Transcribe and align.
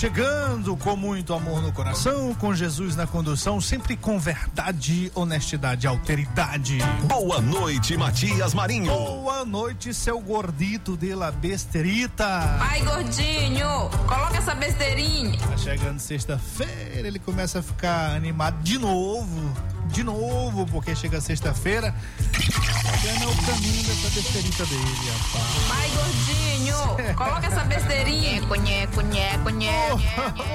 Chegando 0.00 0.74
com 0.78 0.96
muito 0.96 1.34
amor 1.34 1.60
no 1.60 1.70
coração, 1.70 2.34
com 2.36 2.54
Jesus 2.54 2.96
na 2.96 3.06
condução, 3.06 3.60
sempre 3.60 3.98
com 3.98 4.18
verdade, 4.18 5.12
honestidade, 5.14 5.86
alteridade. 5.86 6.78
Boa 7.02 7.38
noite, 7.38 7.98
Matias 7.98 8.54
Marinho. 8.54 8.90
Boa 8.90 9.44
noite, 9.44 9.92
seu 9.92 10.18
gordito 10.18 10.96
de 10.96 11.14
la 11.14 11.30
besterita. 11.30 12.26
Ai, 12.26 12.80
gordinho, 12.80 13.90
coloca 14.08 14.38
essa 14.38 14.54
besteirinha. 14.54 15.38
Tá 15.38 15.58
chegando 15.58 15.98
sexta-feira, 15.98 17.06
ele 17.06 17.18
começa 17.18 17.58
a 17.58 17.62
ficar 17.62 18.16
animado 18.16 18.62
de 18.62 18.78
novo, 18.78 19.54
de 19.90 20.02
novo, 20.04 20.66
porque 20.66 20.94
chega 20.94 21.20
sexta-feira, 21.20 21.94
é 22.28 23.26
o 23.26 23.36
caminho 23.46 23.82
dessa 23.84 24.10
besterita 24.10 24.66
dele, 24.66 25.10
rapaz. 25.10 25.70
Ai, 25.70 25.90
gordinho, 25.90 27.14
coloca 27.16 27.46
essa 27.46 27.64
besteirinha. 27.64 28.40
Nheco, 28.40 29.00
nheco, 29.02 29.50
nheco. 29.50 30.00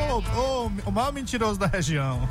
Ô, 0.10 0.40
ô, 0.40 0.66
ô, 0.66 0.72
o 0.86 0.92
maior 0.92 1.12
mentiroso 1.12 1.60
da 1.60 1.68
região. 1.68 2.28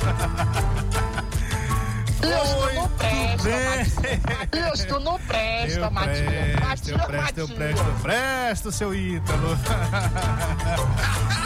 Isso 2.24 2.68
não 2.70 2.88
presta. 2.88 3.48
Matias. 3.50 4.80
Isso 4.86 4.98
não 4.98 5.18
presta, 5.18 5.80
Eu 5.80 5.90
Matias. 5.90 6.56
presto, 6.56 6.90
eu 6.90 6.98
presto, 6.98 7.38
eu 7.38 7.48
presto, 7.48 7.82
eu 7.84 7.94
presto, 8.02 8.72
seu 8.72 8.94
Ítalo. 8.94 9.58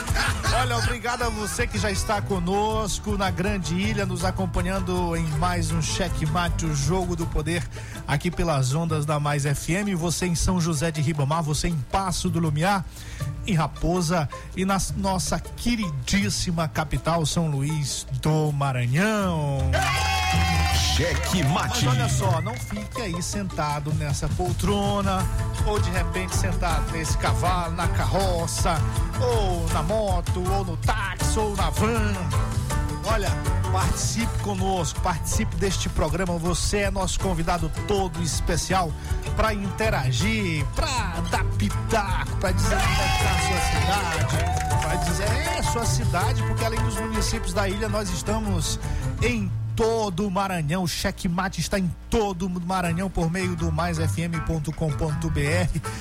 Olha, 0.61 0.77
obrigado 0.77 1.23
a 1.23 1.29
você 1.29 1.69
que 1.69 1.79
já 1.79 1.89
está 1.89 2.21
conosco 2.21 3.17
na 3.17 3.31
Grande 3.31 3.77
Ilha, 3.77 4.05
nos 4.05 4.25
acompanhando 4.25 5.15
em 5.15 5.25
mais 5.39 5.71
um 5.71 5.81
Cheque 5.81 6.27
Mate, 6.27 6.67
o 6.67 6.75
Jogo 6.75 7.15
do 7.15 7.25
Poder, 7.25 7.63
aqui 8.09 8.29
pelas 8.29 8.75
ondas 8.75 9.07
da 9.07 9.21
Mais 9.21 9.45
FM. 9.45 9.95
Você 9.97 10.27
em 10.27 10.35
São 10.35 10.61
José 10.61 10.91
de 10.91 11.01
Ribamar, 11.01 11.45
você 11.45 11.69
em 11.69 11.77
Passo 11.93 12.29
do 12.29 12.41
Lumiar, 12.41 12.85
em 13.47 13.55
Raposa 13.55 14.29
e 14.57 14.65
na 14.65 14.79
nossa 14.97 15.39
queridíssima 15.39 16.67
capital, 16.67 17.25
São 17.25 17.49
Luís 17.49 18.05
do 18.21 18.51
Maranhão. 18.51 19.71
Cheque 20.75 21.45
Mas 21.45 21.53
Mate. 21.53 21.89
olha 21.89 22.09
só, 22.09 22.41
não 22.41 22.55
fique 22.55 23.01
aí 23.01 23.23
sentado 23.23 23.95
nessa 23.95 24.29
poltrona, 24.31 25.25
ou 25.65 25.79
de 25.79 25.91
repente 25.91 26.35
sentado 26.35 26.91
nesse 26.91 27.17
cavalo, 27.19 27.75
na 27.77 27.87
carroça, 27.89 28.77
ou 29.21 29.67
na 29.73 29.83
moto, 29.83 30.43
ou 30.53 30.65
no 30.65 30.77
táxi, 30.79 31.39
ou 31.39 31.55
na 31.55 31.71
van. 31.71 32.15
Olha, 33.05 33.31
participe 33.73 34.39
conosco, 34.43 35.01
participe 35.01 35.55
deste 35.57 35.89
programa. 35.89 36.37
Você 36.37 36.79
é 36.79 36.91
nosso 36.91 37.19
convidado 37.21 37.71
todo 37.87 38.21
especial 38.23 38.91
para 39.37 39.55
interagir, 39.55 40.65
para 40.75 41.21
dar 41.31 41.45
pitaco, 41.57 42.37
para 42.39 42.53
dizer 42.53 42.77
como 42.77 43.19
que 43.19 43.25
a 43.25 43.39
sua 43.47 43.61
cidade, 43.71 44.83
para 44.83 44.95
dizer 44.97 45.29
é 45.29 45.63
sua 45.63 45.85
cidade, 45.85 46.43
porque 46.43 46.65
além 46.65 46.81
dos 46.81 46.97
municípios 46.97 47.53
da 47.53 47.69
ilha, 47.69 47.89
nós 47.89 48.11
estamos 48.11 48.81
em 49.23 49.51
todo 49.79 50.27
o 50.27 50.31
Maranhão. 50.31 50.83
O 50.83 50.89
checkmate 50.89 51.61
está 51.61 51.79
em 51.79 51.89
todo 52.11 52.47
o 52.47 52.51
Maranhão 52.61 53.09
por 53.09 53.31
meio 53.31 53.55
do 53.55 53.71
maisfm.com.br. 53.71 54.73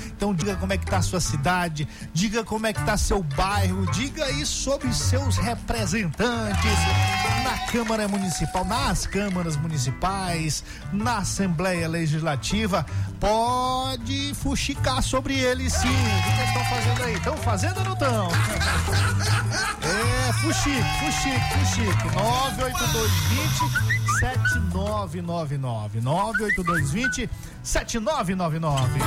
Então 0.08 0.34
diga 0.34 0.56
como 0.56 0.74
é 0.74 0.80
que 0.80 0.86
tá 0.88 0.98
a 0.98 1.02
sua 1.04 1.22
cidade, 1.22 1.88
diga 2.12 2.44
como 2.44 2.66
é 2.66 2.74
que 2.74 2.84
tá 2.84 2.98
seu 2.98 3.22
bairro, 3.22 3.86
diga 3.92 4.26
aí 4.26 4.44
sobre 4.48 4.92
seus 4.92 5.38
representantes 5.38 6.72
na 7.44 7.56
Câmara 7.72 8.08
Municipal, 8.08 8.66
nas 8.66 9.06
câmaras 9.06 9.56
municipais, 9.56 10.64
na 10.92 11.20
Assembleia 11.20 11.88
Legislativa. 11.88 12.84
Pode 13.20 14.34
fuxicar 14.34 15.04
sobre 15.04 15.38
eles 15.38 15.72
sim. 15.74 15.88
O 15.88 16.24
que 16.24 16.34
que 16.34 16.40
eles 16.40 16.48
estão 16.48 16.66
fazendo 16.66 17.04
aí? 17.04 17.14
Estão 17.14 17.38
fazendo 17.38 17.78
ou 17.78 17.84
não 17.84 17.94
estão? 17.94 18.28
É, 19.88 20.17
fuxique, 20.34 20.84
fuxique, 21.00 21.42
fuxique. 21.54 22.16
98220 22.16 23.97
7999. 24.20 26.02
98220 26.02 27.30
7999. 27.64 29.00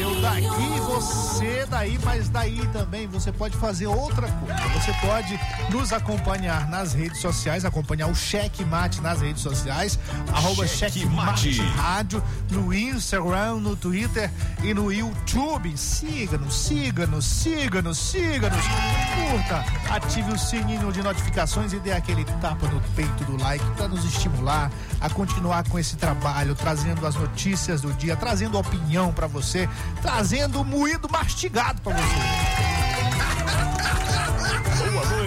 Eu 0.00 0.20
daqui, 0.20 0.80
você 0.86 1.66
daí, 1.66 1.98
mas 2.04 2.28
daí 2.28 2.66
também 2.68 3.06
você 3.06 3.32
pode 3.32 3.56
fazer 3.56 3.86
outra 3.86 4.28
coisa. 4.28 4.68
Você 4.74 4.92
pode 5.06 5.40
nos 5.70 5.92
acompanhar 5.92 6.68
nas 6.68 6.92
redes 6.94 7.20
sociais, 7.20 7.64
acompanhar 7.64 8.06
o 8.06 8.14
Cheque 8.14 8.64
Mate 8.64 9.00
nas 9.00 9.20
redes 9.20 9.42
sociais, 9.42 9.98
arroba 10.32 10.66
Cheque 10.66 11.04
Mate. 11.06 11.60
Rádio, 11.60 12.22
no 12.50 12.72
Instagram, 12.72 13.56
no 13.56 13.74
Twitter 13.76 14.30
e 14.62 14.72
no 14.72 14.92
YouTube. 14.92 15.76
Siga-nos, 15.76 16.54
siga-nos, 16.54 17.24
siga-nos, 17.24 17.98
siga-nos. 17.98 18.64
Curta, 18.64 19.64
ative 19.90 20.32
o 20.32 20.38
sininho 20.38 20.92
de 20.92 21.02
notificações 21.02 21.72
e 21.72 21.78
dê 21.80 21.92
aquele 21.92 22.24
tapa 22.24 22.66
no 22.68 22.80
peito 22.94 23.23
do 23.24 23.36
like 23.42 23.64
para 23.76 23.88
nos 23.88 24.04
estimular 24.04 24.70
a 25.00 25.10
continuar 25.10 25.68
com 25.68 25.78
esse 25.78 25.96
trabalho, 25.96 26.54
trazendo 26.54 27.06
as 27.06 27.14
notícias 27.14 27.80
do 27.80 27.92
dia, 27.92 28.16
trazendo 28.16 28.58
opinião 28.58 29.12
para 29.12 29.26
você, 29.26 29.68
trazendo 30.00 30.64
moído 30.64 31.08
mastigado 31.10 31.80
para 31.82 31.94
você. 31.94 32.43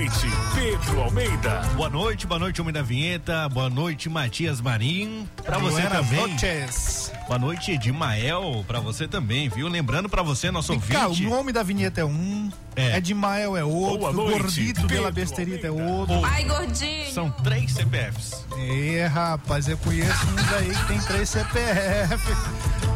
Boa 0.07 0.15
noite, 0.15 0.31
Pedro 0.55 1.01
Almeida. 1.01 1.61
Boa 1.75 1.89
noite, 1.89 2.25
boa 2.27 2.39
noite, 2.39 2.61
homem 2.61 2.73
da 2.73 2.81
vinheta. 2.81 3.49
Boa 3.49 3.69
noite, 3.69 4.07
Matias 4.07 4.61
Marim. 4.61 5.27
Pra 5.43 5.57
você 5.57 5.81
Buenas 5.81 6.07
também. 6.07 6.27
noches. 6.31 7.11
Boa 7.27 7.37
noite, 7.37 7.71
Edimael. 7.73 8.63
Pra 8.65 8.79
você 8.79 9.05
também, 9.05 9.49
viu? 9.49 9.67
Lembrando 9.67 10.07
pra 10.07 10.23
você, 10.23 10.49
nosso 10.49 10.79
Cara, 10.79 11.07
o 11.07 11.09
ouvinte. 11.09 11.29
nome 11.29 11.51
da 11.51 11.61
vinheta 11.61 11.99
é 11.99 12.05
um, 12.05 12.49
É. 12.77 12.97
é. 12.97 13.01
de 13.01 13.13
Mael 13.13 13.57
é 13.57 13.65
outro, 13.65 14.13
noite, 14.13 14.31
gordito 14.39 14.87
pela 14.87 15.11
Pedro 15.11 15.11
besterita 15.11 15.67
é 15.67 15.69
Almeida. 15.69 15.91
outro. 15.91 16.25
Ai, 16.25 16.43
gordinho. 16.45 17.11
São 17.13 17.29
três 17.29 17.73
CPFs. 17.73 18.45
É, 18.57 19.05
rapaz, 19.07 19.67
eu 19.67 19.77
conheço 19.77 20.25
uns 20.27 20.53
aí 20.53 20.73
que 20.73 20.85
tem 20.87 20.99
três 21.01 21.27
CPF. 21.29 22.31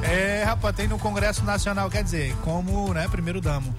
É, 0.04 0.44
rapaz, 0.46 0.74
tem 0.78 0.88
no 0.88 0.98
Congresso 0.98 1.44
Nacional, 1.44 1.90
quer 1.90 2.04
dizer, 2.06 2.34
como, 2.38 2.94
né, 2.94 3.06
primeiro 3.10 3.42
damo. 3.42 3.76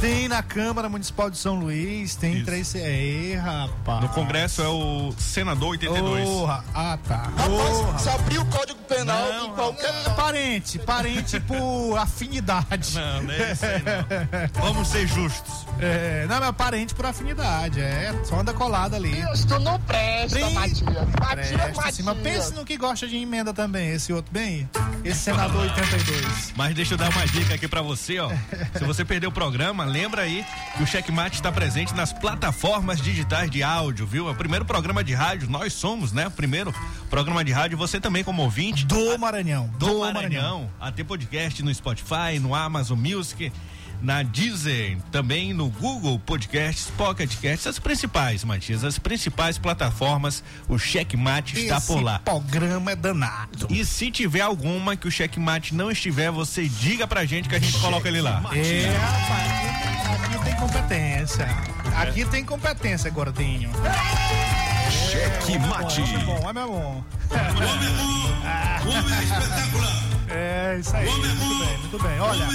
Tem 0.00 0.28
na 0.28 0.42
Câmara 0.42 0.88
Municipal 0.88 1.30
de 1.30 1.38
São 1.38 1.54
Luís, 1.58 2.14
tem 2.16 2.36
Isso. 2.36 2.44
três 2.44 2.74
É, 2.74 3.40
rapaz. 3.42 4.02
No 4.02 4.08
Congresso 4.10 4.62
é 4.62 4.68
o 4.68 5.12
Senador 5.18 5.70
82. 5.70 6.28
Porra, 6.28 6.64
ah, 6.74 6.98
tá. 7.08 7.16
Rapaz, 7.16 7.48
Porra. 7.48 7.98
se 7.98 8.08
abrir 8.10 8.38
o 8.38 8.44
Código 8.46 8.78
Penal 8.86 9.32
Não, 9.32 9.46
em 9.46 9.52
qualquer 9.54 9.88
É, 10.06 10.10
parente, 10.10 10.78
parente 10.78 11.40
por 11.40 11.96
afinidade. 11.98 12.94
Não, 12.94 13.22
não 13.22 13.32
é 13.32 13.52
isso 13.52 13.64
aí, 13.64 13.82
não. 13.82 14.46
Vamos 14.62 14.88
ser 14.88 15.06
justos. 15.08 15.66
É, 15.80 16.26
não, 16.28 16.40
mas 16.40 16.52
parente 16.54 16.94
por 16.94 17.06
afinidade, 17.06 17.80
é, 17.80 18.14
só 18.24 18.40
anda 18.40 18.52
colado 18.52 18.94
ali. 18.94 19.18
Isso 19.32 19.58
não 19.60 19.80
presta, 19.80 20.38
Bem, 20.38 20.54
Matias. 20.54 20.84
Matias, 20.84 21.48
Presta, 21.60 21.88
assim, 21.88 22.02
mas 22.02 22.18
pense 22.18 22.52
no 22.54 22.64
que 22.64 22.76
gosta 22.76 23.08
de 23.08 23.16
emenda 23.16 23.52
também, 23.52 23.90
esse 23.90 24.12
outro 24.12 24.30
bem, 24.32 24.68
esse 25.04 25.20
senador 25.24 25.62
82. 25.62 26.52
Mas 26.54 26.74
deixa 26.74 26.94
eu 26.94 26.98
dar 26.98 27.10
uma 27.10 27.26
dica 27.26 27.54
aqui 27.54 27.66
pra 27.66 27.80
você, 27.82 28.18
ó. 28.18 28.30
Se 28.76 28.84
você 28.84 29.04
perdeu 29.04 29.30
o 29.30 29.32
programa, 29.32 29.85
lembra 29.86 30.22
aí 30.22 30.44
que 30.76 30.82
o 30.82 30.86
Checkmate 30.86 31.36
está 31.36 31.50
presente 31.50 31.94
nas 31.94 32.12
plataformas 32.12 33.00
digitais 33.00 33.50
de 33.50 33.62
áudio, 33.62 34.06
viu? 34.06 34.28
É 34.28 34.32
o 34.32 34.34
primeiro 34.34 34.64
programa 34.64 35.02
de 35.02 35.14
rádio, 35.14 35.48
nós 35.48 35.72
somos, 35.72 36.12
né? 36.12 36.26
O 36.26 36.30
primeiro 36.30 36.74
programa 37.08 37.44
de 37.44 37.52
rádio, 37.52 37.78
você 37.78 38.00
também 38.00 38.22
como 38.22 38.42
ouvinte. 38.42 38.84
Do 38.84 39.18
Maranhão. 39.18 39.68
do, 39.78 40.00
Maranhão. 40.00 40.70
A 40.80 40.92
ter 40.92 41.04
podcast 41.04 41.62
no 41.62 41.74
Spotify, 41.74 42.38
no 42.40 42.54
Amazon 42.54 42.98
Music, 42.98 43.52
na 44.02 44.22
Deezer, 44.22 44.98
também 45.10 45.52
no 45.52 45.68
Google 45.70 46.18
Podcasts, 46.18 46.90
Pocket 46.96 47.30
Casts, 47.40 47.66
as 47.66 47.78
principais, 47.78 48.44
Matias, 48.44 48.84
as 48.84 48.98
principais 48.98 49.58
plataformas, 49.58 50.42
o 50.68 50.78
Checkmate 50.78 51.58
está 51.58 51.78
Esse 51.78 51.86
por 51.86 52.02
lá. 52.02 52.18
programa 52.20 52.92
é 52.92 52.96
danado. 52.96 53.66
E 53.70 53.84
se 53.84 54.10
tiver 54.10 54.40
alguma 54.42 54.96
que 54.96 55.08
o 55.08 55.10
Checkmate 55.10 55.74
não 55.74 55.90
estiver, 55.90 56.30
você 56.30 56.68
diga 56.68 57.06
pra 57.06 57.24
gente 57.24 57.48
que 57.48 57.54
a 57.54 57.58
gente 57.58 57.78
coloca 57.78 58.08
ele 58.08 58.20
lá. 58.20 58.42
É, 58.54 58.90
rapaz, 58.96 60.20
aqui, 60.22 60.34
aqui 60.36 60.44
tem 60.44 60.54
competência. 60.56 61.48
Aqui 61.96 62.24
tem 62.26 62.44
competência, 62.44 63.10
gordinho. 63.10 63.70
Cheque 64.90 65.58
mate. 65.58 66.02
É 66.02 66.18
bom, 66.18 66.48
é 66.48 66.52
meu 66.52 66.68
bom. 66.68 67.04
O 68.84 68.88
homem 68.88 69.18
é 69.18 69.22
espetacular. 69.22 70.02
É, 70.28 70.76
isso 70.80 70.96
aí. 70.96 71.06
Muito 71.06 71.64
bem, 71.64 71.78
muito 71.78 71.98
bem. 72.02 72.20
Olha, 72.20 72.46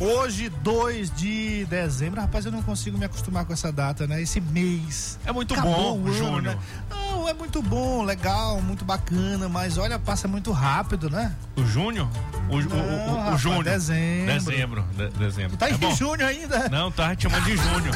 hoje, 0.00 0.48
2 0.48 1.10
de 1.14 1.64
dezembro, 1.66 2.20
rapaz, 2.20 2.44
eu 2.46 2.52
não 2.52 2.62
consigo 2.62 2.96
me 2.98 3.04
acostumar 3.04 3.44
com 3.44 3.52
essa 3.52 3.70
data, 3.70 4.06
né? 4.06 4.20
Esse 4.22 4.40
mês. 4.40 5.18
É 5.24 5.32
muito 5.32 5.54
Acabou 5.54 5.74
bom, 5.98 5.98
o 5.98 6.06
ano, 6.06 6.14
Júnior. 6.14 6.42
né? 6.42 6.58
Não, 6.90 7.28
é 7.28 7.34
muito 7.34 7.60
bom, 7.62 8.02
legal, 8.02 8.60
muito 8.62 8.84
bacana, 8.84 9.48
mas 9.48 9.76
olha, 9.78 9.98
passa 9.98 10.26
muito 10.26 10.50
rápido, 10.52 11.10
né? 11.10 11.34
O 11.56 11.64
Júnior? 11.64 12.08
O, 12.48 12.54
o, 12.54 12.58
o, 12.58 12.60
o, 12.60 13.12
o 13.12 13.16
rapaz, 13.18 13.40
Júnior. 13.40 13.64
dezembro. 13.64 14.26
Dezembro. 14.34 14.84
de- 14.96 15.08
dezembro. 15.18 15.56
Tá 15.56 15.68
é 15.68 15.72
em 15.72 15.76
bom. 15.76 15.94
junho 15.94 16.26
ainda. 16.26 16.68
Não, 16.68 16.90
tá 16.90 17.14
te 17.14 17.24
chamando 17.24 17.44
de 17.44 17.56
Júnior. 17.56 17.94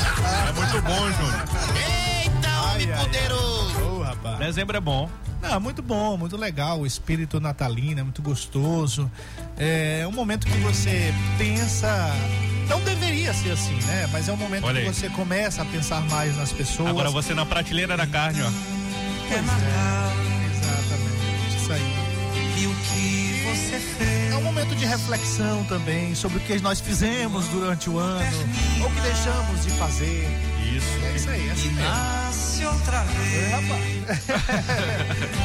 É 0.48 0.52
muito 0.52 0.82
bom, 0.82 1.10
Júnior. 1.12 1.44
Eita, 1.74 2.48
homem 2.72 2.92
Ai, 2.92 2.92
ai, 2.92 3.04
poderoso. 3.04 3.80
Ô, 3.80 4.02
rapaz. 4.02 4.38
Dezembro 4.38 4.76
é 4.76 4.80
bom. 4.80 5.08
Não, 5.44 5.61
muito 5.61 5.82
bom, 5.82 6.17
muito 6.17 6.37
legal. 6.37 6.81
O 6.81 6.87
espírito 6.87 7.38
natalino 7.38 8.00
é 8.00 8.02
muito 8.02 8.23
gostoso. 8.23 9.11
É 9.58 10.05
um 10.08 10.12
momento 10.12 10.46
que 10.46 10.56
você 10.58 11.12
pensa. 11.37 12.11
Não 12.69 12.81
deveria 12.81 13.32
ser 13.35 13.50
assim, 13.50 13.75
né? 13.87 14.08
Mas 14.11 14.26
é 14.29 14.32
um 14.32 14.37
momento 14.37 14.64
Olha 14.64 14.81
que 14.81 14.88
aí. 14.88 14.94
você 14.94 15.08
começa 15.11 15.61
a 15.61 15.64
pensar 15.67 16.00
mais 16.08 16.35
nas 16.37 16.50
pessoas. 16.50 16.88
Agora 16.88 17.11
você 17.11 17.35
na 17.35 17.44
prateleira 17.44 17.94
da 17.96 18.06
carne, 18.06 18.41
ó. 18.41 18.50
Pois 19.29 19.38
é, 19.38 20.50
exatamente. 20.50 21.56
Isso 21.58 21.73
aí. 21.73 21.94
E 22.62 22.67
o 22.67 22.75
que 22.75 23.24
você 23.56 23.78
fez? 23.78 24.32
É 24.32 24.36
um 24.36 24.42
momento 24.42 24.74
de 24.74 24.84
reflexão 24.86 25.64
também 25.64 26.14
sobre 26.14 26.38
o 26.38 26.40
que 26.40 26.58
nós 26.60 26.80
fizemos 26.80 27.46
durante 27.48 27.88
o 27.90 27.98
ano, 27.98 28.24
ou 28.80 28.86
o 28.88 28.90
que 28.90 29.00
deixamos 29.00 29.62
de 29.64 29.70
fazer. 29.72 30.28
Isso. 30.74 30.86
É 31.04 31.12
isso 31.16 31.30
aí, 31.30 31.48
é 31.48 31.52
assim 31.52 31.68
mesmo. 31.72 31.82
nasce 31.88 32.64
outra 32.66 32.96
É, 32.98 33.02
vez. 33.04 33.50
rapaz. 33.52 33.84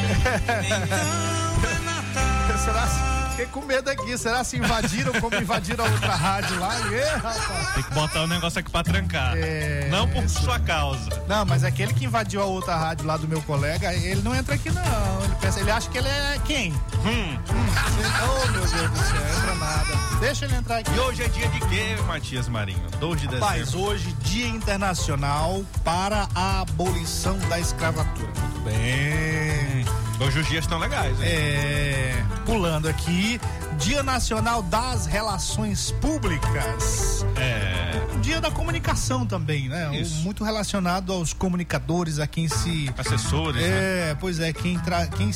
Então 1.60 1.70
é 1.70 1.78
Natal. 1.84 3.19
Fiquei 3.30 3.46
com 3.46 3.62
medo 3.62 3.88
aqui. 3.90 4.16
Será 4.18 4.44
se 4.44 4.56
invadiram 4.56 5.12
como 5.20 5.34
invadiram 5.36 5.84
a 5.84 5.88
outra 5.88 6.14
rádio 6.14 6.58
lá? 6.58 6.74
Rapaz. 7.22 7.74
Tem 7.74 7.82
que 7.82 7.94
botar 7.94 8.22
o 8.22 8.26
negócio 8.26 8.58
aqui 8.60 8.70
pra 8.70 8.82
trancar. 8.82 9.34
É, 9.36 9.88
Não 9.90 10.08
por 10.08 10.28
sua 10.28 10.58
causa. 10.58 11.08
Não, 11.26 11.44
mas 11.44 11.64
aquele 11.64 11.92
que 11.94 12.04
invadiu 12.04 12.42
a 12.42 12.44
outra 12.44 12.76
rádio 12.76 13.06
lá 13.06 13.16
do 13.16 13.26
meu 13.28 13.40
colega, 13.42 13.92
ele 13.94 14.20
não 14.22 14.34
entra 14.34 14.54
aqui 14.54 14.70
não. 14.70 15.24
Ele, 15.24 15.34
pensa, 15.40 15.60
ele 15.60 15.70
acha 15.70 15.88
que 15.88 15.98
ele 15.98 16.08
é 16.08 16.38
quem? 16.44 16.72
Hum. 16.72 17.38
Oh, 17.48 18.50
meu 18.52 18.60
Deus 18.60 18.90
do 18.90 18.98
céu, 18.98 19.38
entra 19.38 19.54
nada. 19.54 20.18
Deixa 20.20 20.44
ele 20.44 20.56
entrar 20.56 20.78
aqui. 20.78 20.90
E 20.94 20.98
hoje 20.98 21.22
é 21.22 21.28
dia 21.28 21.48
de 21.48 21.60
quê, 21.60 21.96
Matias 22.06 22.48
Marinho? 22.48 22.82
2 22.98 23.20
de 23.20 23.26
dezembro. 23.26 23.46
Rapaz, 23.48 23.74
hoje, 23.74 24.12
Dia 24.20 24.48
Internacional 24.48 25.62
para 25.84 26.28
a 26.34 26.60
Abolição 26.60 27.38
da 27.48 27.58
Escravatura. 27.58 28.28
Muito 28.38 28.60
bem. 28.60 29.84
Hoje 30.20 30.38
os 30.38 30.46
dias 30.48 30.64
estão 30.64 30.78
legais, 30.78 31.18
hein? 31.18 31.26
É, 31.26 32.24
pulando 32.44 32.86
aqui, 32.86 33.40
Dia 33.78 34.02
Nacional 34.02 34.62
das 34.62 35.06
Relações 35.06 35.92
Públicas. 35.92 37.24
É. 37.36 38.18
Dia 38.20 38.38
da 38.38 38.50
comunicação 38.50 39.24
também, 39.24 39.70
né? 39.70 39.96
Isso. 39.96 40.16
Muito 40.16 40.44
relacionado 40.44 41.10
aos 41.10 41.32
comunicadores, 41.32 42.18
a 42.18 42.26
quem 42.26 42.48
se. 42.48 42.92
Assessores, 42.98 43.62
né? 43.62 44.10
É, 44.10 44.16
pois 44.20 44.38
é, 44.40 44.52
quem, 44.52 44.78
tra... 44.80 45.06
quem 45.06 45.32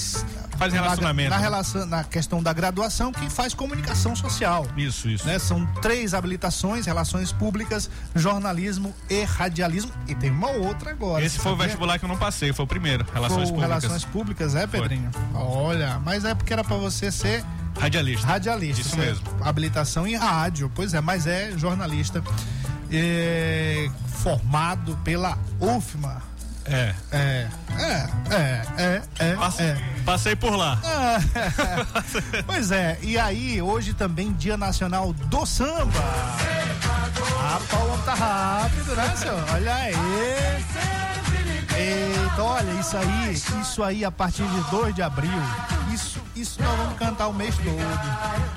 Faz 0.58 0.72
relacionamento, 0.72 1.30
Na, 1.30 1.36
né? 1.36 1.42
relação, 1.42 1.86
na 1.86 2.04
questão 2.04 2.42
da 2.42 2.52
graduação, 2.52 3.12
quem 3.12 3.28
faz 3.28 3.54
comunicação 3.54 4.14
social. 4.14 4.66
Isso, 4.76 5.08
isso. 5.08 5.26
Né? 5.26 5.38
São 5.38 5.66
três 5.82 6.14
habilitações: 6.14 6.86
relações 6.86 7.32
públicas, 7.32 7.90
jornalismo 8.14 8.94
e 9.10 9.22
radialismo. 9.24 9.90
E 10.08 10.14
tem 10.14 10.30
uma 10.30 10.50
outra 10.50 10.90
agora. 10.90 11.24
Esse 11.24 11.38
foi 11.38 11.52
o 11.52 11.54
sabia? 11.54 11.66
vestibular 11.66 11.98
que 11.98 12.04
eu 12.04 12.08
não 12.08 12.16
passei, 12.18 12.52
foi 12.52 12.64
o 12.64 12.68
primeiro. 12.68 13.04
Relações 13.12 13.48
Foi 13.48 13.58
o 13.58 13.60
Públicas. 13.60 13.82
Relações 13.82 14.04
Públicas, 14.04 14.54
é, 14.54 14.66
Pedrinho? 14.66 15.10
Olha, 15.34 15.98
mas 16.04 16.24
é 16.24 16.34
porque 16.34 16.52
era 16.52 16.64
pra 16.64 16.76
você 16.76 17.10
ser 17.10 17.44
Radialista. 17.78 18.26
radialista. 18.26 18.80
Isso 18.80 18.96
mesmo. 18.96 19.24
Habilitação 19.42 20.06
em 20.06 20.16
rádio, 20.16 20.70
pois 20.74 20.94
é, 20.94 21.00
mas 21.00 21.26
é 21.26 21.52
jornalista. 21.58 22.22
É, 22.90 23.90
formado 24.06 24.96
pela 25.04 25.36
UFMA. 25.60 26.22
É. 26.66 26.94
É, 27.12 27.48
é, 27.78 28.06
é, 28.30 28.62
é, 28.78 29.02
é. 29.18 29.34
Passe- 29.36 29.62
é. 29.62 29.76
Passei 30.04 30.36
por 30.36 30.54
lá. 30.56 30.78
Ah, 30.84 31.18
pois 32.46 32.70
é, 32.70 32.98
e 33.02 33.18
aí, 33.18 33.60
hoje 33.60 33.92
também 33.94 34.32
Dia 34.32 34.56
Nacional 34.56 35.12
do 35.12 35.44
Samba. 35.46 36.00
Ah, 37.40 37.60
Paulo 37.70 37.98
tá 38.04 38.14
rápido, 38.14 38.94
né, 38.96 39.14
senhor? 39.16 39.44
Olha 39.52 39.74
aí. 39.74 39.94
Eita, 41.76 42.42
olha, 42.42 42.70
isso 42.80 42.96
aí, 42.96 43.32
isso 43.60 43.82
aí 43.82 44.04
a 44.04 44.10
partir 44.10 44.44
de 44.44 44.60
2 44.70 44.94
de 44.94 45.02
abril. 45.02 45.30
Isso, 45.92 46.20
isso 46.34 46.62
nós 46.62 46.76
vamos 46.76 46.98
cantar 46.98 47.28
o 47.28 47.32
mês 47.32 47.54
todo. 47.56 47.76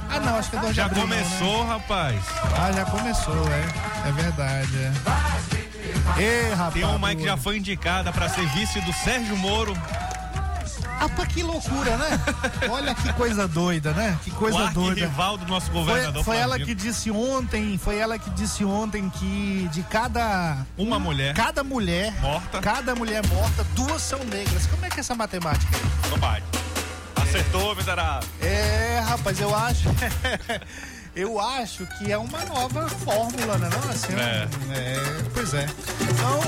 Ah, 0.09 0.19
não, 0.19 0.37
acho 0.37 0.49
que 0.49 0.55
é 0.55 0.59
2 0.59 0.71
de 0.71 0.77
Já 0.77 0.85
abril. 0.85 1.01
não, 1.07 1.09
né? 1.15 1.23
começou, 1.23 1.65
rapaz. 1.67 2.21
Ah, 2.57 2.71
já 2.71 2.85
começou, 2.85 3.43
é. 3.49 4.07
É 4.09 4.11
verdade, 4.11 4.77
é. 4.77 5.56
Ei, 6.17 6.49
rapaz. 6.53 6.73
Tem 6.73 6.83
uma 6.85 7.13
que 7.15 7.23
já 7.23 7.37
foi 7.37 7.57
indicada 7.57 8.11
pra 8.11 8.29
ser 8.29 8.47
vice 8.49 8.79
do 8.81 8.93
Sérgio 8.93 9.35
Moro. 9.37 9.73
Pá, 11.15 11.25
que 11.25 11.41
loucura, 11.41 11.95
né? 11.97 12.19
Olha 12.69 12.93
que 12.93 13.11
coisa 13.13 13.47
doida, 13.47 13.91
né? 13.93 14.17
Que 14.23 14.29
o 14.29 14.33
coisa 14.35 14.67
doida. 14.71 15.01
rival 15.01 15.37
do 15.37 15.45
nosso 15.47 15.67
Foi, 15.67 15.75
governador. 15.75 16.23
foi 16.23 16.35
ela 16.37 16.47
Flávio. 16.55 16.65
que 16.65 16.75
disse 16.75 17.09
ontem, 17.09 17.77
foi 17.77 17.97
ela 17.97 18.19
que 18.19 18.29
disse 18.31 18.63
ontem 18.65 19.09
que 19.09 19.67
de 19.71 19.81
cada 19.83 20.57
Uma 20.77 20.99
mulher. 20.99 21.33
cada 21.33 21.63
mulher 21.63 22.11
Morta. 22.19 22.59
cada 22.59 22.93
mulher 22.93 23.25
morta, 23.27 23.63
duas 23.73 24.01
são 24.01 24.19
negras. 24.25 24.67
Como 24.67 24.85
é 24.85 24.89
que 24.89 24.97
é 24.97 24.99
essa 24.99 25.15
matemática? 25.15 25.71
Não 26.09 26.17
bate. 26.19 26.43
Acertou, 27.15 27.75
miserável. 27.75 28.27
É, 28.41 29.01
rapaz, 29.07 29.39
eu 29.39 29.55
acho 29.55 29.87
eu 31.17 31.39
acho 31.39 31.85
que 31.97 32.11
é 32.11 32.17
uma 32.17 32.45
nova 32.45 32.87
fórmula, 32.89 33.57
né? 33.57 33.69
Não, 33.69 33.89
assim, 33.89 34.13
É. 34.13 34.47
é, 34.77 35.23
pois 35.33 35.53
é. 35.53 35.65
Então, 36.01 36.39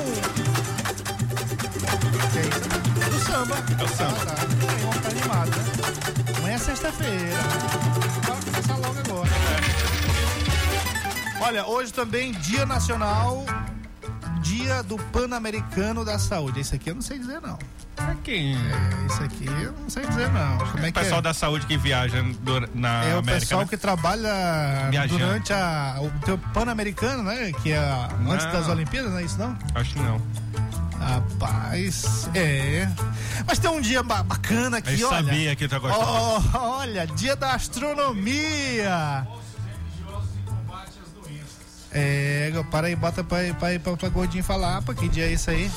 é 2.36 2.42
isso? 2.48 3.10
Do 3.10 3.20
samba. 3.26 3.56
É 3.80 3.84
o 3.84 3.88
samba. 3.88 4.18
Ah, 4.22 4.26
tá. 4.26 4.36
Ficar 4.94 5.10
animado, 5.10 5.50
né? 5.50 6.36
Amanhã 6.38 6.56
é 6.56 6.60
sexta-feira. 6.60 7.38
Vamos 8.28 8.46
começar 8.46 8.76
logo 8.76 9.00
agora. 9.00 9.30
Olha, 11.42 11.66
hoje 11.66 11.92
também 11.92 12.32
Dia 12.34 12.66
Nacional, 12.66 13.44
Dia 14.42 14.84
do 14.84 14.98
Pan-Americano 14.98 16.06
da 16.06 16.20
Saúde. 16.20 16.60
Isso 16.60 16.76
aqui 16.76 16.92
eu 16.92 16.96
não 16.96 17.02
sei 17.02 17.18
dizer, 17.18 17.42
não. 17.42 17.58
Quem? 18.24 18.56
É, 18.56 19.06
Isso 19.08 19.24
aqui 19.24 19.46
eu 19.46 19.72
não 19.72 19.90
sei 19.90 20.06
dizer, 20.06 20.30
não. 20.32 20.58
Como 20.58 20.80
é 20.80 20.90
O 20.90 20.94
que 20.94 21.00
pessoal 21.00 21.20
é? 21.20 21.22
da 21.24 21.34
saúde 21.34 21.66
que 21.66 21.78
viaja 21.78 22.22
do- 22.22 22.70
na 22.76 23.04
É 23.06 23.16
o 23.16 23.20
América, 23.20 23.40
pessoal 23.40 23.62
né? 23.62 23.68
que 23.70 23.78
trabalha 23.78 24.88
Viajando. 24.92 25.20
durante 25.26 25.54
a, 25.54 25.96
o 26.00 26.10
teu 26.26 26.38
Pan-Americano, 26.38 27.24
né? 27.24 27.52
Que 27.64 27.72
é 27.72 27.78
a- 27.80 28.10
antes 28.28 28.46
das 28.48 28.68
Olimpíadas, 28.68 29.12
não 29.12 29.20
é 29.20 29.24
isso 29.24 29.38
não? 29.40 29.58
Acho 29.76 29.94
que 29.94 30.00
não. 30.00 30.22
Rapaz, 31.00 32.30
é. 32.36 32.88
Mas 33.48 33.58
tem 33.58 33.70
um 33.72 33.80
dia 33.82 34.04
ba- 34.04 34.22
bacana 34.22 34.78
aqui, 34.78 35.00
Eu 35.00 35.08
olha. 35.10 35.24
sabia 35.24 35.56
que 35.56 35.68
tu 35.68 35.74
ia 35.74 35.80
gostar. 35.80 36.06
Oh, 36.06 36.42
olha, 36.78 37.08
dia 37.08 37.36
da 37.36 37.54
astronomia. 37.54 39.26
É, 41.92 42.52
para 42.70 42.88
aí, 42.88 42.96
bota 42.96 43.24
pra, 43.24 43.40
pra, 43.56 43.80
pra, 43.80 43.98
pra 43.98 44.10
Gordinho 44.10 44.44
falar, 44.44 44.82
pô, 44.84 44.94
que 44.94 45.08
dia 45.08 45.26
é 45.26 45.32
isso 45.34 45.50
aí? 45.50 45.72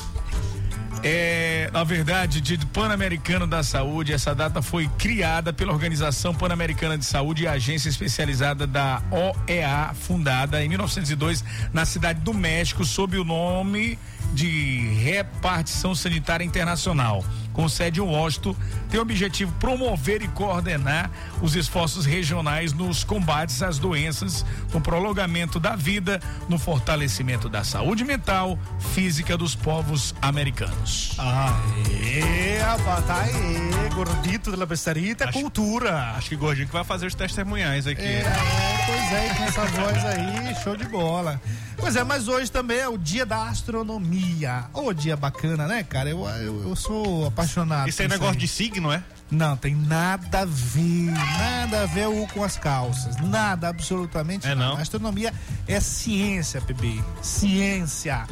É, 1.05 1.69
na 1.73 1.83
verdade, 1.83 2.39
do 2.55 2.65
Pan-Americano 2.67 3.45
da 3.45 3.61
Saúde, 3.61 4.13
essa 4.13 4.33
data 4.33 4.61
foi 4.61 4.87
criada 4.97 5.51
pela 5.51 5.73
Organização 5.73 6.33
Pan-Americana 6.33 6.97
de 6.97 7.03
Saúde 7.03 7.43
e 7.43 7.47
agência 7.47 7.89
especializada 7.89 8.65
da 8.65 9.01
OEA, 9.11 9.93
fundada 9.93 10.63
em 10.63 10.69
1902 10.69 11.43
na 11.73 11.83
cidade 11.83 12.21
do 12.21 12.33
México, 12.33 12.85
sob 12.85 13.17
o 13.17 13.25
nome 13.25 13.99
de 14.33 14.79
Repartição 15.03 15.93
Sanitária 15.93 16.45
Internacional. 16.45 17.23
Com 17.53 17.69
sede 17.69 17.99
em 17.99 18.03
Washington, 18.03 18.55
tem 18.89 18.99
o 18.99 19.03
objetivo 19.03 19.51
promover 19.59 20.21
e 20.23 20.27
coordenar 20.27 21.09
os 21.41 21.55
esforços 21.55 22.03
regionais 22.05 22.73
nos 22.73 23.03
combates 23.03 23.61
às 23.61 23.77
doenças, 23.77 24.43
no 24.73 24.81
prolongamento 24.81 25.59
da 25.59 25.75
vida, 25.75 26.19
no 26.49 26.57
fortalecimento 26.57 27.47
da 27.47 27.63
saúde 27.63 28.03
mental, 28.03 28.57
física 28.93 29.37
dos 29.37 29.55
povos 29.55 30.15
americanos. 30.21 31.15
Aê, 31.19 32.57
rapaz, 32.59 33.05
tá 33.05 33.21
aí, 33.21 33.89
gordito 33.93 34.49
de 34.51 34.57
la 34.57 34.65
besterita, 34.65 35.25
Acho- 35.29 35.39
cultura. 35.39 36.13
Acho 36.17 36.29
que 36.29 36.35
Gordinho 36.35 36.67
que 36.67 36.73
vai 36.73 36.83
fazer 36.83 37.05
os 37.05 37.13
testemunhais 37.15 37.85
aqui. 37.85 38.01
É, 38.01 38.19
é, 38.21 38.83
pois 38.85 39.11
é, 39.13 39.33
com 39.37 39.43
essa 39.43 39.65
voz 39.65 40.05
aí, 40.05 40.55
show 40.63 40.75
de 40.75 40.85
bola. 40.85 41.39
Pois 41.83 41.97
é, 41.97 42.03
mas 42.05 42.29
hoje 42.29 42.49
também 42.49 42.77
é 42.77 42.87
o 42.87 42.97
dia 42.97 43.25
da 43.25 43.43
astronomia. 43.49 44.63
Ô, 44.73 44.93
dia 44.93 45.17
bacana, 45.17 45.67
né, 45.67 45.83
cara? 45.83 46.09
Eu, 46.09 46.25
eu, 46.25 46.69
eu 46.69 46.75
sou 46.77 47.27
apaixonado. 47.27 47.89
Isso 47.89 48.01
é 48.01 48.07
negócio 48.07 48.35
aí. 48.35 48.39
de 48.39 48.47
signo, 48.47 48.89
é? 48.89 49.03
Não, 49.29 49.57
tem 49.57 49.75
nada 49.75 50.39
a 50.39 50.45
ver, 50.45 51.11
nada 51.11 51.81
a 51.81 51.85
ver 51.85 52.07
o 52.07 52.25
com 52.27 52.41
as 52.41 52.55
calças. 52.55 53.17
Nada, 53.17 53.67
absolutamente 53.67 54.47
É 54.47 54.55
nada. 54.55 54.75
não? 54.75 54.81
Astronomia 54.81 55.33
é 55.67 55.77
ciência, 55.81 56.61
bebê. 56.61 57.03
Ciência. 57.21 58.27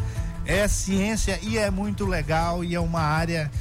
É 0.46 0.66
ciência 0.70 1.38
e 1.42 1.58
é 1.58 1.70
muito 1.70 2.06
legal 2.06 2.64
e 2.64 2.74
é 2.74 2.80
uma 2.80 3.02
área 3.02 3.52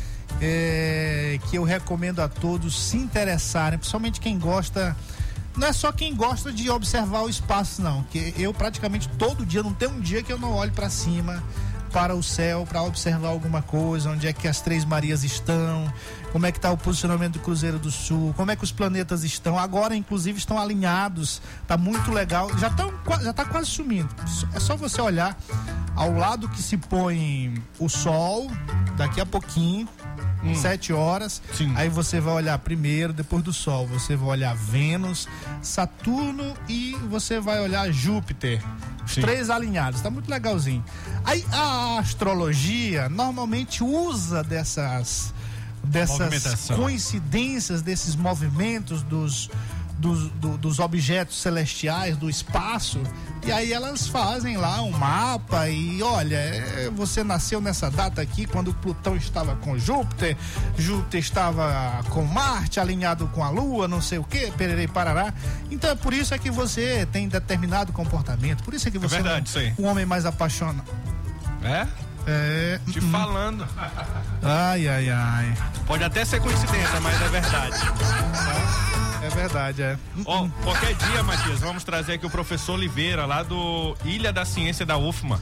é, 0.41 1.41
que 1.51 1.57
eu 1.57 1.65
recomendo 1.65 2.21
a 2.21 2.29
todos 2.29 2.81
se 2.81 2.97
interessarem, 2.97 3.77
principalmente 3.77 4.21
quem 4.21 4.39
gosta. 4.39 4.97
Não 5.57 5.67
é 5.67 5.73
só 5.73 5.91
quem 5.93 6.15
gosta 6.15 6.53
de 6.53 6.71
observar 6.71 7.23
o 7.23 7.29
espaço, 7.29 7.83
não. 7.83 8.03
Que 8.05 8.35
eu 8.39 8.55
praticamente 8.55 9.09
todo 9.11 9.45
dia, 9.45 9.63
não 9.63 9.73
tem 9.73 9.89
um 9.89 10.01
dia 10.01 10.23
que 10.23 10.33
eu 10.33 10.39
não 10.39 10.53
olho 10.55 10.73
para 10.73 10.89
cima, 10.89 11.43
para 11.91 12.15
o 12.15 12.23
céu, 12.23 12.65
para 12.69 12.83
observar 12.83 13.29
alguma 13.29 13.63
coisa, 13.63 14.11
onde 14.11 14.27
é 14.27 14.33
que 14.33 14.47
as 14.47 14.61
Três 14.61 14.85
Marias 14.85 15.25
estão, 15.25 15.93
como 16.33 16.47
é 16.47 16.53
que 16.53 16.59
está 16.59 16.71
o 16.71 16.77
posicionamento 16.77 17.35
do 17.35 17.41
Cruzeiro 17.41 17.79
do 17.79 17.91
Sul, 17.91 18.33
como 18.37 18.51
é 18.51 18.57
que 18.57 18.65
os 18.65 18.73
planetas 18.73 19.25
estão. 19.25 19.59
Agora, 19.59 19.95
inclusive, 19.95 20.39
estão 20.39 20.59
alinhados. 20.59 21.43
Tá 21.67 21.77
muito 21.77 22.11
legal. 22.13 22.49
Já 22.59 22.69
estão 22.69 22.93
já 23.23 23.33
tá 23.33 23.45
quase 23.45 23.69
sumindo. 23.69 24.09
É 24.55 24.61
só 24.61 24.77
você 24.77 25.01
olhar 25.01 25.37
ao 25.97 26.13
lado 26.13 26.49
que 26.49 26.63
se 26.63 26.77
põe 26.77 27.61
o 27.79 27.89
Sol, 27.89 28.51
daqui 28.97 29.21
a 29.21 29.27
pouquinho, 29.27 29.89
Hum. 30.43 30.55
Sete 30.55 30.93
horas. 30.93 31.43
Sim. 31.53 31.73
Aí 31.77 31.89
você 31.89 32.21
vai 32.21 32.35
olhar 32.35 32.59
primeiro, 32.59 33.13
depois 33.13 33.43
do 33.43 33.53
Sol, 33.53 33.87
você 33.87 34.17
vai 34.17 34.29
olhar 34.29 34.55
Vênus, 34.57 35.29
Saturno 35.61 36.55
e 36.69 36.97
você 37.09 37.41
vai 37.41 37.61
olhar 37.61 37.91
Júpiter. 37.93 38.63
Os 39.05 39.13
Sim. 39.13 39.21
três 39.21 39.51
alinhados, 39.51 40.01
tá 40.01 40.11
muito 40.11 40.31
legalzinho. 40.31 40.85
Aí 41.25 41.45
a 41.53 41.99
astrologia 41.99 43.09
normalmente 43.09 43.83
usa 43.83 44.43
dessas 44.43 45.35
dessas 45.83 46.69
coincidências, 46.77 47.81
desses 47.83 48.15
movimentos 48.15 49.03
dos 49.03 49.51
dos, 50.01 50.31
do- 50.33 50.57
dos 50.57 50.79
objetos 50.79 51.37
celestiais 51.41 52.17
do 52.17 52.31
espaço 52.31 53.01
e 53.45 53.53
aí 53.53 53.73
elas 53.73 54.07
fazem 54.09 54.57
lá 54.57 54.81
um 54.83 54.91
mapa 54.91 55.69
e 55.69 56.03
olha 56.03 56.37
é, 56.37 56.91
você 56.97 57.23
nasceu 57.23 57.61
nessa 57.61 57.91
data 57.91 58.23
aqui 58.23 58.47
quando 58.47 58.73
Plutão 58.73 59.15
estava 59.17 59.55
com 59.57 59.79
Júpiter 59.79 60.37
Júpiter 60.79 61.21
estava 61.21 62.03
com 62.09 62.23
Marte 62.25 62.81
alinhado 62.81 63.27
com 63.29 63.45
a 63.45 63.51
Lua 63.51 63.87
não 63.87 64.01
sei 64.01 64.19
o 64.19 64.25
que 64.25 64.51
pererei 64.53 64.89
parará 64.89 65.35
então 65.71 65.91
é 65.91 65.95
por 65.95 66.15
isso 66.15 66.33
é 66.33 66.39
que 66.39 66.51
você 66.51 67.07
tem 67.13 67.29
determinado 67.29 67.93
comportamento 67.93 68.63
por 68.65 68.73
isso 68.73 68.89
é 68.89 68.91
que 68.91 68.99
você 68.99 69.17
verdade, 69.17 69.41
é 69.41 69.49
isso 69.49 69.59
aí. 69.59 69.75
um, 69.79 69.85
um 69.85 69.91
homem 69.91 70.07
mais 70.07 70.25
apaixonado 70.25 70.83
É? 71.63 71.87
é 72.27 72.81
Te 72.91 73.01
falando. 73.03 73.67
ai 74.43 74.89
ai 74.89 75.11
ai 75.11 75.55
Pode 75.87 76.05
até 76.05 76.25
ser 76.25 76.41
coincidência, 76.41 77.01
mas 77.01 77.21
é 77.21 77.29
verdade. 77.29 77.77
É 79.33 79.37
verdade 79.37 79.83
é 79.83 79.99
Ó, 80.25 80.49
qualquer 80.63 80.95
dia, 80.95 81.23
Matias, 81.23 81.61
vamos 81.61 81.85
trazer 81.85 82.15
aqui 82.15 82.27
o 82.27 82.31
professor 82.31 82.75
Oliveira, 82.75 83.27
lá 83.27 83.43
do 83.43 83.97
Ilha 84.05 84.33
da 84.33 84.45
Ciência 84.45 84.85
da 84.85 84.97
UFMA. 84.97 85.41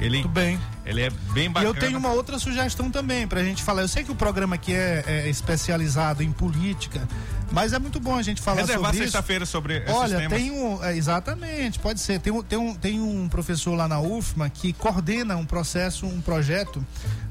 Ele, 0.00 0.22
Tudo 0.22 0.30
bem. 0.32 0.58
ele 0.86 1.02
é 1.02 1.10
bem 1.32 1.44
E 1.44 1.48
bacana. 1.50 1.68
eu 1.68 1.74
tenho 1.78 1.98
uma 1.98 2.10
outra 2.10 2.38
sugestão 2.38 2.90
também 2.90 3.28
pra 3.28 3.42
gente 3.44 3.62
falar. 3.62 3.82
Eu 3.82 3.88
sei 3.88 4.02
que 4.02 4.10
o 4.10 4.14
programa 4.14 4.54
aqui 4.54 4.72
é, 4.72 5.04
é 5.06 5.28
especializado 5.28 6.22
em 6.22 6.32
política, 6.32 7.06
mas 7.52 7.74
é 7.74 7.78
muito 7.78 8.00
bom 8.00 8.14
a 8.16 8.22
gente 8.22 8.40
falar 8.40 8.62
Reservar 8.62 8.92
sobre 8.92 8.96
isso. 8.96 9.04
sexta-feira 9.12 9.44
sobre 9.44 9.76
esses 9.76 9.90
Olha, 9.94 10.16
temas. 10.16 10.38
tem 10.40 10.50
um. 10.52 10.82
é, 10.82 10.96
exatamente, 10.96 11.78
pode 11.78 12.00
ser. 12.00 12.18
Tem 12.18 12.32
um, 12.32 12.42
tem, 12.42 12.58
um, 12.58 12.74
tem 12.74 12.98
um 12.98 13.28
professor 13.28 13.74
lá 13.74 13.86
na 13.86 14.00
UFMA 14.00 14.48
que 14.48 14.72
coordena 14.72 15.36
um 15.36 15.44
processo, 15.44 16.06
um 16.06 16.20
projeto 16.22 16.82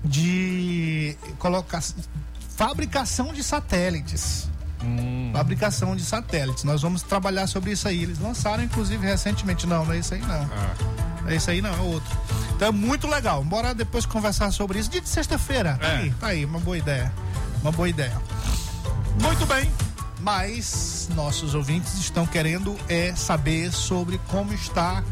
de 0.05 1.17
colocar 1.39 1.81
fabricação 2.55 3.33
de 3.33 3.43
satélites. 3.43 4.47
Hum. 4.83 5.31
Fabricação 5.33 5.95
de 5.95 6.03
satélites. 6.03 6.63
Nós 6.63 6.81
vamos 6.81 7.01
trabalhar 7.01 7.47
sobre 7.47 7.71
isso 7.71 7.87
aí. 7.87 8.03
Eles 8.03 8.19
lançaram, 8.19 8.63
inclusive, 8.63 9.05
recentemente. 9.05 9.67
Não, 9.67 9.85
não 9.85 9.93
é 9.93 9.99
isso 9.99 10.13
aí 10.13 10.21
não. 10.21 10.49
Ah. 10.53 10.73
É 11.27 11.35
isso 11.35 11.51
aí 11.51 11.61
não, 11.61 11.73
é 11.73 11.79
outro. 11.81 12.17
Então 12.55 12.67
é 12.69 12.71
muito 12.71 13.07
legal. 13.07 13.43
Bora 13.43 13.73
depois 13.75 14.05
conversar 14.05 14.51
sobre 14.51 14.79
isso. 14.79 14.89
Dia 14.89 15.01
de 15.01 15.09
sexta-feira. 15.09 15.77
Tá 15.79 15.87
É. 15.87 15.97
aí, 15.97 16.11
tá 16.19 16.27
aí, 16.27 16.45
uma 16.45 16.59
boa 16.59 16.77
ideia. 16.77 17.11
Uma 17.61 17.71
boa 17.71 17.87
ideia. 17.89 18.17
Muito 19.21 19.45
bem. 19.45 19.69
Mas 20.21 21.09
nossos 21.15 21.53
ouvintes 21.55 21.93
estão 21.99 22.25
querendo 22.25 22.75
é 22.89 23.13
saber 23.15 23.71
sobre 23.71 24.19
como 24.27 24.53
está 24.53 25.03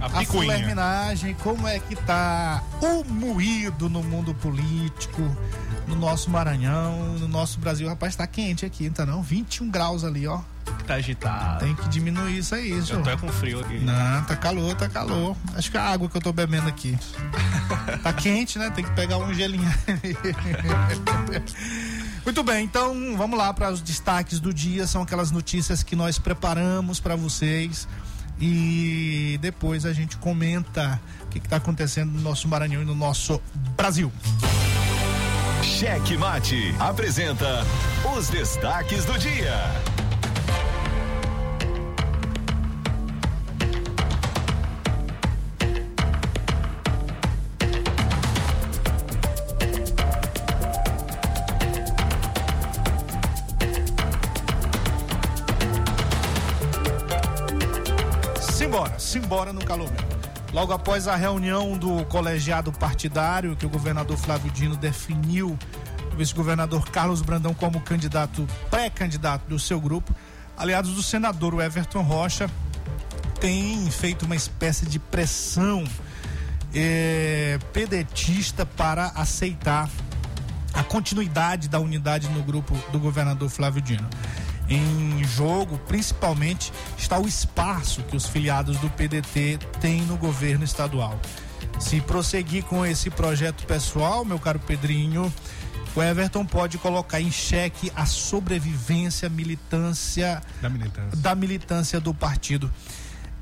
A 0.00 0.20
a 0.20 0.24
fulerminagem, 0.24 1.34
como 1.42 1.66
é 1.66 1.78
que 1.78 1.94
tá 1.96 2.62
o 2.80 3.04
moído 3.04 3.90
no 3.90 4.02
mundo 4.02 4.32
político, 4.34 5.20
no 5.88 5.96
nosso 5.96 6.30
Maranhão, 6.30 7.14
no 7.18 7.26
nosso 7.26 7.58
Brasil. 7.58 7.88
Rapaz, 7.88 8.14
tá 8.14 8.26
quente 8.26 8.66
aqui, 8.66 8.90
tá 8.90 9.06
não? 9.06 9.22
21 9.22 9.70
graus 9.70 10.04
ali, 10.04 10.26
ó. 10.26 10.40
Tá 10.86 10.94
agitado. 10.94 11.64
Tem 11.64 11.74
que 11.74 11.88
diminuir 11.88 12.38
isso 12.38 12.54
aí, 12.54 12.70
Eu 12.70 12.84
senhor. 12.84 13.02
tô 13.02 13.10
é 13.10 13.16
com 13.16 13.28
frio 13.28 13.60
aqui. 13.60 13.78
Não, 13.78 14.22
tá 14.24 14.36
calor, 14.36 14.74
tá 14.74 14.88
calor. 14.88 15.36
Acho 15.54 15.70
que 15.70 15.76
é 15.76 15.80
a 15.80 15.84
água 15.84 16.08
que 16.08 16.16
eu 16.16 16.20
tô 16.20 16.32
bebendo 16.32 16.68
aqui. 16.68 16.98
tá 18.02 18.12
quente, 18.12 18.58
né? 18.58 18.70
Tem 18.70 18.84
que 18.84 18.90
pegar 18.92 19.18
um 19.18 19.32
gelinho. 19.32 19.68
Muito 22.24 22.42
bem, 22.42 22.64
então 22.64 23.16
vamos 23.16 23.38
lá 23.38 23.52
para 23.54 23.70
os 23.70 23.80
destaques 23.80 24.40
do 24.40 24.52
dia. 24.52 24.86
São 24.86 25.02
aquelas 25.02 25.30
notícias 25.30 25.82
que 25.82 25.96
nós 25.96 26.18
preparamos 26.18 27.00
para 27.00 27.16
vocês. 27.16 27.88
E 28.40 29.36
depois 29.40 29.84
a 29.84 29.92
gente 29.92 30.16
comenta 30.18 31.00
o 31.24 31.28
que 31.28 31.38
está 31.38 31.56
acontecendo 31.56 32.12
no 32.12 32.20
nosso 32.20 32.46
Maranhão 32.46 32.82
e 32.82 32.84
no 32.84 32.94
nosso 32.94 33.40
Brasil. 33.76 34.12
Cheque 35.62 36.16
Mate 36.16 36.74
apresenta 36.78 37.64
os 38.16 38.28
destaques 38.28 39.04
do 39.04 39.18
dia. 39.18 39.54
Simbora, 58.40 58.98
simbora 58.98 59.52
no 59.52 59.64
calor 59.64 59.90
mesmo. 59.90 60.17
Logo 60.52 60.72
após 60.72 61.06
a 61.06 61.14
reunião 61.14 61.76
do 61.76 62.04
colegiado 62.06 62.72
partidário 62.72 63.54
que 63.54 63.66
o 63.66 63.68
governador 63.68 64.16
Flávio 64.16 64.50
Dino 64.50 64.76
definiu 64.76 65.58
o 66.12 66.16
vice-governador 66.16 66.90
Carlos 66.90 67.20
Brandão 67.20 67.52
como 67.52 67.80
candidato, 67.80 68.46
pré-candidato 68.70 69.46
do 69.46 69.58
seu 69.58 69.78
grupo, 69.78 70.14
aliados 70.56 70.94
do 70.94 71.02
senador 71.02 71.60
Everton 71.62 72.02
Rocha 72.02 72.50
têm 73.40 73.90
feito 73.90 74.24
uma 74.24 74.34
espécie 74.34 74.86
de 74.86 74.98
pressão 74.98 75.84
eh, 76.74 77.58
pedetista 77.72 78.64
para 78.64 79.06
aceitar 79.08 79.88
a 80.72 80.82
continuidade 80.82 81.68
da 81.68 81.78
unidade 81.78 82.28
no 82.28 82.42
grupo 82.42 82.76
do 82.90 82.98
governador 82.98 83.48
Flávio 83.48 83.82
Dino. 83.82 84.08
Em 84.68 85.24
jogo, 85.24 85.78
principalmente, 85.88 86.72
está 86.96 87.18
o 87.18 87.26
espaço 87.26 88.02
que 88.02 88.16
os 88.16 88.26
filiados 88.26 88.76
do 88.78 88.90
PDT 88.90 89.58
têm 89.80 90.02
no 90.02 90.16
governo 90.16 90.64
estadual. 90.64 91.18
Se 91.80 92.00
prosseguir 92.00 92.64
com 92.64 92.84
esse 92.84 93.08
projeto 93.08 93.64
pessoal, 93.66 94.24
meu 94.24 94.38
caro 94.38 94.58
Pedrinho, 94.58 95.32
o 95.94 96.02
Everton 96.02 96.44
pode 96.44 96.76
colocar 96.76 97.20
em 97.20 97.30
xeque 97.30 97.90
a 97.96 98.04
sobrevivência, 98.04 99.28
militância 99.28 100.42
Da 100.60 100.68
militância. 100.68 101.18
da 101.18 101.34
militância 101.34 102.00
do 102.00 102.12
partido. 102.12 102.70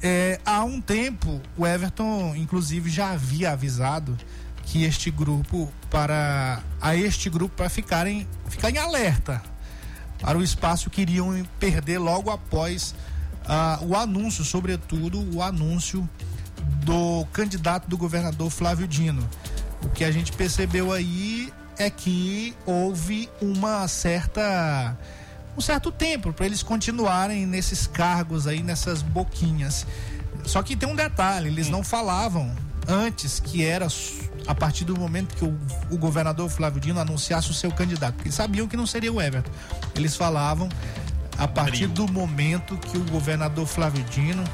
É, 0.00 0.38
há 0.44 0.62
um 0.62 0.80
tempo, 0.80 1.40
o 1.56 1.66
Everton, 1.66 2.36
inclusive, 2.36 2.88
já 2.88 3.10
havia 3.10 3.52
avisado 3.52 4.16
que 4.64 4.84
este 4.84 5.10
grupo, 5.10 5.72
para 5.90 6.62
a 6.80 6.94
este 6.94 7.28
grupo, 7.30 7.56
para 7.56 7.68
ficarem, 7.68 8.28
ficar 8.48 8.70
em 8.70 8.78
alerta 8.78 9.42
para 10.20 10.38
o 10.38 10.42
espaço 10.42 10.90
que 10.90 11.02
iriam 11.02 11.46
perder 11.58 11.98
logo 11.98 12.30
após 12.30 12.94
ah, 13.46 13.78
o 13.82 13.94
anúncio, 13.94 14.44
sobretudo 14.44 15.24
o 15.34 15.42
anúncio 15.42 16.08
do 16.84 17.26
candidato 17.32 17.88
do 17.88 17.96
governador 17.96 18.50
Flávio 18.50 18.86
Dino. 18.88 19.28
O 19.82 19.88
que 19.88 20.04
a 20.04 20.10
gente 20.10 20.32
percebeu 20.32 20.92
aí 20.92 21.52
é 21.78 21.90
que 21.90 22.54
houve 22.64 23.28
uma 23.40 23.86
certa 23.86 24.96
um 25.56 25.60
certo 25.60 25.90
tempo 25.90 26.32
para 26.32 26.44
eles 26.44 26.62
continuarem 26.62 27.46
nesses 27.46 27.86
cargos 27.86 28.46
aí, 28.46 28.62
nessas 28.62 29.00
boquinhas. 29.00 29.86
Só 30.44 30.62
que 30.62 30.76
tem 30.76 30.88
um 30.88 30.94
detalhe, 30.94 31.48
eles 31.48 31.70
não 31.70 31.82
falavam 31.82 32.54
antes 32.86 33.40
que 33.40 33.64
era 33.64 33.88
a 34.46 34.54
partir 34.54 34.84
do 34.84 34.96
momento 34.96 35.34
que 35.34 35.44
o, 35.44 35.58
o 35.90 35.98
governador 35.98 36.48
Flávio 36.48 36.80
Dino 36.80 37.00
anunciasse 37.00 37.50
o 37.50 37.54
seu 37.54 37.70
candidato, 37.70 38.14
porque 38.14 38.28
eles 38.28 38.34
sabiam 38.34 38.68
que 38.68 38.76
não 38.76 38.86
seria 38.86 39.12
o 39.12 39.20
Everton. 39.20 39.50
Eles 39.94 40.16
falavam 40.16 40.68
a 41.38 41.46
partir 41.46 41.86
do 41.86 42.10
momento 42.10 42.76
que 42.78 42.96
o 42.96 43.04
governador 43.04 43.66
Flávio 43.66 44.04
Dino 44.04 44.44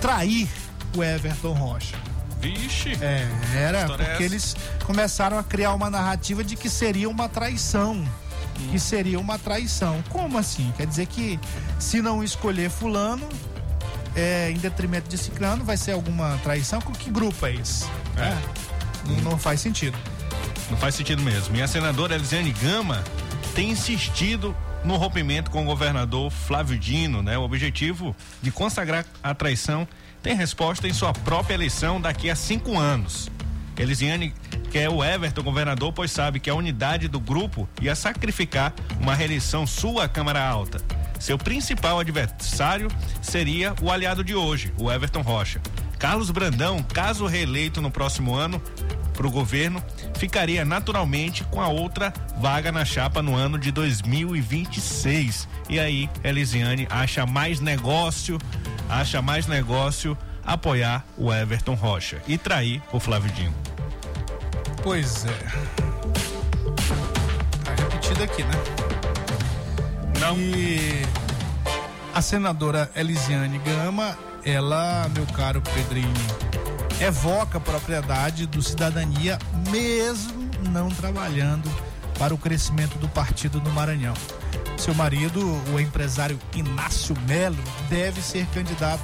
trair 0.00 0.48
o 0.96 1.02
Everton 1.02 1.52
Rocha. 1.52 1.96
Vixe. 2.40 2.92
É, 3.00 3.26
era 3.56 3.78
é 3.78 3.86
porque 3.86 4.22
eles 4.22 4.54
começaram 4.84 5.38
a 5.38 5.42
criar 5.42 5.72
uma 5.72 5.88
narrativa 5.88 6.44
de 6.44 6.56
que 6.56 6.68
seria 6.68 7.08
uma 7.08 7.28
traição. 7.28 8.04
Que 8.70 8.78
seria 8.78 9.18
uma 9.18 9.38
traição. 9.38 10.02
Como 10.10 10.38
assim? 10.38 10.72
Quer 10.76 10.86
dizer 10.86 11.06
que 11.06 11.40
se 11.78 12.00
não 12.00 12.22
escolher 12.22 12.70
fulano, 12.70 13.28
é, 14.14 14.50
em 14.50 14.56
detrimento 14.58 15.08
de 15.08 15.18
ciclano, 15.18 15.64
vai 15.64 15.76
ser 15.76 15.92
alguma 15.92 16.38
traição? 16.38 16.80
Com 16.80 16.92
que 16.92 17.10
grupo 17.10 17.46
é 17.46 17.54
esse? 17.54 17.84
É. 18.16 18.28
É. 18.28 18.73
Não, 19.08 19.32
não 19.32 19.38
faz 19.38 19.60
sentido. 19.60 19.96
Não 20.70 20.76
faz 20.76 20.94
sentido 20.94 21.22
mesmo. 21.22 21.54
E 21.56 21.62
a 21.62 21.68
senadora 21.68 22.14
Elisiane 22.14 22.52
Gama 22.52 23.04
tem 23.54 23.70
insistido 23.70 24.56
no 24.84 24.96
rompimento 24.96 25.50
com 25.50 25.62
o 25.62 25.66
governador 25.66 26.30
Flávio 26.30 26.78
Dino, 26.78 27.22
né? 27.22 27.38
O 27.38 27.42
objetivo 27.42 28.14
de 28.42 28.50
consagrar 28.50 29.04
a 29.22 29.34
traição 29.34 29.88
tem 30.22 30.34
resposta 30.34 30.86
em 30.86 30.92
sua 30.92 31.12
própria 31.12 31.54
eleição 31.54 32.00
daqui 32.00 32.30
a 32.30 32.36
cinco 32.36 32.78
anos. 32.78 33.30
Elisiane 33.76 34.32
quer 34.70 34.88
o 34.88 35.04
Everton 35.04 35.42
governador, 35.42 35.92
pois 35.92 36.10
sabe 36.10 36.38
que 36.38 36.48
a 36.48 36.54
unidade 36.54 37.08
do 37.08 37.18
grupo 37.18 37.68
ia 37.80 37.94
sacrificar 37.94 38.72
uma 39.00 39.14
reeleição 39.14 39.66
sua 39.66 40.04
à 40.04 40.08
Câmara 40.08 40.46
Alta. 40.46 40.80
Seu 41.18 41.38
principal 41.38 41.98
adversário 41.98 42.88
seria 43.20 43.74
o 43.80 43.90
aliado 43.90 44.22
de 44.22 44.34
hoje, 44.34 44.72
o 44.78 44.90
Everton 44.90 45.22
Rocha. 45.22 45.60
Carlos 45.98 46.30
Brandão, 46.30 46.82
caso 46.82 47.26
reeleito 47.26 47.80
no 47.80 47.90
próximo 47.90 48.34
ano 48.34 48.60
para 49.14 49.26
o 49.26 49.30
governo, 49.30 49.82
ficaria 50.16 50.64
naturalmente 50.64 51.44
com 51.44 51.60
a 51.60 51.68
outra 51.68 52.12
vaga 52.38 52.70
na 52.70 52.84
chapa 52.84 53.22
no 53.22 53.34
ano 53.34 53.58
de 53.58 53.70
2026. 53.70 55.48
E 55.70 55.80
aí, 55.80 56.10
Elisiane 56.22 56.86
acha 56.90 57.24
mais 57.24 57.60
negócio, 57.60 58.38
acha 58.88 59.22
mais 59.22 59.46
negócio 59.46 60.18
apoiar 60.44 61.04
o 61.16 61.32
Everton 61.32 61.74
Rocha 61.74 62.20
e 62.26 62.36
trair 62.36 62.82
o 62.92 63.00
Flávio 63.00 63.30
Dino. 63.32 63.54
Pois 64.82 65.24
é. 65.24 65.38
Tá 67.64 67.82
repetido 67.82 68.22
aqui, 68.22 68.42
né? 68.42 68.52
Não. 70.20 70.38
E 70.38 71.02
a 72.14 72.20
senadora 72.20 72.90
Elisiane 72.94 73.58
Gama, 73.58 74.16
ela, 74.44 75.08
meu 75.14 75.26
caro 75.26 75.62
Pedrinho, 75.62 76.12
evoca 77.00 77.58
propriedade 77.58 78.46
do 78.46 78.62
cidadania, 78.62 79.38
mesmo 79.70 80.50
não 80.70 80.88
trabalhando 80.88 81.70
para 82.18 82.34
o 82.34 82.38
crescimento 82.38 82.98
do 82.98 83.08
partido 83.08 83.60
no 83.60 83.70
Maranhão. 83.70 84.14
Seu 84.78 84.94
marido, 84.94 85.40
o 85.72 85.80
empresário 85.80 86.38
Inácio 86.54 87.16
Melo, 87.26 87.62
deve 87.88 88.20
ser 88.22 88.46
candidato 88.46 89.02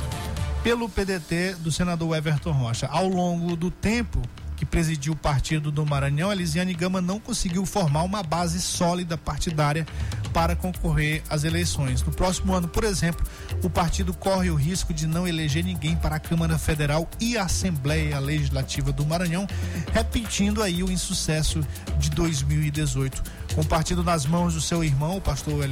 pelo 0.63 0.89
PDT 0.89 1.55
do 1.59 1.73
senador 1.73 2.17
Everton 2.17 2.53
Rocha. 2.53 2.87
Ao 2.87 3.09
longo 3.09 3.57
do 3.57 3.71
tempo 3.71 4.21
que 4.61 4.67
presidiu 4.67 5.15
o 5.15 5.17
partido 5.17 5.73
do 5.73 5.87
Maranhão, 5.87 6.31
Elisiane 6.31 6.75
Gama 6.75 7.01
não 7.01 7.19
conseguiu 7.19 7.65
formar 7.65 8.03
uma 8.03 8.23
base 8.23 8.61
sólida 8.61 9.17
partidária 9.17 9.87
para 10.35 10.55
concorrer 10.55 11.23
às 11.31 11.45
eleições. 11.45 12.03
No 12.03 12.13
próximo 12.13 12.53
ano, 12.53 12.69
por 12.69 12.85
exemplo, 12.85 13.25
o 13.65 13.71
partido 13.71 14.13
corre 14.13 14.51
o 14.51 14.55
risco 14.55 14.93
de 14.93 15.07
não 15.07 15.27
eleger 15.27 15.65
ninguém 15.65 15.97
para 15.97 16.17
a 16.17 16.21
Câmara 16.21 16.59
Federal 16.59 17.09
e 17.19 17.39
a 17.39 17.45
Assembleia 17.45 18.19
Legislativa 18.19 18.93
do 18.93 19.07
Maranhão, 19.07 19.47
repetindo 19.95 20.63
aí 20.63 20.83
o 20.83 20.93
insucesso 20.93 21.67
de 21.99 22.11
2018. 22.11 23.40
Com 23.61 23.65
o 23.67 23.69
partido 23.69 24.03
nas 24.03 24.25
mãos 24.25 24.55
do 24.55 24.61
seu 24.61 24.83
irmão, 24.83 25.19
o 25.19 25.21
pastor 25.21 25.63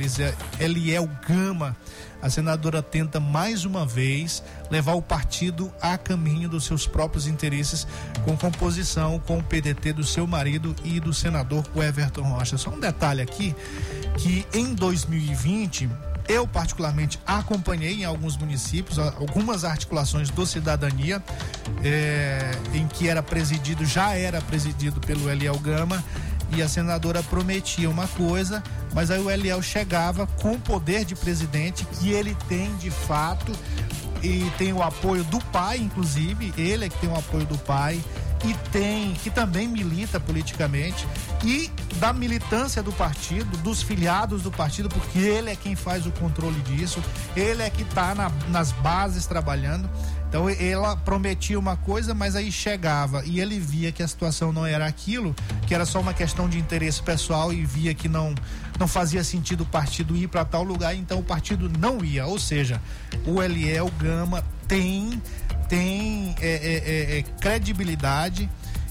Eliel 0.60 1.08
Gama, 1.26 1.74
a 2.20 2.28
senadora 2.28 2.82
tenta 2.82 3.18
mais 3.18 3.64
uma 3.64 3.86
vez 3.86 4.42
levar 4.70 4.92
o 4.92 5.00
partido 5.00 5.72
a 5.80 5.96
caminho 5.96 6.50
dos 6.50 6.64
seus 6.64 6.86
próprios 6.86 7.26
interesses, 7.26 7.86
com 8.26 8.36
composição 8.36 9.18
com 9.18 9.38
o 9.38 9.42
PDT 9.42 9.94
do 9.94 10.04
seu 10.04 10.26
marido 10.26 10.76
e 10.84 11.00
do 11.00 11.14
senador 11.14 11.64
Everton 11.76 12.24
Rocha. 12.24 12.58
Só 12.58 12.68
um 12.68 12.78
detalhe 12.78 13.22
aqui, 13.22 13.56
que 14.18 14.46
em 14.52 14.74
2020 14.74 15.88
eu 16.28 16.46
particularmente 16.46 17.18
acompanhei 17.26 18.02
em 18.02 18.04
alguns 18.04 18.36
municípios 18.36 18.98
algumas 18.98 19.64
articulações 19.64 20.28
do 20.28 20.44
Cidadania, 20.44 21.24
eh, 21.82 22.52
em 22.74 22.86
que 22.86 23.08
era 23.08 23.22
presidido, 23.22 23.86
já 23.86 24.14
era 24.14 24.42
presidido 24.42 25.00
pelo 25.00 25.30
Eliel 25.30 25.58
Gama, 25.58 26.04
e 26.50 26.62
a 26.62 26.68
senadora 26.68 27.22
prometia 27.22 27.90
uma 27.90 28.06
coisa, 28.08 28.62
mas 28.94 29.10
aí 29.10 29.20
o 29.20 29.30
Eliel 29.30 29.62
chegava 29.62 30.26
com 30.26 30.52
o 30.52 30.60
poder 30.60 31.04
de 31.04 31.14
presidente 31.14 31.84
que 31.84 32.10
ele 32.10 32.36
tem 32.48 32.74
de 32.76 32.90
fato 32.90 33.52
e 34.22 34.50
tem 34.58 34.72
o 34.72 34.82
apoio 34.82 35.22
do 35.24 35.38
pai, 35.46 35.78
inclusive, 35.78 36.52
ele 36.56 36.86
é 36.86 36.88
que 36.88 36.98
tem 36.98 37.08
o 37.08 37.16
apoio 37.16 37.46
do 37.46 37.58
pai 37.58 38.02
e 38.44 38.54
tem 38.70 39.14
que 39.14 39.30
também 39.30 39.66
milita 39.66 40.20
politicamente 40.20 41.06
e 41.44 41.70
da 41.96 42.12
militância 42.12 42.82
do 42.82 42.92
partido, 42.92 43.56
dos 43.58 43.82
filiados 43.82 44.42
do 44.42 44.50
partido, 44.50 44.88
porque 44.88 45.18
ele 45.18 45.50
é 45.50 45.56
quem 45.56 45.74
faz 45.74 46.06
o 46.06 46.10
controle 46.12 46.60
disso, 46.62 47.02
ele 47.36 47.62
é 47.62 47.70
que 47.70 47.82
está 47.82 48.14
na, 48.14 48.30
nas 48.48 48.72
bases 48.72 49.26
trabalhando. 49.26 49.88
Então 50.28 50.46
ela 50.48 50.94
prometia 50.94 51.58
uma 51.58 51.76
coisa, 51.76 52.12
mas 52.14 52.36
aí 52.36 52.52
chegava 52.52 53.24
e 53.24 53.40
ele 53.40 53.58
via 53.58 53.90
que 53.90 54.02
a 54.02 54.08
situação 54.08 54.52
não 54.52 54.66
era 54.66 54.86
aquilo, 54.86 55.34
que 55.66 55.74
era 55.74 55.86
só 55.86 56.00
uma 56.00 56.12
questão 56.12 56.48
de 56.48 56.58
interesse 56.58 57.02
pessoal 57.02 57.50
e 57.52 57.64
via 57.64 57.94
que 57.94 58.08
não 58.08 58.34
não 58.78 58.86
fazia 58.86 59.24
sentido 59.24 59.62
o 59.62 59.66
partido 59.66 60.14
ir 60.14 60.28
para 60.28 60.44
tal 60.44 60.62
lugar, 60.62 60.94
então 60.94 61.18
o 61.18 61.24
partido 61.24 61.68
não 61.78 62.04
ia. 62.04 62.26
Ou 62.26 62.38
seja, 62.38 62.80
o 63.26 63.42
Eliel 63.42 63.90
Gama 63.98 64.44
tem 64.68 65.20
tem 65.68 66.34
é, 66.40 66.48
é, 66.48 67.16
é, 67.16 67.18
é, 67.18 67.22
credibilidade 67.40 68.48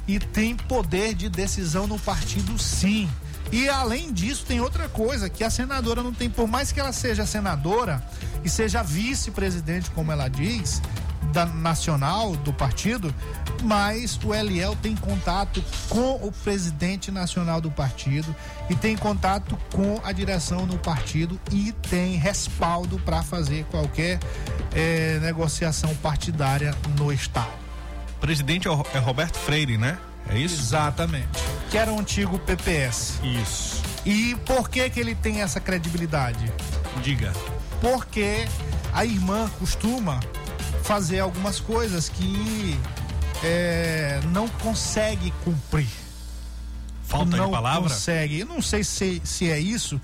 e 0.07 0.19
tem 0.19 0.55
poder 0.55 1.13
de 1.13 1.29
decisão 1.29 1.85
no 1.85 1.99
partido, 1.99 2.57
sim. 2.57 3.07
E 3.51 3.69
além 3.69 4.11
disso, 4.11 4.43
tem 4.45 4.59
outra 4.59 4.89
coisa 4.89 5.29
que 5.29 5.43
a 5.43 5.49
senadora 5.49 6.03
não 6.03 6.13
tem, 6.13 6.29
por 6.29 6.47
mais 6.47 6.71
que 6.71 6.79
ela 6.79 6.91
seja 6.91 7.25
senadora 7.25 8.03
e 8.43 8.49
seja 8.49 8.83
vice-presidente, 8.83 9.89
como 9.91 10.11
ela 10.11 10.27
diz, 10.27 10.81
da 11.37 11.45
nacional 11.45 12.35
do 12.37 12.51
partido, 12.51 13.13
mas 13.61 14.19
o 14.23 14.33
Eliel 14.33 14.75
tem 14.81 14.95
contato 14.95 15.63
com 15.87 16.15
o 16.15 16.31
presidente 16.43 17.11
nacional 17.11 17.61
do 17.61 17.69
partido 17.69 18.35
e 18.71 18.75
tem 18.75 18.97
contato 18.97 19.55
com 19.71 20.01
a 20.03 20.11
direção 20.11 20.65
no 20.65 20.79
partido 20.79 21.39
e 21.51 21.71
tem 21.91 22.15
respaldo 22.15 22.97
para 23.05 23.21
fazer 23.21 23.65
qualquer 23.65 24.17
eh, 24.73 25.19
negociação 25.21 25.93
partidária 25.97 26.73
no 26.97 27.13
estado. 27.13 27.51
Presidente 28.19 28.67
é 28.67 28.71
o- 28.71 28.83
é 28.95 28.97
Roberto 28.97 29.37
Freire, 29.37 29.77
né? 29.77 29.95
É 30.29 30.39
isso? 30.39 30.59
Exatamente. 30.59 31.27
Que 31.69 31.77
era 31.77 31.93
o 31.93 31.99
antigo 31.99 32.39
PPS. 32.39 33.19
Isso. 33.23 33.83
E 34.03 34.35
por 34.43 34.69
que 34.71 34.89
que 34.89 34.99
ele 34.99 35.13
tem 35.13 35.41
essa 35.41 35.59
credibilidade? 35.59 36.51
Diga. 37.03 37.31
Porque 37.79 38.47
a 38.91 39.05
irmã 39.05 39.47
costuma 39.59 40.19
fazer 40.87 41.19
algumas 41.19 41.59
coisas 41.59 42.07
que 42.07 42.79
é, 43.43 44.21
não 44.31 44.47
consegue 44.47 45.33
cumprir. 45.43 45.89
Falta 47.03 47.35
não 47.35 47.47
de 47.47 47.51
palavra? 47.51 47.89
consegue. 47.89 48.39
Eu 48.39 48.45
não 48.45 48.61
sei 48.61 48.85
se, 48.85 49.21
se 49.25 49.51
é 49.51 49.59
isso, 49.59 49.99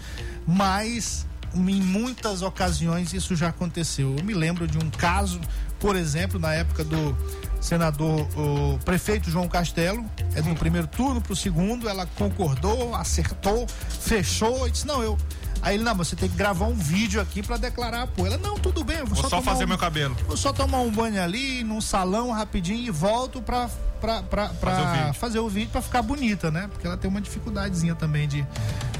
mas 0.45 1.25
em 1.55 1.81
muitas 1.81 2.41
ocasiões 2.41 3.13
isso 3.13 3.33
já 3.33 3.47
aconteceu. 3.47 4.13
Eu 4.17 4.25
me 4.25 4.33
lembro 4.33 4.67
de 4.67 4.77
um 4.77 4.89
caso, 4.89 5.39
por 5.79 5.95
exemplo, 5.95 6.37
na 6.37 6.53
época 6.53 6.83
do 6.83 7.17
senador, 7.61 8.27
o 8.37 8.77
prefeito 8.83 9.31
João 9.31 9.47
Castelo, 9.47 10.03
é 10.35 10.41
do 10.41 10.53
primeiro 10.53 10.87
turno 10.87 11.21
para 11.21 11.31
o 11.31 11.35
segundo, 11.35 11.87
ela 11.87 12.05
concordou, 12.17 12.93
acertou, 12.93 13.65
fechou 14.01 14.67
e 14.67 14.71
disse: 14.71 14.85
Não, 14.85 15.01
eu. 15.01 15.17
Aí 15.63 15.75
ele, 15.75 15.83
não, 15.83 15.95
você 15.95 16.15
tem 16.15 16.29
que 16.29 16.35
gravar 16.35 16.65
um 16.65 16.75
vídeo 16.75 17.21
aqui 17.21 17.41
para 17.41 17.55
declarar 17.57 18.03
apoio. 18.03 18.27
Ela, 18.33 18.37
não, 18.37 18.55
tudo 18.59 18.83
bem, 18.83 18.97
eu 18.97 19.05
vou, 19.05 19.15
Vou 19.15 19.23
só 19.23 19.29
tomar 19.37 19.51
fazer 19.53 19.63
um- 19.63 19.67
meu 19.69 19.77
cabelo. 19.77 20.15
Vou 20.27 20.35
só 20.37 20.51
tomar 20.51 20.79
um 20.81 20.91
banho 20.91 21.23
ali, 21.23 21.63
num 21.63 21.79
salão 21.79 22.31
rapidinho 22.31 22.85
e 22.85 22.91
volto 22.91 23.41
pra, 23.41 23.69
pra, 24.01 24.21
pra, 24.23 24.49
pra 24.49 24.71
Fazer 24.71 24.81
o 24.83 24.91
vídeo. 24.91 25.13
fazer 25.13 25.39
o 25.39 25.49
vídeo 25.49 25.69
pra 25.71 25.81
ficar 25.81 26.01
bonita, 26.01 26.51
né? 26.51 26.67
Porque 26.69 26.85
ela 26.85 26.97
tem 26.97 27.09
uma 27.09 27.21
dificuldadezinha 27.21 27.95
também 27.95 28.27
de, 28.27 28.45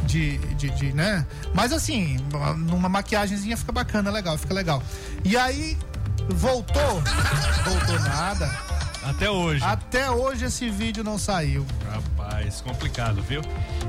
de, 0.06 0.38
de, 0.56 0.70
de, 0.70 0.94
né? 0.94 1.28
Mas 1.54 1.74
assim, 1.74 2.18
numa 2.58 2.88
maquiagemzinha 2.88 3.58
fica 3.58 3.74
bacana, 3.74 4.10
legal, 4.10 4.38
fica 4.38 4.54
legal. 4.54 4.82
E 5.26 5.36
aí, 5.36 5.78
voltou, 6.30 7.04
voltou 7.66 8.00
nada. 8.08 8.50
Até 9.06 9.30
hoje. 9.30 9.64
Até 9.64 10.10
hoje 10.10 10.46
esse 10.46 10.70
vídeo 10.70 11.04
não 11.04 11.18
saiu. 11.18 11.66
Rapaz, 11.92 12.62
complicado, 12.62 13.22
viu? 13.22 13.42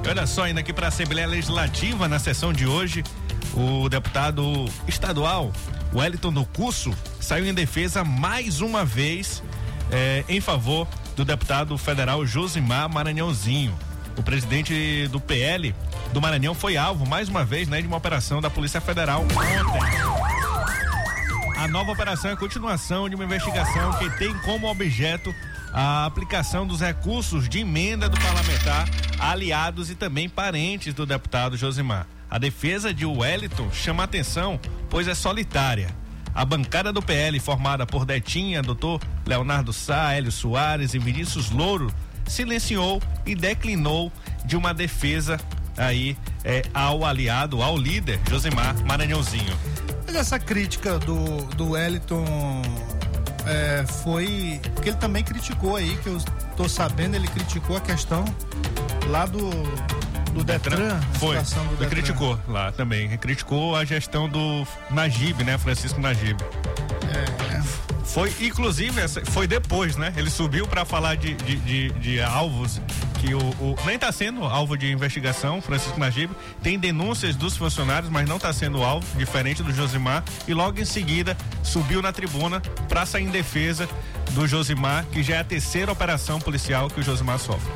E 0.04 0.08
olha 0.08 0.26
só, 0.26 0.48
indo 0.48 0.58
aqui 0.58 0.72
para 0.72 0.86
a 0.86 0.88
Assembleia 0.88 1.26
Legislativa, 1.26 2.08
na 2.08 2.18
sessão 2.18 2.52
de 2.52 2.66
hoje, 2.66 3.04
o 3.54 3.88
deputado 3.88 4.64
estadual 4.86 5.52
Wellington 5.94 6.32
do 6.32 6.44
Curso 6.44 6.92
saiu 7.20 7.46
em 7.46 7.54
defesa 7.54 8.04
mais 8.04 8.60
uma 8.60 8.84
vez 8.84 9.42
eh, 9.90 10.24
em 10.28 10.40
favor 10.40 10.88
do 11.14 11.24
deputado 11.24 11.76
federal 11.78 12.26
Josimar 12.26 12.88
Maranhãozinho. 12.88 13.74
O 14.16 14.22
presidente 14.22 15.08
do 15.08 15.20
PL 15.20 15.74
do 16.12 16.20
Maranhão 16.20 16.54
foi 16.54 16.76
alvo, 16.76 17.06
mais 17.06 17.28
uma 17.28 17.44
vez, 17.44 17.68
né, 17.68 17.80
de 17.80 17.86
uma 17.86 17.96
operação 17.96 18.40
da 18.40 18.48
Polícia 18.50 18.80
Federal 18.80 19.22
ontem. 19.22 20.33
A 21.64 21.68
nova 21.68 21.92
operação 21.92 22.30
é 22.30 22.34
a 22.34 22.36
continuação 22.36 23.08
de 23.08 23.14
uma 23.14 23.24
investigação 23.24 23.94
que 23.94 24.10
tem 24.18 24.36
como 24.40 24.70
objeto 24.70 25.34
a 25.72 26.04
aplicação 26.04 26.66
dos 26.66 26.82
recursos 26.82 27.48
de 27.48 27.60
emenda 27.60 28.06
do 28.06 28.20
parlamentar 28.20 28.86
aliados 29.18 29.88
e 29.88 29.94
também 29.94 30.28
parentes 30.28 30.92
do 30.92 31.06
deputado 31.06 31.56
Josimar. 31.56 32.06
A 32.28 32.36
defesa 32.36 32.92
de 32.92 33.06
Wellington 33.06 33.70
chama 33.72 34.04
atenção, 34.04 34.60
pois 34.90 35.08
é 35.08 35.14
solitária. 35.14 35.88
A 36.34 36.44
bancada 36.44 36.92
do 36.92 37.00
PL, 37.00 37.40
formada 37.40 37.86
por 37.86 38.04
Detinha, 38.04 38.60
doutor 38.60 39.00
Leonardo 39.24 39.72
Sá, 39.72 40.12
Hélio 40.12 40.30
Soares 40.30 40.92
e 40.92 40.98
Vinícius 40.98 41.48
Louro, 41.48 41.90
silenciou 42.26 43.00
e 43.24 43.34
declinou 43.34 44.12
de 44.44 44.54
uma 44.54 44.74
defesa 44.74 45.40
aí 45.78 46.14
é, 46.44 46.62
ao 46.74 47.06
aliado, 47.06 47.62
ao 47.62 47.74
líder 47.74 48.20
Josimar 48.28 48.76
Maranhãozinho. 48.84 49.56
Mas 50.14 50.28
essa 50.28 50.38
crítica 50.38 50.96
do, 51.00 51.44
do 51.56 51.70
Wellington 51.72 52.24
é, 53.46 53.84
foi. 54.04 54.60
Porque 54.72 54.90
ele 54.90 54.96
também 54.96 55.24
criticou 55.24 55.74
aí, 55.74 55.96
que 56.04 56.06
eu 56.08 56.20
tô 56.56 56.68
sabendo, 56.68 57.16
ele 57.16 57.26
criticou 57.26 57.76
a 57.76 57.80
questão 57.80 58.24
lá 59.08 59.26
do. 59.26 59.50
Do 60.32 60.44
Detran, 60.44 60.96
a 60.98 61.18
foi, 61.18 61.36
do 61.36 61.40
ele 61.40 61.68
Detran. 61.70 61.88
criticou 61.88 62.38
lá 62.48 62.70
também, 62.70 63.06
ele 63.06 63.18
criticou 63.18 63.74
a 63.74 63.84
gestão 63.84 64.28
do 64.28 64.64
Najib, 64.90 65.42
né, 65.44 65.58
Francisco 65.58 66.00
Najib. 66.00 66.40
É, 67.12 67.62
Foi, 68.04 68.32
inclusive, 68.40 69.00
essa, 69.00 69.20
foi 69.26 69.48
depois, 69.48 69.96
né? 69.96 70.12
Ele 70.16 70.30
subiu 70.30 70.66
para 70.68 70.84
falar 70.84 71.16
de, 71.16 71.34
de, 71.34 71.56
de- 71.56 71.90
de 71.98 72.22
alvos 72.22 72.80
que 73.24 73.34
o, 73.34 73.38
o- 73.38 73.76
nem 73.86 73.94
está 73.94 74.12
sendo 74.12 74.44
alvo 74.44 74.76
de 74.76 74.90
investigação, 74.92 75.60
Francisco 75.62 75.98
Najib. 75.98 76.30
Tem 76.62 76.78
denúncias 76.78 77.34
dos 77.36 77.56
funcionários, 77.56 78.10
mas 78.10 78.28
não 78.28 78.36
está 78.36 78.52
sendo 78.52 78.82
alvo, 78.82 79.06
diferente 79.16 79.62
do 79.62 79.72
Josimar. 79.72 80.22
E 80.46 80.52
logo 80.52 80.78
em 80.80 80.84
seguida 80.84 81.36
subiu 81.62 82.02
na 82.02 82.12
tribuna 82.12 82.60
para 82.88 83.06
sair 83.06 83.24
em 83.24 83.30
defesa 83.30 83.88
do 84.32 84.46
Josimar, 84.46 85.04
que 85.06 85.22
já 85.22 85.36
é 85.36 85.40
a 85.40 85.44
terceira 85.44 85.90
operação 85.90 86.38
policial 86.40 86.88
que 86.90 87.00
o 87.00 87.02
Josimar 87.02 87.38
sofre. 87.38 87.70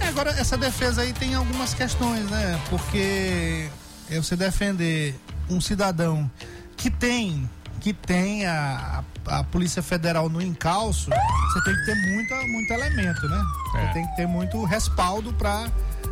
É, 0.00 0.08
agora, 0.08 0.30
essa 0.32 0.56
defesa 0.56 1.02
aí 1.02 1.12
tem 1.12 1.34
algumas 1.34 1.72
questões, 1.74 2.28
né? 2.30 2.60
Porque 2.68 3.68
é 4.10 4.16
você 4.16 4.36
defender 4.36 5.14
um 5.48 5.60
cidadão 5.60 6.30
que 6.76 6.90
tem 6.90 7.48
que 7.80 7.92
tem 7.92 8.46
a, 8.46 9.02
a, 9.26 9.44
Polícia 9.44 9.82
Federal 9.82 10.28
no 10.28 10.40
encalço, 10.40 11.10
você 11.10 11.64
tem 11.64 11.74
que 11.74 11.86
ter 11.86 11.94
muita, 12.12 12.46
muito 12.46 12.72
elemento, 12.72 13.28
né? 13.28 13.44
É. 13.74 13.86
Você 13.86 13.92
tem 13.94 14.06
que 14.06 14.16
ter 14.16 14.26
muito 14.26 14.62
respaldo 14.64 15.32
para 15.32 15.68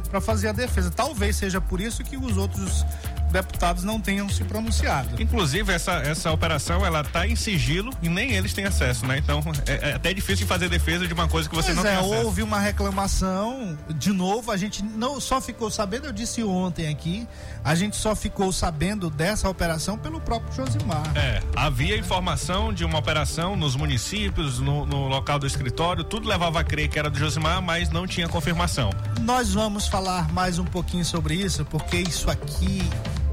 para 0.09 0.21
fazer 0.21 0.49
a 0.49 0.53
defesa. 0.53 0.91
Talvez 0.91 1.37
seja 1.37 1.61
por 1.61 1.81
isso 1.81 2.03
que 2.03 2.17
os 2.17 2.37
outros 2.37 2.85
deputados 3.31 3.85
não 3.85 4.01
tenham 4.01 4.29
se 4.29 4.45
pronunciado. 4.45 5.21
Inclusive, 5.21 5.73
essa, 5.73 5.93
essa 5.93 6.31
operação, 6.33 6.85
ela 6.85 7.05
tá 7.05 7.27
em 7.27 7.37
sigilo 7.37 7.93
e 8.03 8.09
nem 8.09 8.33
eles 8.33 8.53
têm 8.53 8.65
acesso, 8.65 9.07
né? 9.07 9.19
Então, 9.19 9.41
é, 9.67 9.91
é 9.91 9.95
até 9.95 10.13
difícil 10.13 10.47
fazer 10.47 10.69
defesa 10.69 11.07
de 11.07 11.13
uma 11.15 11.29
coisa 11.29 11.49
que 11.49 11.55
você 11.55 11.73
Pois 11.73 11.77
não 11.77 11.85
é, 11.85 11.97
tem 11.97 12.07
acesso. 12.07 12.27
houve 12.27 12.43
uma 12.43 12.59
reclamação, 12.59 13.79
de 13.97 14.13
novo, 14.13 14.51
a 14.51 14.57
gente 14.57 14.83
não 14.83 15.21
só 15.21 15.41
ficou 15.41 15.71
sabendo, 15.71 16.07
eu 16.07 16.13
disse 16.13 16.43
ontem 16.43 16.89
aqui, 16.89 17.27
a 17.65 17.75
gente 17.75 17.97
só 17.97 18.15
ficou 18.15 18.53
sabendo 18.53 19.11
dessa 19.11 19.49
operação 19.49 19.99
pelo 19.99 20.21
próprio 20.21 20.53
Josimar. 20.55 21.03
É, 21.17 21.43
havia 21.55 21.97
informação 21.97 22.73
de 22.73 22.85
uma 22.85 22.99
operação 22.99 23.57
nos 23.57 23.77
municípios, 23.77 24.59
no, 24.59 24.87
no 24.87 25.07
local 25.09 25.39
do 25.39 25.47
escritório, 25.47 26.03
tudo 26.05 26.29
levava 26.29 26.61
a 26.61 26.65
crer 26.65 26.89
que 26.89 26.99
era 26.99 27.11
do 27.11 27.19
Josimar, 27.19 27.61
mas 27.63 27.91
não 27.91 28.07
tinha 28.07 28.29
confirmação. 28.29 28.91
Nós 29.21 29.53
vamos 29.55 29.87
falar 29.87 30.33
mais 30.33 30.59
um 30.59 30.65
pouquinho 30.65 31.05
sobre 31.05 31.35
isso, 31.35 31.65
porque 31.65 31.97
isso 31.99 32.31
aqui 32.31 32.83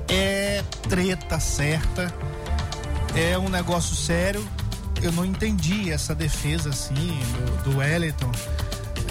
é 0.08 0.64
treta 0.90 1.40
certa, 1.40 2.14
é 3.16 3.38
um 3.38 3.50
negócio 3.50 3.96
sério. 3.96 4.46
Eu 5.02 5.12
não 5.12 5.26
entendi 5.26 5.92
essa 5.92 6.16
defesa 6.16 6.70
assim 6.70 7.20
do, 7.64 7.72
do 7.72 7.78
Wellington, 7.78 8.32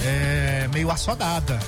é, 0.05 0.69
meio 0.73 0.91
assodada, 0.91 1.59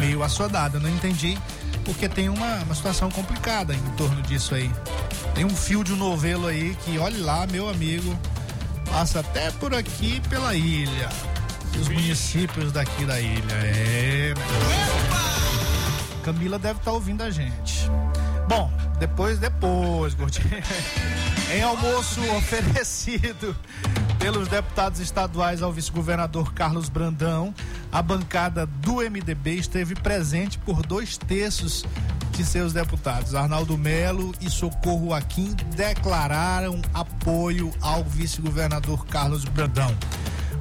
meio 0.00 0.22
assodada. 0.22 0.78
Não 0.78 0.88
entendi 0.88 1.38
porque 1.84 2.08
tem 2.08 2.28
uma, 2.28 2.56
uma 2.62 2.74
situação 2.74 3.10
complicada 3.10 3.74
em 3.74 3.90
torno 3.96 4.22
disso 4.22 4.54
aí. 4.54 4.70
Tem 5.34 5.44
um 5.44 5.54
fio 5.54 5.82
de 5.82 5.92
um 5.92 5.96
novelo 5.96 6.46
aí 6.46 6.76
que, 6.84 6.98
olhe 6.98 7.18
lá, 7.18 7.46
meu 7.46 7.68
amigo, 7.68 8.16
passa 8.90 9.20
até 9.20 9.50
por 9.52 9.74
aqui 9.74 10.20
pela 10.28 10.54
ilha. 10.54 11.08
Os 11.80 11.88
municípios 11.88 12.70
daqui 12.70 13.04
da 13.04 13.20
ilha. 13.20 13.52
É. 13.52 14.34
Camila 16.22 16.58
deve 16.58 16.78
estar 16.78 16.92
ouvindo 16.92 17.22
a 17.22 17.30
gente. 17.30 17.90
Bom, 18.48 18.70
depois, 18.98 19.38
depois, 19.38 20.14
Gordinho. 20.14 20.62
em 21.52 21.62
almoço 21.62 22.20
oferecido 22.36 23.56
pelos 24.18 24.48
deputados 24.48 25.00
estaduais 25.00 25.62
ao 25.62 25.72
vice-governador 25.72 26.52
Carlos 26.54 26.88
Brandão, 26.88 27.54
a 27.90 28.00
bancada 28.00 28.64
do 28.66 28.96
MDB 28.96 29.56
esteve 29.56 29.94
presente 29.94 30.58
por 30.58 30.84
dois 30.86 31.16
terços 31.18 31.84
de 32.32 32.44
seus 32.44 32.72
deputados. 32.72 33.34
Arnaldo 33.34 33.76
Melo 33.76 34.32
e 34.40 34.48
Socorro 34.48 35.12
Aquim 35.12 35.54
declararam 35.74 36.80
apoio 36.94 37.72
ao 37.80 38.02
vice-governador 38.04 39.06
Carlos 39.06 39.44
Brandão. 39.44 39.94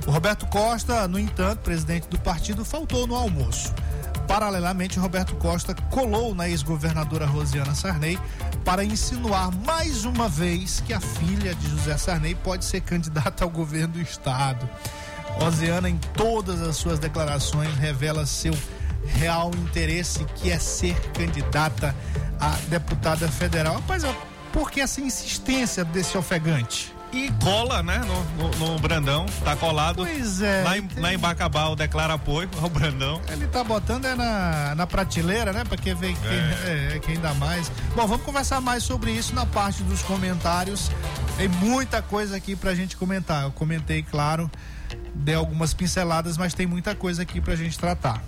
O 0.06 0.12
Roberto 0.12 0.46
Costa, 0.48 1.08
no 1.08 1.20
entanto, 1.20 1.60
presidente 1.60 2.08
do 2.08 2.20
partido, 2.20 2.66
faltou 2.66 3.06
no 3.06 3.16
almoço. 3.16 3.74
Paralelamente, 4.28 5.00
Roberto 5.00 5.36
Costa 5.36 5.76
colou 5.90 6.34
na 6.34 6.48
ex-governadora 6.48 7.26
Rosiana 7.26 7.76
Sarney 7.76 8.18
para 8.64 8.84
insinuar 8.84 9.52
mais 9.66 10.06
uma 10.06 10.30
vez 10.30 10.82
que 10.86 10.94
a 10.94 11.00
filha 11.00 11.54
de 11.56 11.70
José 11.70 11.98
Sarney 11.98 12.36
pode 12.36 12.66
ser 12.66 12.82
candidata 12.82 13.44
ao 13.44 13.50
governo 13.50 13.96
do 13.96 14.02
estado. 14.02 14.68
Rosiana, 15.40 15.90
em 15.90 15.98
todas 16.14 16.62
as 16.62 16.76
suas 16.78 17.00
declarações, 17.00 17.74
revela 17.76 18.26
seu 18.26 18.54
real 19.06 19.52
interesse, 19.56 20.26
que 20.36 20.52
é 20.52 20.60
ser 20.60 20.96
candidata 21.12 21.96
a 22.40 22.50
deputada 22.70 23.28
federal. 23.28 23.76
Rapaz, 23.76 24.04
por 24.52 24.70
que 24.70 24.82
essa 24.82 25.02
insistência 25.02 25.84
desse 25.84 26.18
ofegante? 26.18 26.94
E 27.14 27.30
cola, 27.44 27.84
né, 27.84 28.02
no, 28.38 28.50
no- 28.50 28.74
no 28.74 28.80
Brandão, 28.80 29.26
tá 29.44 29.54
colado. 29.56 30.04
Pois 30.06 30.42
é. 30.42 30.64
Lá 30.64 30.78
em, 30.78 30.88
lá 30.96 31.14
em 31.14 31.18
Bacabal 31.18 31.76
declara 31.76 32.14
apoio 32.14 32.50
ao 32.62 32.70
Brandão. 32.70 33.22
Ele 33.30 33.46
tá 33.48 33.64
botando 33.64 34.06
é 34.06 34.16
na, 34.16 34.76
na 34.76 34.88
prateleira, 34.88 35.52
né? 35.52 35.64
Pra 35.66 35.78
quem 35.78 35.94
vê 35.94 36.14
quem, 36.14 36.94
é, 36.96 37.00
quem 37.00 37.20
dá 37.20 37.34
mais. 37.34 37.70
Bom, 37.96 38.08
vamos 38.08 38.26
conversar 38.26 38.62
mais 38.62 38.84
sobre 38.84 39.12
isso 39.12 39.36
na 39.36 39.46
parte 39.46 39.84
dos 39.84 40.02
comentários. 40.04 40.90
Tem 41.38 41.50
muita 41.50 42.02
coisa 42.02 42.38
aqui 42.38 42.56
pra 42.56 42.74
gente 42.74 42.96
comentar. 42.96 43.44
Eu 43.44 43.52
comentei, 43.52 44.02
claro, 44.04 44.50
dei 45.14 45.36
algumas 45.36 45.74
pinceladas, 45.74 46.38
mas 46.38 46.54
tem 46.54 46.66
muita 46.66 46.96
coisa 46.96 47.24
aqui 47.24 47.42
pra 47.42 47.58
gente 47.58 47.78
tratar. 47.78 48.24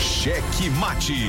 Cheque 0.00 0.70
Mate. 0.70 1.28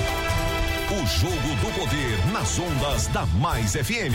O 1.01 1.07
jogo 1.07 1.35
do 1.35 1.73
poder 1.73 2.27
nas 2.31 2.59
ondas 2.59 3.07
da 3.07 3.25
Mais 3.25 3.71
FM. 3.71 4.13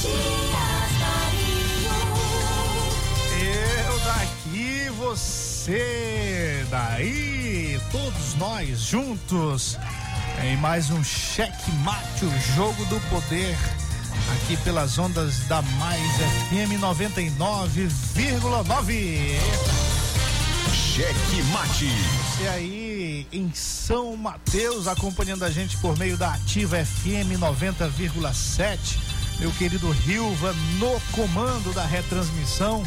Eu 0.00 0.06
daqui, 4.04 4.88
você 4.96 6.64
daí, 6.70 7.80
todos 7.90 8.34
nós 8.36 8.78
juntos 8.78 9.76
em 10.44 10.56
mais 10.58 10.90
um 10.90 11.02
Cheque 11.02 11.72
Mate, 11.82 12.24
o 12.24 12.40
jogo 12.54 12.84
do 12.84 13.00
poder, 13.10 13.56
aqui 14.34 14.56
pelas 14.58 14.96
ondas 14.98 15.40
da 15.48 15.60
Mais 15.62 16.00
FM 16.46 16.78
99,9. 16.80 17.90
Cheque 20.72 21.42
Mate. 21.52 21.88
Você 22.36 22.46
aí 22.48 23.26
em 23.32 23.52
São 23.52 24.16
Mateus, 24.16 24.86
acompanhando 24.86 25.44
a 25.44 25.50
gente 25.50 25.76
por 25.78 25.98
meio 25.98 26.16
da 26.16 26.34
Ativa 26.34 26.76
FM 26.84 27.36
90,7. 27.40 29.17
Meu 29.38 29.50
querido 29.52 29.90
Rilva 29.90 30.52
no 30.78 31.00
comando 31.12 31.72
da 31.72 31.84
retransmissão. 31.84 32.82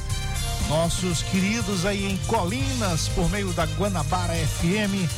Nossos 0.67 1.23
queridos 1.23 1.85
aí 1.85 2.05
em 2.05 2.17
Colinas, 2.27 3.07
por 3.09 3.29
meio 3.29 3.51
da 3.53 3.65
Guanabara 3.65 4.33
FM. 4.33 5.09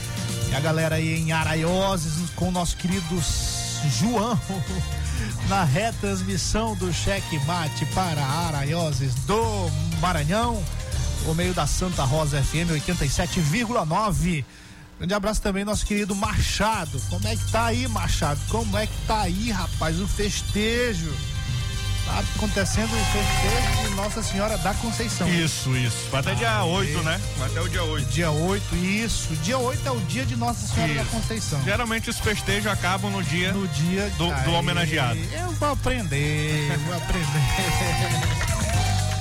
E 0.52 0.56
a 0.56 0.60
galera 0.60 0.96
aí 0.96 1.20
em 1.20 1.32
Araioses, 1.32 2.30
com 2.36 2.50
o 2.50 2.52
nosso 2.52 2.78
querido 2.78 3.22
João. 4.00 4.40
Na 5.48 5.64
retransmissão 5.64 6.76
do 6.76 6.92
Cheque 6.94 7.40
Mate 7.46 7.86
para 7.88 8.24
Araioses 8.24 9.14
do 9.26 9.70
Maranhão 10.00 10.64
por 11.24 11.36
meio 11.36 11.54
da 11.54 11.66
Santa 11.66 12.04
Rosa 12.04 12.42
FM 12.42 12.72
87,9. 12.72 14.44
Grande 14.98 15.14
abraço 15.14 15.42
também, 15.42 15.66
nosso 15.66 15.86
querido 15.86 16.16
Machado. 16.16 17.02
Como 17.10 17.28
é 17.28 17.36
que 17.36 17.52
tá 17.52 17.66
aí, 17.66 17.88
Machado? 17.88 18.40
Como 18.50 18.78
é 18.78 18.88
que 18.88 18.94
tá 19.08 19.22
aí, 19.22 19.52
rapaz? 19.52 20.00
O 20.00 20.08
festejo. 20.08 21.14
Tá 22.06 22.20
acontecendo 22.36 22.92
o 22.92 23.06
festejo 23.06 23.90
de 23.90 23.96
Nossa 23.96 24.22
Senhora 24.22 24.58
da 24.58 24.74
Conceição. 24.74 25.28
Isso, 25.30 25.74
isso. 25.76 26.10
Vai 26.12 26.20
até 26.20 26.36
dia 26.36 26.64
8, 26.64 27.02
né? 27.02 27.20
Vai 27.38 27.50
até 27.50 27.62
o 27.62 27.70
dia 27.70 27.84
8. 27.84 28.10
Dia 28.10 28.30
8, 28.32 28.76
isso. 28.76 29.34
Dia 29.36 29.58
8 29.58 29.88
é 29.88 29.92
o 29.92 30.00
dia 30.02 30.26
de 30.26 30.36
Nossa 30.36 30.68
Senhora 30.68 30.94
da 30.96 31.02
Isso. 31.02 31.12
Conceição. 31.12 31.64
Geralmente 31.64 32.10
os 32.10 32.20
festejos 32.20 32.68
acabam 32.70 33.10
no 33.10 33.24
dia 33.24 33.54
No 33.54 33.68
dia 33.70 34.10
do, 34.18 34.28
do 34.44 34.52
homenageado. 34.52 35.18
Eu 35.32 35.52
vou 35.54 35.70
aprender, 35.70 36.78
vou 36.86 36.96
aprender. 36.96 38.54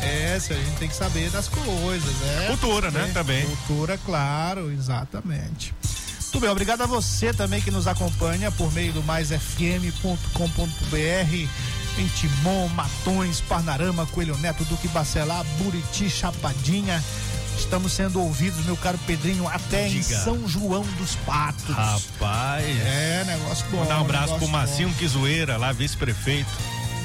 É, 0.02 0.38
se 0.40 0.52
a 0.52 0.56
gente 0.56 0.78
tem 0.78 0.88
que 0.88 0.96
saber 0.96 1.30
das 1.30 1.48
coisas, 1.48 2.14
né? 2.16 2.46
Cultura, 2.48 2.90
né? 2.90 3.08
É, 3.08 3.12
Também. 3.12 3.46
Cultura, 3.46 3.96
claro, 3.98 4.72
exatamente. 4.72 5.72
Tudo 6.32 6.42
bem, 6.42 6.50
obrigado 6.50 6.82
a 6.82 6.86
você 6.86 7.32
também 7.32 7.60
que 7.60 7.70
nos 7.70 7.86
acompanha 7.86 8.50
por 8.50 8.72
meio 8.72 8.92
do 8.92 9.02
maisfm.com.br 9.02 11.48
em 11.98 12.06
Timon, 12.08 12.68
Matões, 12.68 13.40
Parnarama, 13.42 14.06
Coelho 14.06 14.36
Neto, 14.38 14.64
Duque 14.64 14.88
Bacelar, 14.88 15.44
Buriti, 15.58 16.08
Chapadinha. 16.08 17.02
Estamos 17.58 17.92
sendo 17.92 18.20
ouvidos, 18.20 18.64
meu 18.64 18.78
caro 18.78 18.98
Pedrinho, 19.06 19.46
até 19.46 19.88
em 19.88 20.00
Diga. 20.00 20.18
São 20.20 20.48
João 20.48 20.82
dos 20.98 21.14
Patos. 21.16 21.74
Rapaz. 21.74 22.64
É, 22.64 23.24
negócio 23.26 23.66
bom. 23.70 23.80
Mandar 23.80 23.98
um 23.98 24.00
abraço 24.00 24.34
pro 24.36 24.46
bom. 24.46 24.48
Macinho 24.48 24.92
Quizoeira, 24.94 25.58
lá 25.58 25.70
vice-prefeito. 25.70 26.48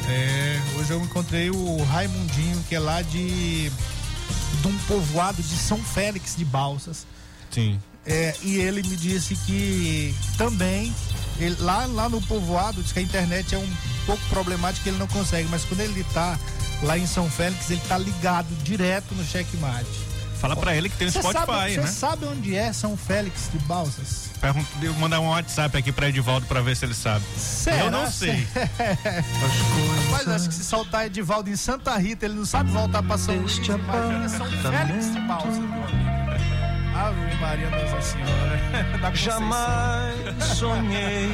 É, 0.09 0.59
hoje 0.77 0.91
eu 0.91 1.01
encontrei 1.01 1.49
o 1.49 1.83
Raimundinho, 1.83 2.63
que 2.69 2.75
é 2.75 2.79
lá 2.79 3.01
de, 3.01 3.69
de 3.69 4.67
um 4.67 4.77
povoado 4.87 5.41
de 5.41 5.55
São 5.57 5.77
Félix 5.83 6.35
de 6.35 6.45
Balsas. 6.45 7.05
Sim. 7.51 7.79
É, 8.05 8.33
e 8.41 8.55
ele 8.55 8.81
me 8.87 8.95
disse 8.95 9.35
que 9.35 10.15
também, 10.37 10.95
ele- 11.39 11.57
lá, 11.59 11.85
lá 11.87 12.07
no 12.07 12.21
povoado, 12.21 12.81
diz 12.81 12.93
que 12.93 12.99
a 12.99 13.01
internet 13.01 13.53
é 13.53 13.57
um 13.57 13.69
pouco 14.05 14.23
problemática, 14.29 14.87
ele 14.89 14.97
não 14.97 15.07
consegue, 15.07 15.47
mas 15.49 15.65
quando 15.65 15.81
ele 15.81 16.05
tá 16.13 16.39
lá 16.83 16.97
em 16.97 17.05
São 17.05 17.29
Félix, 17.29 17.69
ele 17.69 17.81
tá 17.89 17.97
ligado 17.97 18.47
direto 18.63 19.13
no 19.13 19.25
checkmate. 19.25 20.06
Fala 20.39 20.55
pra 20.55 20.75
ele 20.75 20.87
que 20.89 20.95
tem 20.97 21.09
Você 21.09 21.19
Spotify, 21.19 21.45
sabe, 21.45 21.73
você 21.73 21.81
né? 21.81 21.87
sabe 21.87 22.25
onde 22.25 22.55
é 22.55 22.71
São 22.71 22.95
Félix 22.95 23.49
de 23.51 23.57
Balsas? 23.59 24.29
Pergunta, 24.39 24.67
eu 24.81 24.91
vou 24.93 25.01
mandar 25.01 25.19
um 25.19 25.29
WhatsApp 25.29 25.75
aqui 25.77 25.91
pra 25.91 26.09
Edivaldo 26.09 26.45
pra 26.45 26.61
ver 26.61 26.75
se 26.75 26.85
ele 26.85 26.93
sabe. 26.93 27.25
Será? 27.37 27.77
Eu 27.77 27.91
não 27.91 28.09
sei. 28.11 28.47
Mas 30.11 30.27
acho 30.27 30.47
que 30.47 30.53
se 30.53 30.63
soltar 30.63 31.05
Edivaldo 31.07 31.49
em 31.49 31.55
Santa 31.55 31.97
Rita, 31.97 32.25
ele 32.25 32.35
não 32.35 32.45
sabe 32.45 32.69
voltar 32.71 33.01
pra 33.03 33.17
São 33.17 33.35
Luís. 33.35 33.57
Imagina 33.57 34.29
São 34.29 34.45
Félix 34.61 35.11
de 35.13 35.19
Balsas, 35.21 35.57
meu 35.57 35.83
amigo. 35.83 36.17
Ave 36.95 37.35
Maria 37.41 37.69
Nossa 37.69 38.01
Senhora. 38.01 39.11
Jamais 39.13 40.47
sonhei 40.55 41.29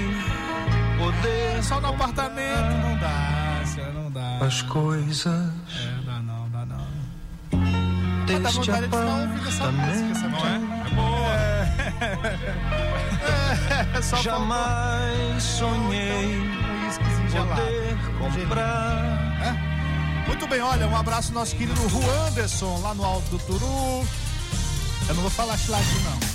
poder 0.98 1.64
Só 1.64 1.80
no 1.82 1.88
apartamento 1.88 2.72
não 2.82 2.98
dá, 2.98 3.62
senhora, 3.66 3.94
não 3.94 4.12
dá. 4.12 4.38
as 4.46 4.62
coisas 4.64 5.26
É, 5.28 6.03
É, 13.96 14.02
só 14.02 14.18
jamais 14.22 15.44
sonhei 15.44 16.40
faltou 16.40 16.86
uísquezinho 16.86 17.30
gelado. 17.30 17.62
poder 17.62 17.98
comprar. 18.48 19.38
É? 19.42 20.28
Muito 20.28 20.48
bem, 20.48 20.62
olha, 20.62 20.88
um 20.88 20.96
abraço 20.96 21.30
ao 21.30 21.36
nosso 21.36 21.56
querido 21.56 21.82
Ruanderson, 21.88 22.80
lá 22.82 22.94
no 22.94 23.04
Alto 23.04 23.30
do 23.30 23.40
Turu. 23.40 24.08
Eu 25.08 25.16
não 25.16 25.22
vou 25.22 25.30
falar 25.30 25.58
chiladinho, 25.58 26.02
não. 26.04 26.34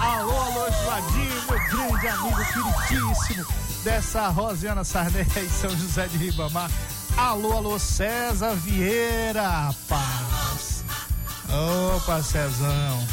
alô, 0.00 0.40
alô, 0.40 0.72
Chiladinho, 0.72 1.42
meu 1.48 1.88
grande 1.88 2.08
amigo 2.08 2.38
queridíssimo 2.88 3.46
dessa 3.82 4.28
Rosiana 4.28 4.84
Sarney 4.84 5.26
em 5.36 5.48
São 5.48 5.70
José 5.70 6.06
de 6.06 6.18
Ribamar. 6.18 6.70
Alô, 7.20 7.52
alô, 7.52 7.78
César 7.78 8.54
Vieira, 8.54 9.46
rapaz. 9.46 10.82
Opa, 11.94 12.22
Cezão. 12.22 13.06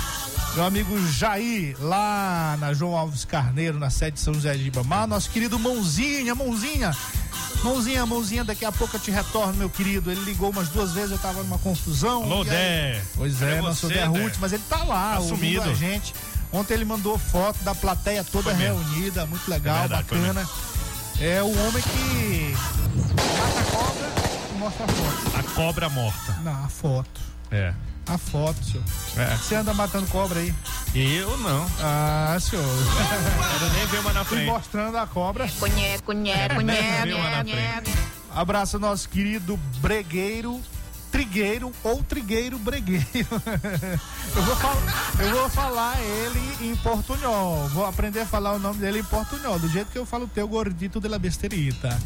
Meu 0.56 0.64
amigo 0.64 0.98
Jair, 1.12 1.76
lá 1.82 2.56
na 2.58 2.74
João 2.74 2.98
Alves 2.98 3.26
Carneiro, 3.26 3.78
na 3.78 3.90
sede 3.90 4.14
de 4.14 4.22
São 4.22 4.34
José 4.34 4.56
de 4.56 4.64
Ribamar. 4.64 5.08
Nosso 5.08 5.30
querido 5.30 5.60
Mãozinha, 5.60 6.34
Mãozinha. 6.34 6.96
Mãozinha, 7.62 8.06
Mãozinha, 8.06 8.44
daqui 8.46 8.64
a 8.64 8.72
pouco 8.72 8.96
eu 8.96 9.00
te 9.00 9.12
retorno, 9.12 9.54
meu 9.56 9.70
querido. 9.70 10.10
Ele 10.10 10.24
ligou 10.24 10.52
umas 10.52 10.70
duas 10.70 10.94
vezes, 10.94 11.12
eu 11.12 11.18
tava 11.18 11.44
numa 11.44 11.60
confusão. 11.60 12.24
Alô, 12.24 12.46
Dé. 12.46 13.02
Pois 13.14 13.42
é, 13.42 13.62
nosso 13.62 13.88
você, 13.88 13.94
Dé? 13.94 14.06
Ruth, 14.06 14.36
mas 14.40 14.54
ele 14.54 14.64
tá 14.70 14.84
lá, 14.84 15.16
Tá 15.16 15.20
ouvindo 15.20 15.70
a 15.70 15.74
gente. 15.74 16.16
Ontem 16.54 16.76
ele 16.76 16.86
mandou 16.86 17.18
foto 17.18 17.62
da 17.62 17.76
plateia 17.76 18.24
toda 18.24 18.54
reunida, 18.54 19.26
muito 19.26 19.48
legal, 19.50 19.76
É 19.76 19.80
verdade, 19.82 20.04
bacana. 20.06 20.50
É 21.20 21.44
o 21.44 21.68
homem 21.68 21.84
que 21.84 22.56
mostra 24.58 24.86
a 24.86 24.88
foto. 24.88 25.38
A 25.38 25.44
cobra 25.54 25.90
morta. 25.90 26.34
Não, 26.44 26.66
a 26.66 26.70
foto. 26.70 27.22
É. 27.52 27.74
A 28.08 28.18
foto, 28.18 28.64
senhor. 28.64 28.84
É. 29.18 29.36
Você 29.36 29.56
anda 29.56 29.74
matando 29.74 30.08
cobra 30.08 30.40
aí? 30.40 30.54
Eu 30.96 31.38
não. 31.38 31.68
Ah, 31.82 32.38
senhor. 32.40 32.64
Quero 33.60 33.74
nem 33.74 33.86
ver 33.88 34.00
uma 34.00 34.14
na 34.14 34.24
frente. 34.24 34.46
mostrando 34.46 34.98
a 34.98 35.06
cobra. 35.06 35.48
Cunhe. 35.60 35.98
Abraço 38.34 38.80
nosso 38.80 39.10
querido 39.10 39.58
bregueiro, 39.80 40.62
trigueiro 41.12 41.72
ou 41.84 42.04
trigueiro 42.04 42.58
bregueiro. 42.60 43.06
eu, 44.36 44.42
vou 44.44 44.56
falar, 44.56 45.14
eu 45.20 45.32
vou 45.32 45.50
falar 45.50 46.02
ele 46.02 46.70
em 46.70 46.76
portunhol. 46.78 47.68
Vou 47.70 47.86
aprender 47.86 48.22
a 48.22 48.26
falar 48.26 48.54
o 48.54 48.60
nome 48.60 48.80
dele 48.80 49.00
em 49.00 49.04
portunhol, 49.04 49.60
do 49.60 49.68
jeito 49.70 49.92
que 49.92 49.98
eu 49.98 50.06
falo 50.06 50.26
o 50.26 50.28
teu 50.28 50.48
gordito 50.48 51.00
de 51.00 51.08
la 51.08 51.20
besterita. 51.20 51.98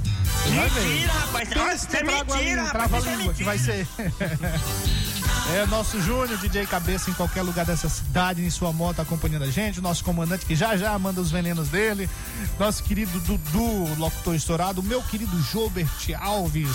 Mentira, 0.50 1.14
rapaz. 1.14 1.50
Pensa 1.50 1.98
é 1.98 2.04
mentira, 2.04 2.64
rapaz. 2.64 2.90
trava 2.92 2.98
a 2.98 3.00
Isso 3.00 3.30
é 3.30 3.34
que 3.34 3.44
vai 3.44 3.58
ser. 3.58 3.88
É 5.50 5.66
nosso 5.66 6.00
Júnior, 6.02 6.38
DJ 6.38 6.66
Cabeça, 6.66 7.10
em 7.10 7.14
qualquer 7.14 7.42
lugar 7.42 7.66
dessa 7.66 7.90
cidade, 7.90 8.42
em 8.42 8.50
sua 8.50 8.72
moto, 8.72 9.02
acompanhando 9.02 9.44
a 9.44 9.52
gente. 9.52 9.82
Nosso 9.82 10.04
comandante, 10.04 10.46
que 10.46 10.56
já 10.56 10.78
já 10.78 10.98
manda 10.98 11.20
os 11.20 11.30
venenos 11.32 11.68
dele. 11.68 12.10
Nosso 12.58 12.84
querido 12.84 13.20
Dudu, 13.22 13.96
locutor 13.98 14.36
estourado. 14.36 14.82
Meu 14.82 15.02
querido 15.02 15.42
Jobert 15.42 15.90
Alves. 16.20 16.70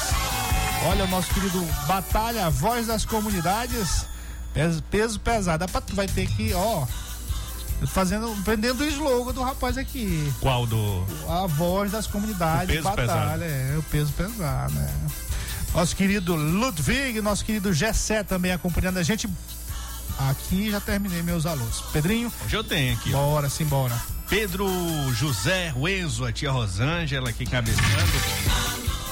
Olha, 0.85 1.05
o 1.05 1.09
nosso 1.09 1.33
querido 1.33 1.61
Batalha, 1.87 2.51
voz 2.51 2.87
das 2.87 3.05
comunidades. 3.05 4.05
Peso, 4.53 4.83
peso 4.85 5.21
pesado. 5.21 5.65
Tu 5.87 5.95
vai 5.95 6.07
ter 6.07 6.27
que, 6.27 6.53
ó. 6.53 6.87
Fazendo, 7.87 8.35
prendendo 8.43 8.83
o 8.83 8.87
slogan 8.89 9.33
do 9.33 9.43
rapaz 9.43 9.79
aqui. 9.79 10.33
Qual 10.41 10.67
do. 10.67 11.05
A 11.29 11.47
voz 11.47 11.93
das 11.93 12.07
comunidades, 12.07 12.65
O 12.65 12.83
peso 12.83 12.83
batalha, 12.83 13.45
é, 13.45 13.77
o 13.79 13.83
peso 13.85 14.13
pesado, 14.13 14.73
né? 14.75 14.91
Nosso 15.77 15.95
querido 15.95 16.35
Ludwig, 16.35 17.21
nosso 17.21 17.45
querido 17.45 17.71
Gessé 17.71 18.23
também 18.25 18.51
acompanhando 18.51 18.97
a 18.97 19.03
gente. 19.03 19.29
Aqui 20.19 20.71
já 20.71 20.81
terminei 20.81 21.23
meus 21.23 21.45
alunos. 21.45 21.83
Pedrinho, 21.93 22.33
Hoje 22.47 22.57
eu 22.57 22.65
tenho 22.65 22.95
aqui, 22.95 23.13
ó. 23.13 23.19
bora, 23.19 23.51
simbora. 23.51 23.95
Pedro 24.27 24.67
José 25.13 25.69
Ruenzo, 25.69 26.25
a 26.25 26.33
tia 26.33 26.51
Rosângela 26.51 27.29
aqui 27.29 27.45
cabeçando. 27.45 27.85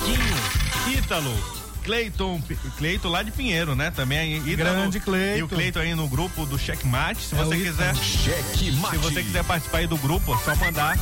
Quinho, 0.06 0.96
Ítalo, 0.98 1.36
Cleiton, 1.84 2.42
Cleiton 2.78 3.08
lá 3.10 3.22
de 3.22 3.30
Pinheiro, 3.30 3.76
né? 3.76 3.90
Também. 3.90 4.38
Ítalo, 4.38 4.56
Grande 4.56 5.00
Cleiton. 5.00 5.38
E 5.40 5.42
o 5.42 5.48
Cleiton 5.48 5.80
aí 5.80 5.94
no 5.94 6.08
grupo 6.08 6.46
do 6.46 6.58
Checkmate. 6.58 7.20
Se 7.20 7.34
É 7.34 7.44
você 7.44 7.58
quiser. 7.58 7.94
Cheque 7.96 8.72
Se 8.90 8.96
você 8.96 9.22
quiser 9.22 9.44
participar 9.44 9.78
aí 9.78 9.86
do 9.86 9.98
grupo, 9.98 10.34
é 10.34 10.38
só 10.38 10.56
mandar 10.56 10.96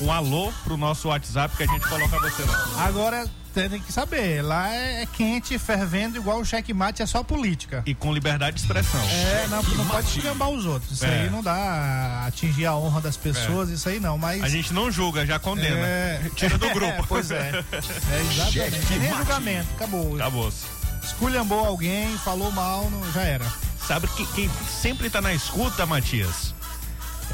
um 0.00 0.12
alô 0.12 0.52
pro 0.62 0.76
nosso 0.76 1.08
WhatsApp 1.08 1.56
que 1.56 1.64
a 1.64 1.66
gente 1.66 1.88
coloca 1.88 2.16
você 2.20 2.44
lá. 2.44 2.84
Agora, 2.86 3.28
tem, 3.54 3.80
que 3.80 3.92
saber. 3.92 4.42
Lá 4.42 4.72
é, 4.72 5.02
é 5.02 5.06
quente, 5.06 5.58
fervendo, 5.58 6.16
igual 6.16 6.40
o 6.40 6.44
checkmate, 6.44 7.02
é 7.02 7.06
só 7.06 7.22
política. 7.22 7.82
E 7.86 7.94
com 7.94 8.12
liberdade 8.12 8.56
de 8.56 8.62
expressão. 8.62 9.00
É, 9.00 9.46
não, 9.48 9.62
não 9.62 9.86
pode 9.86 10.06
escambar 10.18 10.48
os 10.50 10.66
outros. 10.66 10.92
Isso 10.92 11.04
É. 11.04 11.22
aí 11.22 11.30
não 11.30 11.42
dá 11.42 12.24
atingir 12.26 12.66
a 12.66 12.74
honra 12.76 13.00
das 13.00 13.16
pessoas, 13.16 13.70
isso 13.70 13.88
aí 13.88 14.00
não, 14.00 14.18
mas. 14.18 14.42
A 14.42 14.48
gente 14.48 14.72
não 14.72 14.90
julga, 14.90 15.24
já 15.24 15.38
condena. 15.38 15.86
É. 15.86 16.30
Tira 16.34 16.58
do 16.58 16.68
grupo. 16.70 16.86
É, 16.92 17.04
pois 17.08 17.30
é. 17.30 17.64
É 18.12 18.20
exatamente. 18.30 18.98
Nem 18.98 19.14
julgamento, 19.14 19.68
acabou. 19.76 20.16
Acabou-se. 20.16 20.64
Esculhambou 21.02 21.64
alguém, 21.64 22.16
falou 22.18 22.50
mal, 22.50 22.88
não, 22.90 23.12
já 23.12 23.22
era. 23.22 23.44
Sabe 23.86 24.08
que 24.08 24.24
quem 24.28 24.50
sempre 24.80 25.10
tá 25.10 25.20
na 25.20 25.34
escuta, 25.34 25.84
Matias? 25.84 26.53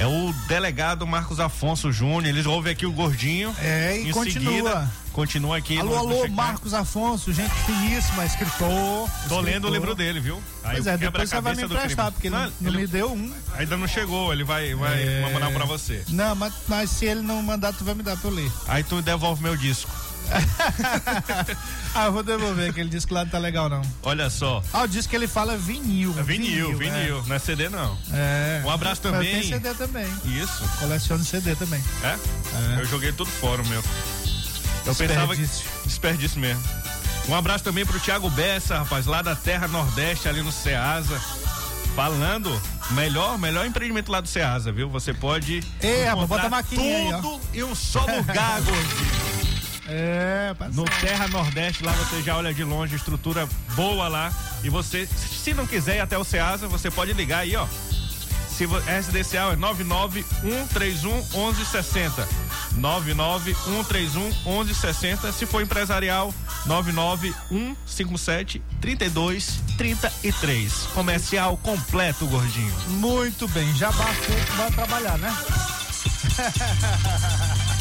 É 0.01 0.07
o 0.07 0.33
delegado 0.49 1.07
Marcos 1.07 1.39
Afonso 1.39 1.93
Júnior. 1.93 2.25
Eles 2.25 2.47
ouvem 2.47 2.73
aqui 2.73 2.87
o 2.87 2.93
gordinho. 2.93 3.55
É, 3.61 3.99
e 3.99 4.09
Em 4.09 4.13
continua. 4.13 4.51
seguida, 4.55 4.91
continua 5.13 5.57
aqui. 5.59 5.79
Alô, 5.79 5.95
alô. 5.95 6.27
Marcos 6.29 6.73
Afonso, 6.73 7.31
gente 7.35 7.53
finíssima, 7.67 8.25
escritor. 8.25 9.11
Tô 9.29 9.41
lendo 9.41 9.65
o 9.65 9.69
escritor. 9.69 9.73
livro 9.73 9.95
dele, 9.95 10.19
viu? 10.19 10.43
Aí 10.65 10.77
Pois 10.77 10.87
é, 10.87 10.97
depois 10.97 11.29
você 11.29 11.41
vai 11.43 11.55
me 11.55 11.65
emprestar, 11.65 12.11
porque 12.13 12.29
ele 12.29 12.35
não, 12.37 12.53
não 12.63 12.71
ele 12.71 12.79
me 12.79 12.87
deu 12.87 13.13
um. 13.13 13.31
ainda 13.59 13.77
não 13.77 13.87
chegou, 13.87 14.33
ele 14.33 14.43
vai, 14.43 14.75
vai 14.75 15.03
É. 15.07 15.31
mandar 15.35 15.51
pra 15.53 15.67
você. 15.67 16.03
Não, 16.09 16.35
mas, 16.35 16.55
mas 16.67 16.89
se 16.89 17.05
ele 17.05 17.21
não 17.21 17.43
mandar, 17.43 17.75
tu 17.75 17.85
vai 17.85 17.95
me 17.95 18.03
dar 18.03 18.17
pra 18.17 18.31
eu 18.31 18.35
ler. 18.35 18.51
Aí 18.69 18.83
tu 18.83 19.03
devolve 19.03 19.43
meu 19.43 19.55
disco. 19.55 19.91
ah, 21.94 22.06
eu 22.06 22.12
vou 22.12 22.22
devolver, 22.22 22.72
que 22.72 22.80
ele 22.80 22.88
disse 22.88 23.06
que 23.06 23.12
lá 23.14 23.24
não 23.24 23.30
tá 23.30 23.38
legal, 23.38 23.68
não. 23.68 23.83
Olha 24.02 24.30
só. 24.30 24.62
Ah, 24.72 24.83
o 24.83 24.88
disco 24.88 25.11
que 25.11 25.16
ele 25.16 25.26
fala 25.26 25.54
é 25.54 25.56
vinil. 25.56 26.14
É 26.18 26.22
vinil, 26.22 26.76
vinil, 26.76 27.22
não 27.26 27.37
é 27.37 27.38
CD 27.38 27.68
não. 27.68 27.96
É. 28.12 28.62
Um 28.64 28.70
abraço 28.70 29.00
também. 29.00 29.40
Tem 29.40 29.42
CD 29.42 29.74
também. 29.74 30.06
Isso, 30.24 30.62
Coleciono 30.78 31.24
CD 31.24 31.54
também. 31.56 31.83
é? 32.04 32.80
Eu 32.80 32.87
joguei 32.87 33.12
tudo 33.12 33.30
fora 33.30 33.61
o 33.62 33.66
meu. 33.66 33.83
Eu 34.87 34.94
pensava 34.94 35.35
que. 35.35 35.48
Desperdício. 35.85 36.40
Mesmo. 36.40 36.62
Um 37.28 37.35
abraço 37.35 37.62
também 37.62 37.85
pro 37.85 38.00
Thiago 38.00 38.30
Bessa, 38.30 38.78
rapaz, 38.78 39.06
lá 39.06 39.22
da 39.22 39.37
Terra 39.37 39.68
Nordeste, 39.68 40.28
ali 40.28 40.42
no 40.42 40.50
Ceasa. 40.50 41.20
Falando, 41.94 42.50
melhor, 42.92 43.38
melhor 43.38 43.66
empreendimento 43.66 44.11
lá 44.11 44.20
do 44.20 44.28
Ceasa, 44.28 44.72
viu? 44.72 44.88
Você 44.88 45.12
pode. 45.12 45.62
Ei, 45.83 46.04
rapaz, 46.04 46.28
bota 46.28 46.46
a 46.46 46.50
maquininha 46.50 46.96
aí, 46.96 47.12
ó. 47.12 47.20
Tudo 47.20 47.40
em 47.52 47.62
um 47.62 47.74
só 47.74 48.00
lugar, 48.00 48.61
gordinho. 48.62 49.30
É, 49.92 50.55
No 50.72 50.85
Terra 50.85 51.26
Nordeste, 51.26 51.83
lá 51.83 51.90
você 51.92 52.22
já 52.22 52.37
olha 52.37 52.55
de 52.55 52.62
longe, 52.62 52.94
estrutura 52.94 53.48
boa 53.74 54.07
lá. 54.07 54.33
E 54.62 54.70
você, 54.70 55.05
se 55.07 55.53
não 55.53 55.66
quiser 55.66 55.96
ir 55.96 56.00
até 56.00 56.16
o 56.16 56.22
Ceasa, 56.22 56.68
você 56.68 56.88
pode 56.90 57.12
ligar 57.12 57.40
aí, 57.40 57.57
ó. 57.57 57.66
Se 58.48 58.66
residencial 58.66 59.53
é 59.53 59.57
99131 59.57 61.16
1160. 61.33 62.29
99131 62.76 64.22
1160. 64.44 65.33
Se 65.33 65.44
for 65.46 65.61
empresarial, 65.62 66.33
99157 66.66 68.62
3233. 68.81 70.72
Comercial 70.94 71.57
completo, 71.57 72.26
gordinho. 72.26 72.74
Muito 72.88 73.48
bem, 73.48 73.74
já 73.74 73.90
que 73.90 73.96
vai 74.57 74.70
trabalhar, 74.70 75.18
né? 75.18 75.35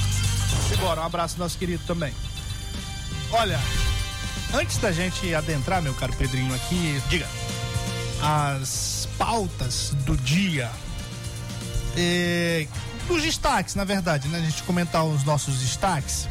Simbora, 0.70 1.02
um 1.02 1.06
abraço 1.06 1.38
nosso 1.38 1.58
querido 1.58 1.84
também. 1.86 2.14
Olha, 3.32 3.60
antes 4.54 4.78
da 4.78 4.92
gente 4.92 5.34
adentrar, 5.34 5.82
meu 5.82 5.94
caro 5.94 6.14
Pedrinho, 6.14 6.54
aqui, 6.54 7.02
Diga. 7.10 7.28
as 8.22 9.08
pautas 9.18 9.92
do 10.06 10.16
dia. 10.18 10.70
É, 11.98 12.68
os 13.10 13.22
destaques, 13.22 13.76
na 13.76 13.84
verdade, 13.84 14.28
né? 14.28 14.38
A 14.40 14.42
gente 14.42 14.64
comentar 14.64 15.04
os 15.04 15.24
nossos 15.24 15.60
destaques. 15.60 16.28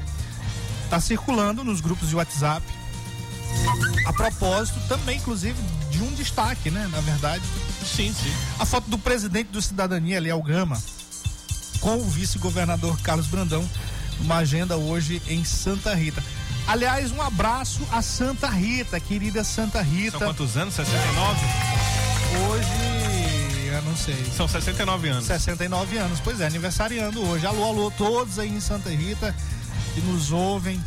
Tá 0.88 1.00
circulando 1.00 1.62
nos 1.64 1.80
grupos 1.80 2.08
de 2.08 2.16
WhatsApp. 2.16 2.64
A 4.06 4.12
propósito, 4.12 4.78
também, 4.88 5.18
inclusive, 5.18 5.56
de 5.90 6.02
um 6.02 6.12
destaque, 6.14 6.70
né? 6.70 6.88
Na 6.92 7.00
verdade, 7.00 7.42
Sim, 7.84 8.12
sim. 8.14 8.32
a 8.58 8.64
foto 8.64 8.88
do 8.88 8.98
presidente 8.98 9.48
do 9.48 9.60
Cidadania, 9.60 10.16
Eliel 10.18 10.40
Gama, 10.42 10.80
com 11.80 11.96
o 11.96 12.04
vice-governador 12.04 12.98
Carlos 13.02 13.26
Brandão, 13.26 13.68
uma 14.20 14.36
agenda 14.36 14.76
hoje 14.76 15.22
em 15.28 15.44
Santa 15.44 15.94
Rita. 15.94 16.22
Aliás, 16.66 17.10
um 17.12 17.22
abraço 17.22 17.80
a 17.90 18.02
Santa 18.02 18.48
Rita, 18.48 19.00
querida 19.00 19.42
Santa 19.42 19.82
São 19.82 19.92
Rita. 19.92 20.18
quantos 20.18 20.56
anos? 20.56 20.74
69? 20.74 21.40
Hoje, 22.46 23.68
eu 23.72 23.82
não 23.82 23.96
sei. 23.96 24.22
São 24.36 24.46
69 24.46 25.08
anos. 25.08 25.24
69 25.24 25.96
anos, 25.96 26.20
pois 26.20 26.40
é, 26.40 26.46
aniversariando 26.46 27.22
hoje. 27.26 27.46
Alô, 27.46 27.64
alô, 27.64 27.90
todos 27.96 28.38
aí 28.38 28.50
em 28.50 28.60
Santa 28.60 28.90
Rita 28.90 29.34
que 29.94 30.00
nos 30.02 30.30
ouvem 30.30 30.78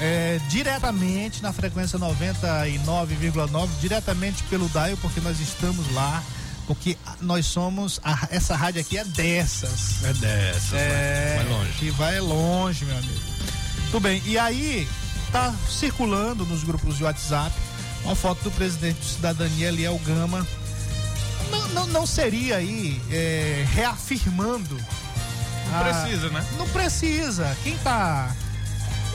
é, 0.00 0.38
diretamente 0.48 1.42
na 1.42 1.52
frequência 1.52 1.98
99,9, 1.98 3.68
diretamente 3.80 4.42
pelo 4.44 4.68
Dial, 4.68 4.96
porque 5.00 5.20
nós 5.20 5.40
estamos 5.40 5.92
lá, 5.94 6.22
porque 6.68 6.96
nós 7.20 7.46
somos, 7.46 7.98
a- 8.04 8.28
essa 8.30 8.54
rádio 8.54 8.80
aqui 8.82 8.96
é 8.98 9.04
dessas. 9.04 10.04
É 10.04 10.12
dessa. 10.12 10.76
É, 10.76 11.36
Vai 11.42 11.48
longe. 11.48 11.72
que 11.72 11.90
vai 11.90 12.20
longe, 12.20 12.84
meu 12.84 12.96
amigo. 12.96 13.20
Tudo 13.90 14.00
bem, 14.00 14.22
e 14.26 14.38
aí 14.38 14.86
tá 15.32 15.52
circulando 15.68 16.44
nos 16.44 16.62
grupos 16.62 16.96
de 16.98 17.04
WhatsApp 17.04 17.52
uma 18.04 18.14
foto 18.14 18.42
do 18.44 18.50
presidente 18.52 18.98
do 19.00 19.04
Cidadania, 19.06 19.68
Eliel 19.68 19.98
Gama. 20.04 20.46
Não, 21.50 21.68
não, 21.68 21.86
não 21.86 22.06
seria 22.06 22.56
aí 22.58 23.00
é, 23.10 23.64
reafirmando. 23.72 24.76
Não 25.70 25.80
a- 25.80 25.84
precisa, 25.84 26.28
né? 26.28 26.46
Não 26.58 26.68
precisa. 26.68 27.56
Quem 27.64 27.76
tá 27.78 28.30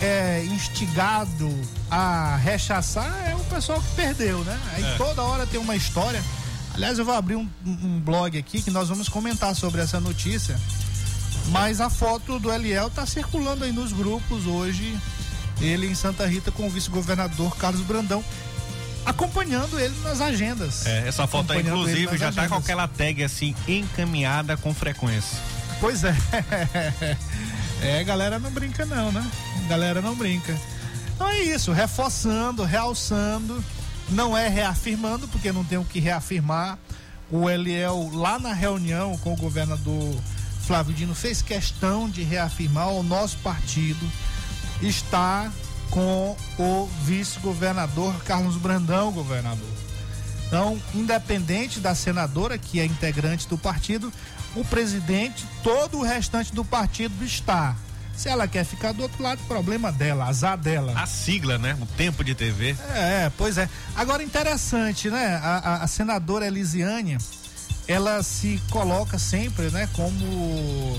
é, 0.01 0.43
instigado 0.45 1.55
a 1.89 2.35
rechaçar 2.37 3.13
é 3.29 3.35
o 3.35 3.39
pessoal 3.45 3.79
que 3.79 3.95
perdeu, 3.95 4.43
né? 4.43 4.59
Aí 4.73 4.83
É. 4.83 4.95
toda 4.97 5.21
hora 5.21 5.45
tem 5.45 5.59
uma 5.59 5.75
história. 5.75 6.21
Aliás, 6.73 6.97
eu 6.97 7.05
vou 7.05 7.13
abrir 7.13 7.35
um, 7.35 7.47
um 7.65 7.99
blog 7.99 8.37
aqui 8.37 8.61
que 8.61 8.71
nós 8.71 8.89
vamos 8.89 9.07
comentar 9.07 9.55
sobre 9.55 9.81
essa 9.81 9.99
notícia. 9.99 10.59
Mas 11.49 11.81
a 11.81 11.89
foto 11.89 12.39
do 12.39 12.51
Eliel 12.51 12.89
tá 12.89 13.05
circulando 13.05 13.63
aí 13.63 13.71
nos 13.71 13.91
grupos 13.91 14.45
hoje. 14.45 14.97
Ele 15.61 15.87
em 15.87 15.95
Santa 15.95 16.25
Rita 16.25 16.51
com 16.51 16.65
o 16.65 16.69
vice-governador 16.69 17.55
Carlos 17.57 17.81
Brandão, 17.81 18.23
acompanhando 19.05 19.79
ele 19.79 19.93
nas 20.03 20.19
agendas. 20.19 20.85
É, 20.85 21.07
essa 21.07 21.27
foto 21.27 21.53
aí, 21.53 21.61
inclusive, 21.61 22.17
já 22.17 22.31
tá 22.31 22.47
com 22.47 22.55
aquela 22.55 22.87
tag 22.87 23.23
assim, 23.23 23.55
encaminhada 23.67 24.57
com 24.57 24.73
frequência. 24.73 25.37
Pois 25.79 26.03
é. 26.03 26.15
É, 27.83 28.01
galera 28.01 28.39
não 28.39 28.49
brinca 28.49 28.85
não, 28.85 29.11
né? 29.11 29.29
Galera 29.67 30.01
não 30.01 30.15
brinca. 30.15 30.57
Então 31.13 31.27
é 31.27 31.41
isso, 31.41 31.73
reforçando, 31.73 32.63
realçando, 32.63 33.61
não 34.09 34.37
é 34.37 34.47
reafirmando, 34.47 35.27
porque 35.27 35.51
não 35.51 35.63
tem 35.63 35.77
o 35.77 35.85
que 35.85 35.99
reafirmar. 35.99 36.77
O 37.31 37.49
Eliel, 37.49 38.11
lá 38.13 38.37
na 38.37 38.53
reunião 38.53 39.17
com 39.17 39.33
o 39.33 39.37
governador 39.37 40.15
Flávio 40.65 40.93
Dino, 40.93 41.15
fez 41.15 41.41
questão 41.41 42.09
de 42.09 42.21
reafirmar 42.21 42.89
o 42.89 43.03
nosso 43.03 43.37
partido 43.39 44.05
está 44.81 45.51
com 45.89 46.35
o 46.57 46.89
vice-governador 47.03 48.13
Carlos 48.23 48.57
Brandão, 48.57 49.11
governador. 49.11 49.69
Então, 50.47 50.79
independente 50.93 51.79
da 51.79 51.95
senadora, 51.95 52.57
que 52.57 52.79
é 52.79 52.85
integrante 52.85 53.47
do 53.47 53.57
partido, 53.57 54.11
o 54.55 54.63
presidente, 54.63 55.45
todo 55.63 55.97
o 55.97 56.03
restante 56.03 56.53
do 56.53 56.63
partido 56.63 57.23
está. 57.23 57.75
Se 58.15 58.29
ela 58.29 58.47
quer 58.47 58.63
ficar 58.63 58.91
do 58.93 59.01
outro 59.03 59.21
lado, 59.23 59.41
problema 59.47 59.91
dela, 59.91 60.25
azar 60.25 60.57
dela. 60.57 60.93
A 60.95 61.05
sigla, 61.07 61.57
né? 61.57 61.75
O 61.81 61.85
tempo 61.85 62.23
de 62.23 62.35
TV. 62.35 62.75
É, 62.95 63.31
pois 63.37 63.57
é. 63.57 63.67
Agora, 63.95 64.23
interessante, 64.23 65.09
né? 65.09 65.39
A, 65.41 65.57
a- 65.57 65.83
a 65.83 65.87
senadora 65.87 66.45
Elisiane, 66.45 67.17
ela 67.87 68.21
se 68.23 68.61
coloca 68.69 69.17
sempre, 69.17 69.69
né, 69.71 69.89
como 69.93 70.97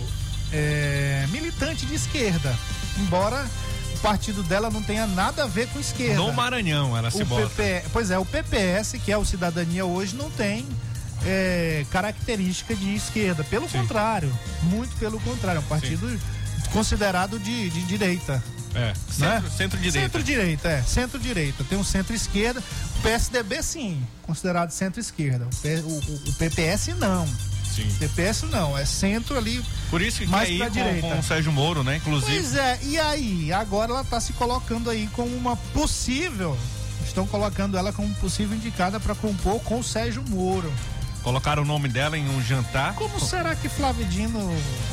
é, 0.52 1.26
militante 1.30 1.86
de 1.86 1.94
esquerda. 1.94 2.54
Embora 2.98 3.46
o 3.94 3.98
partido 4.00 4.42
dela 4.42 4.68
não 4.68 4.82
tenha 4.82 5.06
nada 5.06 5.44
a 5.44 5.46
ver 5.46 5.68
com 5.68 5.78
esquerda. 5.80 6.16
No 6.16 6.32
Maranhão 6.32 6.96
ela 6.96 7.10
se 7.10 7.22
o 7.22 7.26
bota. 7.26 7.48
PP, 7.48 7.84
pois 7.92 8.10
é, 8.10 8.18
o 8.18 8.24
PPS, 8.26 8.98
que 9.04 9.10
é 9.12 9.16
o 9.16 9.24
Cidadania 9.24 9.86
hoje, 9.86 10.14
não 10.14 10.30
tem 10.30 10.66
é, 11.24 11.86
característica 11.90 12.74
de 12.74 12.94
esquerda. 12.94 13.42
Pelo 13.44 13.68
Sim. 13.68 13.78
contrário, 13.78 14.32
muito 14.64 14.94
pelo 14.98 15.18
contrário. 15.20 15.58
É 15.58 15.60
um 15.60 15.66
partido 15.68 16.20
considerado 16.74 17.38
de, 17.38 17.70
de 17.70 17.82
direita. 17.84 18.42
É. 18.74 18.88
Né? 18.88 18.94
Centro- 19.40 19.50
Centro-direita. 19.52 20.00
Centro-direita, 20.00 20.68
é. 20.68 20.82
Centro-direita. 20.82 21.64
Tem 21.64 21.78
um 21.78 21.84
centro-esquerda. 21.84 22.60
O 22.98 23.02
PSDB, 23.02 23.62
sim, 23.62 24.02
considerado 24.22 24.70
centro-esquerda. 24.72 25.46
O, 25.84 25.88
o- 25.88 26.28
o 26.30 26.32
PPS, 26.34 26.88
não. 26.98 27.24
Sim. 27.64 27.86
O 27.88 27.94
PPS, 27.98 28.42
não. 28.46 28.76
É 28.76 28.84
centro 28.84 29.38
ali. 29.38 29.64
Por 29.90 30.02
isso 30.02 30.18
que 30.18 30.26
Mais 30.26 30.48
ir 30.50 30.58
pra 30.58 30.66
com, 30.66 30.72
direita. 30.72 31.06
com 31.08 31.18
o 31.18 31.22
Sérgio 31.22 31.52
Moro, 31.52 31.84
né? 31.84 31.96
Inclusive. 31.96 32.32
Pois 32.32 32.54
é, 32.56 32.78
e 32.82 32.98
aí? 32.98 33.52
Agora 33.52 33.92
ela 33.92 34.02
está 34.02 34.20
se 34.20 34.32
colocando 34.32 34.90
aí 34.90 35.08
como 35.12 35.34
uma 35.36 35.56
possível. 35.56 36.58
Estão 37.06 37.26
colocando 37.28 37.76
ela 37.78 37.92
como 37.92 38.12
possível 38.16 38.56
indicada 38.56 38.98
para 38.98 39.14
compor 39.14 39.60
com 39.60 39.78
o 39.78 39.84
Sérgio 39.84 40.24
Moro. 40.28 40.72
Colocaram 41.24 41.62
o 41.62 41.66
nome 41.66 41.88
dela 41.88 42.18
em 42.18 42.28
um 42.28 42.42
jantar. 42.42 42.94
Como 42.94 43.18
será 43.18 43.56
que 43.56 43.66
Flávio 43.68 44.04
Dino 44.04 44.38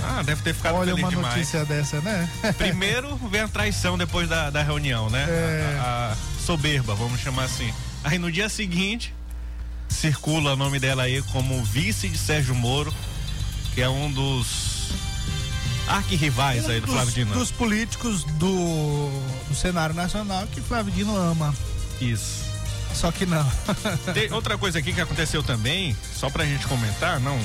Ah, 0.01 0.23
deve 0.23 0.41
ter 0.41 0.53
ficado 0.55 0.75
olha 0.75 0.91
feliz 0.95 1.03
uma 1.03 1.09
demais. 1.09 1.34
notícia 1.36 1.65
dessa, 1.65 1.99
né? 1.99 2.27
Primeiro 2.57 3.17
vem 3.29 3.41
a 3.41 3.47
traição 3.49 3.97
depois 3.97 4.29
da, 4.29 4.49
da 4.49 4.63
reunião, 4.63 5.09
né? 5.09 5.25
É. 5.29 5.77
A, 5.79 6.13
a 6.13 6.41
soberba, 6.41 6.95
vamos 6.95 7.19
chamar 7.19 7.43
assim. 7.43 7.71
Aí 8.03 8.17
no 8.17 8.32
dia 8.32 8.47
seguinte, 8.47 9.13
circula 9.89 10.53
o 10.53 10.55
nome 10.55 10.79
dela 10.79 11.03
aí 11.03 11.21
como 11.34 11.61
vice 11.65 12.07
de 12.07 12.17
Sérgio 12.17 12.55
Moro, 12.55 12.93
que 13.75 13.82
é 13.82 13.89
um 13.89 14.09
dos 14.09 14.91
arquirrivais 15.89 16.69
aí 16.69 16.79
do 16.79 16.86
dos, 16.86 16.95
Flávio 16.95 17.13
Dino. 17.13 17.34
dos 17.34 17.51
políticos 17.51 18.23
do, 18.23 19.09
do 19.49 19.53
cenário 19.55 19.93
nacional 19.93 20.47
que 20.47 20.61
Flávio 20.61 20.93
Dino 20.93 21.13
ama. 21.15 21.53
Isso. 21.99 22.49
Só 22.93 23.11
que 23.11 23.25
não. 23.25 23.45
Tem 24.13 24.31
outra 24.31 24.57
coisa 24.57 24.79
aqui 24.79 24.93
que 24.93 25.01
aconteceu 25.01 25.41
também, 25.41 25.95
só 26.15 26.29
pra 26.29 26.45
gente 26.45 26.67
comentar, 26.67 27.19
não. 27.19 27.39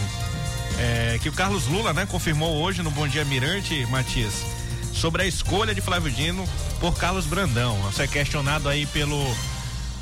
É 0.78 1.18
que 1.22 1.28
o 1.28 1.32
Carlos 1.32 1.66
Lula, 1.66 1.92
né, 1.92 2.07
confirmou 2.07 2.57
hoje 2.57 2.82
no 2.82 2.90
Bom 2.90 3.09
Dia 3.09 3.24
Mirante, 3.24 3.86
Matias, 3.86 4.44
sobre 4.92 5.22
a 5.22 5.26
escolha 5.26 5.74
de 5.74 5.80
Flávio 5.80 6.11
Dino 6.11 6.47
por 6.80 6.94
Carlos 6.97 7.24
Brandão. 7.24 7.76
Você 7.82 8.03
é 8.03 8.07
questionado 8.07 8.68
aí 8.68 8.84
pelo 8.86 9.34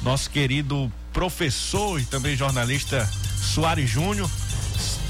nosso 0.02 0.28
querido 0.30 0.92
professor 1.12 2.00
e 2.00 2.04
também 2.04 2.36
jornalista 2.36 3.08
Soares 3.36 3.88
Júnior 3.88 4.28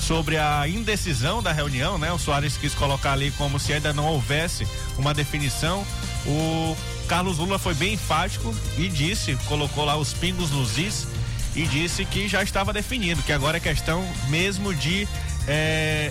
sobre 0.01 0.37
a 0.37 0.69
indecisão 0.69 1.43
da 1.43 1.51
reunião, 1.51 1.97
né? 1.97 2.13
O 2.13 2.19
Soares 2.19 2.59
quis 2.59 2.75
colocar 2.75 3.13
ali 3.13 3.31
como 3.33 3.59
se 3.59 3.73
ainda 3.73 3.93
não 3.93 4.05
houvesse 4.05 4.67
uma 4.99 5.15
definição. 5.15 5.85
O 6.27 6.77
Carlos 7.07 7.39
Lula 7.39 7.59
foi 7.59 7.75
bem 7.75 7.95
enfático 7.95 8.55
e 8.79 8.89
disse, 8.89 9.37
colocou 9.47 9.85
lá 9.85 9.97
os 9.97 10.15
pingos 10.15 10.51
nos 10.51 10.79
is 10.79 11.07
e 11.55 11.67
disse 11.67 12.05
que 12.05 12.27
já 12.29 12.43
estava 12.43 12.73
definido, 12.73 13.23
que 13.23 13.33
agora 13.33 13.59
é 13.59 13.61
questão 13.61 14.05
mesmo 14.29 14.75
de 14.75 15.07
eh, 15.47 16.11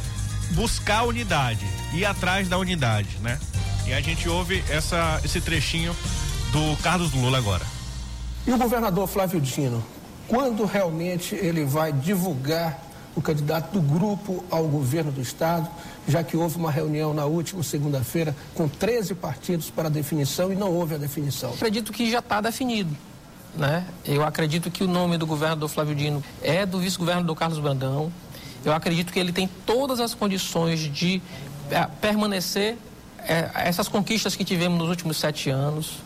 buscar 0.51 0.99
a 0.99 1.03
unidade, 1.03 1.65
ir 1.93 2.05
atrás 2.05 2.47
da 2.47 2.57
unidade, 2.57 3.17
né? 3.21 3.39
E 3.85 3.93
a 3.93 3.99
gente 3.99 4.29
ouve 4.29 4.63
essa, 4.69 5.19
esse 5.25 5.41
trechinho 5.41 5.95
do 6.51 6.77
Carlos 6.81 7.11
Lula 7.13 7.37
agora. 7.37 7.65
E 8.45 8.51
o 8.51 8.57
governador 8.57 9.07
Flávio 9.07 9.41
Dino, 9.41 9.83
quando 10.27 10.65
realmente 10.65 11.35
ele 11.35 11.65
vai 11.65 11.91
divulgar 11.91 12.82
o 13.15 13.21
candidato 13.21 13.71
do 13.71 13.81
grupo 13.81 14.43
ao 14.49 14.67
governo 14.67 15.11
do 15.11 15.21
Estado, 15.21 15.67
já 16.07 16.23
que 16.23 16.35
houve 16.35 16.57
uma 16.57 16.71
reunião 16.71 17.13
na 17.13 17.25
última 17.25 17.63
segunda-feira 17.63 18.35
com 18.55 18.67
13 18.67 19.15
partidos 19.15 19.69
para 19.69 19.89
definição 19.89 20.51
e 20.51 20.55
não 20.55 20.71
houve 20.71 20.95
a 20.95 20.97
definição? 20.97 21.53
Acredito 21.53 21.91
que 21.91 22.09
já 22.09 22.19
está 22.19 22.41
definido. 22.41 22.95
Né? 23.55 23.85
Eu 24.03 24.23
acredito 24.23 24.71
que 24.71 24.83
o 24.83 24.87
nome 24.87 25.17
do 25.17 25.27
governador 25.27 25.69
Flávio 25.69 25.93
Dino 25.93 26.23
é 26.41 26.65
do 26.65 26.79
vice-governador 26.79 27.35
Carlos 27.35 27.59
Brandão. 27.59 28.11
Eu 28.65 28.73
acredito 28.73 29.13
que 29.13 29.19
ele 29.19 29.31
tem 29.31 29.47
todas 29.65 29.99
as 29.99 30.15
condições 30.15 30.79
de 30.79 31.21
eh, 31.69 31.87
permanecer 32.01 32.77
eh, 33.19 33.51
essas 33.53 33.87
conquistas 33.87 34.35
que 34.35 34.43
tivemos 34.43 34.79
nos 34.79 34.89
últimos 34.89 35.17
sete 35.17 35.51
anos. 35.51 35.97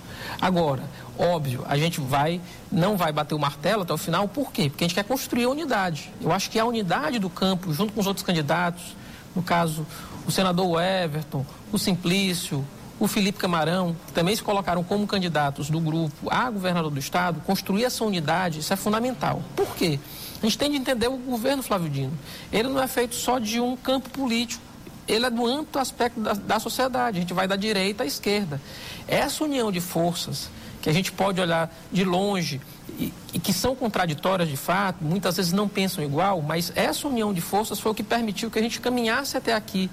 Agora, 0.41 0.83
óbvio, 1.17 1.63
a 1.67 1.77
gente 1.77 1.99
vai, 1.99 2.39
não 2.71 2.97
vai 2.97 3.11
bater 3.11 3.35
o 3.35 3.39
martelo 3.39 3.83
até 3.83 3.93
o 3.93 3.97
final, 3.97 4.27
por 4.27 4.51
quê? 4.51 4.69
Porque 4.69 4.83
a 4.83 4.87
gente 4.87 4.95
quer 4.95 5.03
construir 5.03 5.45
a 5.45 5.49
unidade. 5.49 6.11
Eu 6.21 6.31
acho 6.31 6.49
que 6.49 6.59
a 6.59 6.65
unidade 6.65 7.19
do 7.19 7.29
campo, 7.29 7.73
junto 7.73 7.93
com 7.93 7.99
os 7.99 8.07
outros 8.07 8.25
candidatos, 8.25 8.95
no 9.35 9.41
caso, 9.41 9.85
o 10.25 10.31
senador 10.31 10.81
Everton, 10.81 11.45
o 11.71 11.77
Simplício, 11.77 12.65
o 12.99 13.07
Felipe 13.07 13.37
Camarão, 13.37 13.95
que 14.07 14.13
também 14.13 14.35
se 14.35 14.41
colocaram 14.41 14.83
como 14.83 15.05
candidatos 15.05 15.69
do 15.69 15.79
grupo 15.79 16.15
a 16.29 16.49
governador 16.49 16.91
do 16.91 16.99
estado, 16.99 17.41
construir 17.41 17.83
essa 17.83 18.03
unidade, 18.03 18.59
isso 18.59 18.73
é 18.73 18.75
fundamental. 18.75 19.41
Por 19.55 19.75
quê? 19.75 19.99
A 20.41 20.45
gente 20.45 20.57
tem 20.57 20.71
de 20.71 20.77
entender 20.77 21.07
o 21.07 21.17
governo 21.17 21.63
Flávio 21.63 21.89
Dino. 21.89 22.13
Ele 22.51 22.67
não 22.67 22.81
é 22.81 22.87
feito 22.87 23.15
só 23.15 23.39
de 23.39 23.59
um 23.59 23.75
campo 23.75 24.09
político, 24.09 24.61
ele 25.07 25.25
é 25.25 25.29
do 25.29 25.45
amplo 25.45 25.79
aspecto 25.79 26.19
da, 26.19 26.33
da 26.33 26.59
sociedade. 26.59 27.17
A 27.17 27.21
gente 27.21 27.33
vai 27.33 27.47
da 27.47 27.55
direita 27.55 28.03
à 28.03 28.05
esquerda. 28.05 28.59
Essa 29.07 29.43
união 29.43 29.71
de 29.71 29.79
forças, 29.79 30.49
que 30.87 30.91
a 30.91 30.93
gente 30.93 31.11
pode 31.11 31.41
olhar 31.41 31.69
de 31.91 32.05
longe 32.05 32.61
e, 32.97 33.13
e, 33.33 33.39
que 33.39 33.51
são 33.51 33.75
contraditórias 33.75 34.47
de 34.47 34.55
fato, 34.55 35.03
muitas 35.03 35.35
vezes 35.35 35.51
não 35.51 35.67
pensam 35.67 36.01
igual, 36.01 36.41
mas 36.41 36.71
essa 36.77 37.09
união 37.09 37.33
de 37.33 37.41
forças 37.41 37.77
foi 37.77 37.91
o 37.91 37.95
que 37.95 38.03
permitiu 38.03 38.49
que 38.49 38.57
a 38.57 38.61
gente 38.61 38.79
caminhasse 38.79 39.35
até 39.35 39.53
aqui 39.53 39.91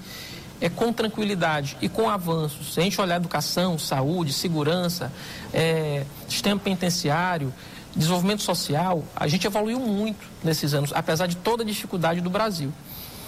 é, 0.61 0.69
com 0.69 0.93
tranquilidade 0.93 1.75
e 1.81 1.89
com 1.89 2.09
avanços. 2.09 2.73
Se 2.73 2.79
a 2.79 2.83
gente 2.83 3.01
olhar 3.01 3.17
educação, 3.17 3.77
saúde, 3.77 4.31
segurança, 4.31 5.11
é, 5.53 6.05
sistema 6.29 6.61
penitenciário, 6.61 7.53
desenvolvimento 7.93 8.43
social, 8.43 9.03
a 9.17 9.27
gente 9.27 9.45
evoluiu 9.45 9.81
muito 9.81 10.25
nesses 10.41 10.73
anos, 10.73 10.93
apesar 10.95 11.27
de 11.27 11.35
toda 11.35 11.63
a 11.63 11.65
dificuldade 11.65 12.21
do 12.21 12.29
Brasil. 12.29 12.71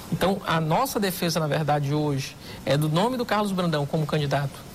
Então, 0.09 0.41
a 0.47 0.61
nossa 0.61 1.01
defesa, 1.01 1.37
na 1.37 1.47
verdade, 1.47 1.93
hoje 1.93 2.33
é 2.65 2.77
do 2.77 2.87
nome 2.87 3.17
do 3.17 3.25
Carlos 3.25 3.51
Brandão 3.51 3.85
como 3.85 4.05
candidato 4.05 4.67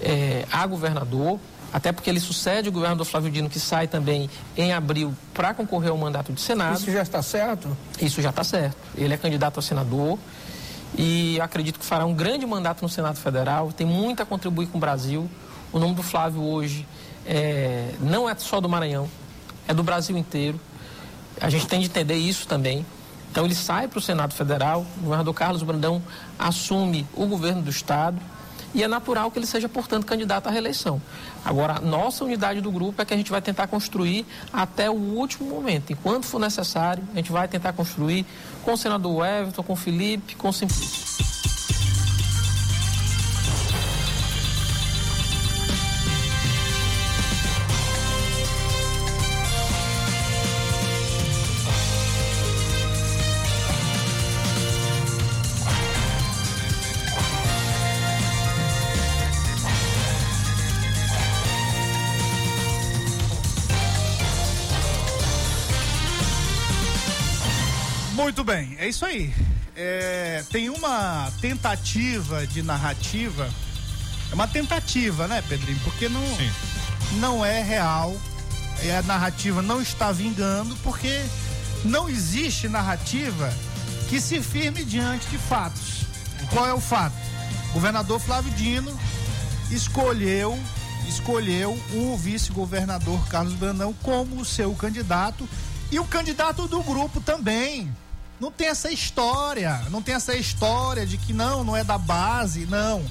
é, 0.00 0.44
a 0.50 0.66
governador, 0.66 1.38
até 1.72 1.92
porque 1.92 2.08
ele 2.08 2.20
sucede 2.20 2.68
o 2.68 2.72
governador 2.72 3.06
Flávio 3.06 3.30
Dino, 3.30 3.48
que 3.48 3.60
sai 3.60 3.86
também 3.86 4.30
em 4.56 4.72
abril 4.72 5.14
para 5.34 5.52
concorrer 5.52 5.90
ao 5.90 5.98
mandato 5.98 6.32
de 6.32 6.40
Senado. 6.40 6.78
Isso 6.78 6.90
já 6.90 7.02
está 7.02 7.22
certo? 7.22 7.76
Isso 8.00 8.22
já 8.22 8.30
está 8.30 8.42
certo. 8.42 8.76
Ele 8.96 9.12
é 9.12 9.16
candidato 9.16 9.58
a 9.58 9.62
senador 9.62 10.18
e 10.96 11.38
acredito 11.40 11.78
que 11.78 11.84
fará 11.84 12.06
um 12.06 12.14
grande 12.14 12.46
mandato 12.46 12.82
no 12.82 12.88
Senado 12.88 13.18
Federal, 13.18 13.72
tem 13.72 13.86
muito 13.86 14.22
a 14.22 14.26
contribuir 14.26 14.68
com 14.68 14.78
o 14.78 14.80
Brasil. 14.80 15.28
O 15.72 15.78
nome 15.78 15.94
do 15.94 16.02
Flávio 16.02 16.42
hoje 16.42 16.86
é, 17.26 17.94
não 18.00 18.28
é 18.28 18.34
só 18.36 18.60
do 18.60 18.68
Maranhão, 18.68 19.08
é 19.66 19.74
do 19.74 19.82
Brasil 19.82 20.16
inteiro. 20.16 20.58
A 21.40 21.50
gente 21.50 21.66
tem 21.66 21.80
de 21.80 21.86
entender 21.86 22.16
isso 22.16 22.48
também. 22.48 22.84
Então 23.30 23.44
ele 23.44 23.54
sai 23.54 23.86
para 23.86 23.98
o 23.98 24.02
Senado 24.02 24.32
Federal, 24.32 24.86
o 24.96 25.02
governador 25.02 25.34
Carlos 25.34 25.62
Brandão 25.62 26.02
assume 26.38 27.06
o 27.14 27.26
governo 27.26 27.60
do 27.60 27.70
Estado 27.70 28.18
e 28.74 28.82
é 28.82 28.88
natural 28.88 29.30
que 29.30 29.38
ele 29.38 29.46
seja, 29.46 29.68
portanto, 29.68 30.06
candidato 30.06 30.46
à 30.46 30.50
reeleição. 30.50 31.00
Agora, 31.48 31.80
nossa 31.80 32.26
unidade 32.26 32.60
do 32.60 32.70
grupo 32.70 33.00
é 33.00 33.06
que 33.06 33.14
a 33.14 33.16
gente 33.16 33.30
vai 33.30 33.40
tentar 33.40 33.68
construir 33.68 34.26
até 34.52 34.90
o 34.90 34.92
último 34.92 35.48
momento. 35.48 35.90
Enquanto 35.90 36.26
for 36.26 36.38
necessário, 36.38 37.02
a 37.14 37.16
gente 37.16 37.32
vai 37.32 37.48
tentar 37.48 37.72
construir 37.72 38.26
com 38.62 38.74
o 38.74 38.76
senador 38.76 39.24
Everton, 39.26 39.62
com 39.62 39.72
o 39.72 39.76
Felipe, 39.76 40.34
com 40.34 40.50
o 40.50 40.52
Simplício. 40.52 41.27
Muito 68.18 68.42
bem, 68.42 68.74
é 68.80 68.88
isso 68.88 69.06
aí. 69.06 69.32
É, 69.76 70.42
tem 70.50 70.68
uma 70.70 71.30
tentativa 71.40 72.44
de 72.48 72.64
narrativa. 72.64 73.48
É 74.28 74.34
uma 74.34 74.48
tentativa, 74.48 75.28
né, 75.28 75.40
Pedrinho? 75.48 75.78
Porque 75.84 76.08
não, 76.08 76.20
Sim. 76.36 76.50
não 77.20 77.46
é 77.46 77.62
real. 77.62 78.20
É, 78.82 78.96
a 78.96 79.02
narrativa 79.02 79.62
não 79.62 79.80
está 79.80 80.10
vingando, 80.10 80.74
porque 80.82 81.24
não 81.84 82.08
existe 82.08 82.68
narrativa 82.68 83.54
que 84.08 84.20
se 84.20 84.42
firme 84.42 84.84
diante 84.84 85.28
de 85.28 85.38
fatos. 85.38 86.04
Qual 86.50 86.66
é 86.66 86.74
o 86.74 86.80
fato? 86.80 87.14
O 87.70 87.74
governador 87.74 88.18
Flávio 88.18 88.50
Dino 88.54 88.98
escolheu 89.70 90.58
escolheu 91.08 91.80
o 91.94 92.16
vice-governador 92.16 93.26
Carlos 93.28 93.54
Brandão 93.54 93.94
como 94.02 94.44
seu 94.44 94.74
candidato 94.74 95.48
e 95.90 96.00
o 96.00 96.04
candidato 96.04 96.66
do 96.66 96.82
grupo 96.82 97.20
também. 97.20 97.88
Não 98.40 98.52
tem 98.52 98.68
essa 98.68 98.90
história, 98.90 99.82
não 99.90 100.00
tem 100.00 100.14
essa 100.14 100.36
história 100.36 101.04
de 101.04 101.18
que 101.18 101.32
não, 101.32 101.64
não 101.64 101.76
é 101.76 101.82
da 101.82 101.98
base, 101.98 102.66
não. 102.66 103.04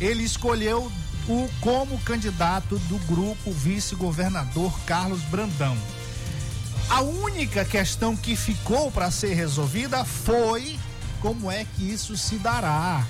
Ele 0.00 0.24
escolheu 0.24 0.90
o 1.28 1.48
como 1.60 1.98
candidato 2.00 2.78
do 2.80 2.98
grupo 3.06 3.52
vice-governador 3.52 4.76
Carlos 4.84 5.20
Brandão. 5.22 5.76
A 6.90 7.00
única 7.00 7.64
questão 7.64 8.16
que 8.16 8.34
ficou 8.34 8.90
para 8.90 9.10
ser 9.10 9.34
resolvida 9.34 10.04
foi 10.04 10.78
como 11.20 11.50
é 11.50 11.64
que 11.64 11.88
isso 11.88 12.16
se 12.16 12.34
dará. 12.36 13.06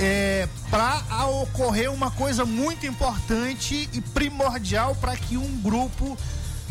É, 0.00 0.48
para 0.68 1.26
ocorrer 1.26 1.92
uma 1.92 2.10
coisa 2.10 2.44
muito 2.44 2.84
importante 2.84 3.88
e 3.92 4.00
primordial 4.00 4.96
para 4.96 5.16
que 5.16 5.36
um 5.36 5.60
grupo 5.60 6.18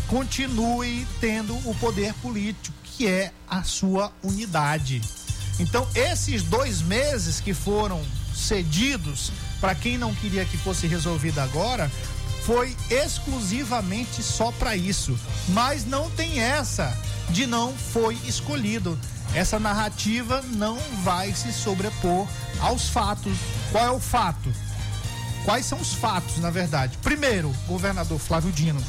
continue 0.07 1.07
tendo 1.21 1.55
o 1.67 1.73
poder 1.75 2.13
político, 2.15 2.75
que 2.97 3.07
é 3.07 3.31
a 3.49 3.63
sua 3.63 4.11
unidade. 4.23 5.01
Então, 5.59 5.87
esses 5.93 6.43
dois 6.43 6.81
meses 6.81 7.39
que 7.39 7.53
foram 7.53 8.01
cedidos 8.33 9.31
para 9.61 9.75
quem 9.75 9.97
não 9.97 10.13
queria 10.13 10.43
que 10.43 10.57
fosse 10.57 10.87
resolvido 10.87 11.39
agora, 11.39 11.89
foi 12.45 12.75
exclusivamente 12.89 14.21
só 14.21 14.51
para 14.51 14.75
isso. 14.75 15.17
Mas 15.49 15.85
não 15.85 16.09
tem 16.09 16.39
essa 16.39 16.95
de 17.29 17.47
não 17.47 17.73
foi 17.73 18.15
escolhido. 18.25 18.99
Essa 19.33 19.59
narrativa 19.59 20.43
não 20.55 20.77
vai 21.03 21.33
se 21.33 21.53
sobrepor 21.53 22.27
aos 22.59 22.89
fatos. 22.89 23.37
Qual 23.71 23.85
é 23.85 23.91
o 23.91 23.99
fato? 23.99 24.53
Quais 25.45 25.65
são 25.65 25.79
os 25.79 25.93
fatos, 25.93 26.37
na 26.39 26.49
verdade? 26.49 26.97
Primeiro, 27.01 27.49
governador 27.67 28.19
Flávio 28.19 28.51
Dino 28.51 28.83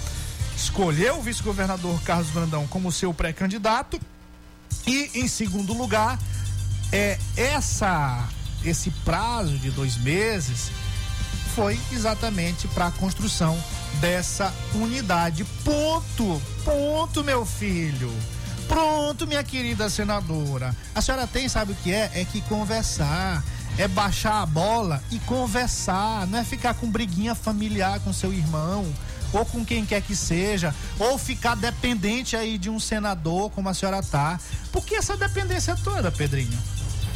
escolheu 0.56 1.18
o 1.18 1.22
vice-governador 1.22 2.00
Carlos 2.02 2.30
Brandão 2.30 2.66
como 2.66 2.92
seu 2.92 3.12
pré-candidato. 3.12 4.00
E, 4.86 5.10
em 5.14 5.28
segundo 5.28 5.72
lugar, 5.72 6.18
é 6.92 7.18
essa 7.36 8.28
esse 8.64 8.90
prazo 8.90 9.58
de 9.58 9.70
dois 9.70 9.96
meses 9.96 10.70
foi 11.54 11.78
exatamente 11.92 12.66
para 12.68 12.86
a 12.86 12.90
construção 12.90 13.56
dessa 14.00 14.52
unidade. 14.74 15.44
Ponto, 15.64 16.40
ponto, 16.64 17.22
meu 17.22 17.46
filho. 17.46 18.12
Pronto, 18.66 19.26
minha 19.26 19.44
querida 19.44 19.88
senadora. 19.88 20.74
A 20.94 21.00
senhora 21.00 21.26
tem, 21.26 21.48
sabe 21.48 21.72
o 21.72 21.76
que 21.76 21.92
é? 21.92 22.10
É 22.14 22.24
que 22.24 22.40
conversar. 22.42 23.44
É 23.78 23.86
baixar 23.86 24.42
a 24.42 24.46
bola 24.46 25.02
e 25.12 25.18
conversar. 25.20 26.26
Não 26.26 26.38
é 26.38 26.44
ficar 26.44 26.74
com 26.74 26.90
briguinha 26.90 27.34
familiar 27.34 28.00
com 28.00 28.12
seu 28.12 28.32
irmão 28.32 28.84
ou 29.34 29.44
com 29.44 29.64
quem 29.64 29.84
quer 29.84 30.00
que 30.00 30.14
seja, 30.14 30.74
ou 30.98 31.18
ficar 31.18 31.56
dependente 31.56 32.36
aí 32.36 32.56
de 32.56 32.70
um 32.70 32.78
senador, 32.78 33.50
como 33.50 33.68
a 33.68 33.74
senhora 33.74 34.02
tá. 34.02 34.38
Por 34.72 34.84
que 34.84 34.94
essa 34.94 35.16
dependência 35.16 35.76
toda, 35.82 36.10
Pedrinho? 36.10 36.58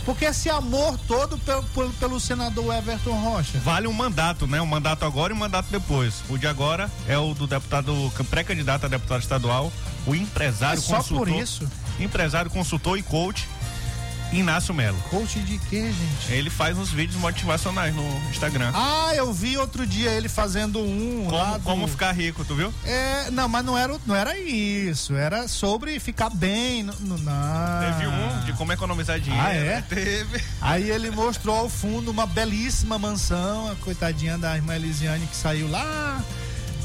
Porque 0.05 0.25
esse 0.25 0.49
amor 0.49 0.99
todo 1.07 1.37
pelo, 1.39 1.62
pelo, 1.64 1.91
pelo, 1.91 2.19
senador 2.19 2.75
Everton 2.75 3.12
Rocha. 3.12 3.59
Vale 3.59 3.87
um 3.87 3.93
mandato, 3.93 4.47
né? 4.47 4.59
Um 4.59 4.66
mandato 4.66 5.05
agora 5.05 5.35
e 5.35 5.37
um 5.37 5.39
mandato 5.39 5.66
depois. 5.71 6.23
O 6.31 6.39
de 6.39 6.47
agora 6.47 6.91
é 7.07 7.19
o 7.19 7.35
do 7.35 7.47
deputado, 7.47 8.11
pré-candidato 8.31 8.87
a 8.87 8.89
deputado 8.89 9.21
estadual, 9.21 9.71
o 10.07 10.14
empresário 10.14 10.79
é 10.79 10.83
só 10.83 10.97
consultor. 10.97 11.27
por 11.27 11.37
isso. 11.37 11.71
Empresário, 12.01 12.51
consultor 12.51 12.99
e 12.99 13.03
coach 13.03 13.47
Inácio 14.33 14.74
Melo. 14.74 14.99
Coach 15.11 15.41
de 15.41 15.59
quê, 15.59 15.91
gente? 15.93 16.33
Ele 16.33 16.51
faz 16.51 16.76
uns 16.76 16.91
vídeos 16.91 17.18
motivacionais 17.20 17.95
no 17.95 18.03
Instagram. 18.31 18.70
Ah, 18.74 19.12
eu 19.14 19.33
vi 19.33 19.57
outro 19.57 19.87
dia 19.87 20.11
ele 20.11 20.29
fazendo 20.29 20.81
um 20.81 21.26
como, 21.29 21.59
do... 21.59 21.64
como 21.64 21.89
ficar 21.89 22.12
rico, 22.12 22.45
tu 22.45 22.55
viu? 22.55 22.72
É, 22.85 23.31
não, 23.31 23.49
mas 23.49 23.64
não 23.64 23.76
era, 23.76 23.97
não 24.07 24.14
era 24.14 24.39
isso. 24.39 25.14
Era 25.14 25.49
sobre 25.49 25.99
ficar 25.99 26.31
bem. 26.31 26.83
No, 26.83 26.93
no, 27.01 27.18
não. 27.18 27.81
Teve 27.81 28.07
um 28.07 28.41
de 28.45 28.53
como 28.53 28.72
economizar 28.72 29.18
dinheiro. 29.18 29.47
Ah, 29.47 29.55
é? 29.55 29.81
Teve. 29.89 30.43
Aí 30.61 30.91
ele 30.91 31.11
mostrou 31.11 31.57
ao 31.57 31.68
fundo 31.68 32.11
uma 32.11 32.26
belíssima 32.26 32.99
mansão, 32.99 33.70
a 33.70 33.74
coitadinha 33.76 34.37
da 34.37 34.55
irmã 34.55 34.74
Elisiane 34.76 35.26
que 35.26 35.37
saiu 35.37 35.70
lá 35.70 36.22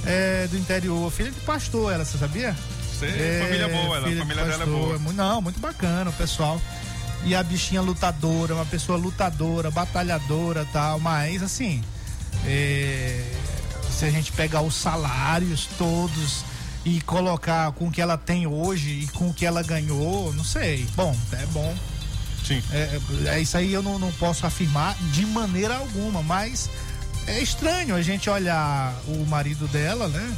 é, 0.06 0.48
do 0.48 0.58
interior. 0.58 1.12
Filha 1.12 1.32
de 1.32 1.39
pastor, 1.41 1.91
ela, 1.91 2.06
você 2.06 2.18
sabia? 2.18 2.56
Sei, 2.98 3.10
é, 3.10 3.39
família 3.44 3.68
boa, 3.68 3.98
ela, 3.98 4.08
a 4.08 4.18
família 4.18 4.46
dela 4.46 4.64
é 4.64 4.66
boa. 4.66 5.00
Não, 5.14 5.41
muito 5.41 5.60
bacana 5.60 6.10
o 6.10 6.14
pessoal 6.14 6.62
e 7.26 7.34
a 7.36 7.42
bichinha 7.42 7.82
lutadora, 7.82 8.56
uma 8.56 8.66
pessoa 8.66 8.98
lutadora, 8.98 9.72
batalhadora 9.72 10.68
tal, 10.72 11.00
mas 11.00 11.42
assim, 11.42 11.82
é, 12.46 13.24
se 13.90 14.06
a 14.06 14.10
gente 14.10 14.32
pegar 14.32 14.62
os 14.62 14.76
salários 14.76 15.68
todos 15.78 16.44
e 16.86 17.00
colocar 17.02 17.72
com 17.74 17.88
o 17.88 17.92
que 17.92 18.02
ela 18.02 18.18
tem 18.18 18.46
hoje 18.46 18.90
e 19.04 19.08
com 19.08 19.30
o 19.30 19.34
que 19.34 19.46
ela 19.46 19.64
ganhou, 19.64 20.34
não 20.34 20.44
sei. 20.44 20.86
Bom, 20.96 21.16
é 21.32 21.46
bom. 21.48 21.74
Sim. 22.46 22.62
É, 22.72 23.00
é 23.28 23.40
isso 23.40 23.56
aí 23.56 23.72
eu 23.72 23.82
não, 23.82 23.98
não 23.98 24.12
posso 24.14 24.46
afirmar 24.46 24.96
de 25.14 25.26
maneira 25.26 25.78
alguma, 25.78 26.22
mas 26.22 26.70
é 27.26 27.40
estranho 27.40 27.96
a 27.96 28.02
gente 28.02 28.30
olhar 28.30 28.94
o 29.08 29.26
marido 29.26 29.66
dela, 29.70 30.10
né? 30.10 30.38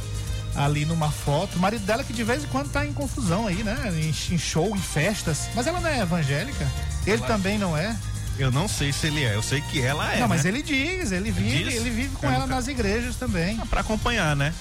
Ali 0.56 0.84
numa 0.84 1.10
foto. 1.10 1.56
O 1.56 1.58
marido 1.60 1.84
dela 1.84 2.02
que 2.02 2.12
de 2.12 2.24
vez 2.24 2.44
em 2.44 2.46
quando 2.48 2.70
tá 2.70 2.86
em 2.86 2.92
confusão 2.92 3.46
aí, 3.46 3.62
né? 3.62 3.76
Em, 3.94 4.34
em 4.34 4.38
show, 4.38 4.74
em 4.74 4.80
festas. 4.80 5.48
Mas 5.54 5.66
ela 5.66 5.80
não 5.80 5.88
é 5.88 6.00
evangélica? 6.00 6.66
Ele 7.06 7.16
ela... 7.16 7.26
também 7.26 7.58
não 7.58 7.76
é? 7.76 7.96
Eu 8.38 8.50
não 8.50 8.68
sei 8.68 8.92
se 8.92 9.06
ele 9.06 9.24
é, 9.24 9.34
eu 9.34 9.42
sei 9.42 9.62
que 9.62 9.80
ela 9.80 10.12
é. 10.12 10.20
Não, 10.20 10.28
mas 10.28 10.44
né? 10.44 10.50
ele 10.50 10.62
diz, 10.62 11.10
ele 11.10 11.30
vive, 11.30 11.64
diz? 11.64 11.74
ele 11.74 11.90
vive 11.90 12.14
com 12.16 12.26
eu 12.26 12.32
ela 12.32 12.42
nunca... 12.42 12.56
nas 12.56 12.68
igrejas 12.68 13.16
também. 13.16 13.58
Ah, 13.62 13.66
pra 13.66 13.80
acompanhar, 13.80 14.36
né? 14.36 14.52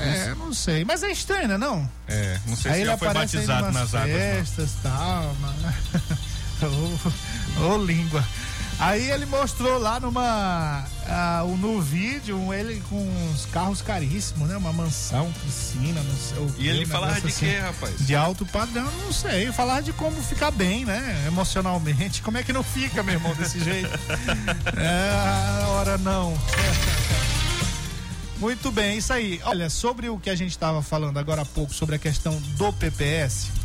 É, 0.00 0.34
não 0.34 0.54
sei. 0.54 0.84
Mas 0.84 1.02
é 1.02 1.10
estranho, 1.10 1.48
né? 1.48 1.58
Não? 1.58 1.88
É, 2.06 2.38
não 2.46 2.56
sei 2.56 2.70
aí 2.70 2.76
se 2.76 2.82
ele 2.82 2.90
já 2.90 2.96
foi 2.96 3.12
batizado 3.12 3.72
nas 3.72 3.94
águas. 3.94 4.16
Festas 4.16 4.72
tal, 4.82 5.36
Ô, 6.60 7.10
oh, 7.60 7.74
oh, 7.74 7.84
língua. 7.84 8.24
Aí 8.78 9.10
ele 9.10 9.26
mostrou 9.26 9.76
lá 9.78 9.98
numa. 9.98 10.84
Uh, 11.08 11.56
no 11.56 11.80
vídeo 11.80 12.38
um, 12.38 12.54
ele 12.54 12.80
com 12.88 13.00
uns 13.00 13.44
carros 13.46 13.82
caríssimos, 13.82 14.48
né? 14.48 14.56
Uma 14.56 14.72
mansão, 14.72 15.32
piscina, 15.44 16.00
não 16.00 16.16
sei 16.16 16.38
o 16.38 16.54
E 16.58 16.68
ele 16.68 16.86
falava 16.86 17.20
de 17.20 17.26
assim, 17.26 17.46
quê, 17.46 17.58
rapaz? 17.58 18.06
De 18.06 18.14
alto 18.14 18.46
padrão, 18.46 18.88
não 19.04 19.12
sei. 19.12 19.50
Falar 19.50 19.80
de 19.80 19.92
como 19.92 20.22
ficar 20.22 20.52
bem, 20.52 20.84
né? 20.84 21.24
Emocionalmente. 21.26 22.22
Como 22.22 22.38
é 22.38 22.42
que 22.44 22.52
não 22.52 22.62
fica, 22.62 23.02
meu 23.02 23.14
irmão, 23.14 23.34
desse 23.34 23.58
jeito? 23.58 23.90
é, 24.76 25.66
hora 25.66 25.98
não. 25.98 26.38
Muito 28.38 28.70
bem, 28.70 28.98
isso 28.98 29.12
aí. 29.12 29.40
Olha, 29.44 29.68
sobre 29.68 30.08
o 30.08 30.18
que 30.20 30.30
a 30.30 30.36
gente 30.36 30.50
estava 30.50 30.82
falando 30.82 31.18
agora 31.18 31.42
há 31.42 31.46
pouco, 31.46 31.74
sobre 31.74 31.96
a 31.96 31.98
questão 31.98 32.40
do 32.56 32.72
PPS 32.74 33.57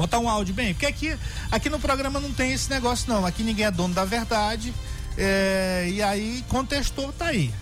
botar 0.00 0.18
um 0.18 0.28
áudio 0.28 0.54
bem, 0.54 0.72
porque 0.72 0.86
aqui, 0.86 1.16
aqui 1.50 1.68
no 1.68 1.78
programa 1.78 2.18
não 2.18 2.32
tem 2.32 2.52
esse 2.52 2.70
negócio 2.70 3.12
não, 3.12 3.26
aqui 3.26 3.42
ninguém 3.42 3.66
é 3.66 3.70
dono 3.70 3.92
da 3.92 4.04
verdade, 4.04 4.72
é, 5.18 5.88
e 5.90 6.02
aí 6.02 6.42
contestou, 6.48 7.12
tá 7.12 7.26
aí. 7.26 7.52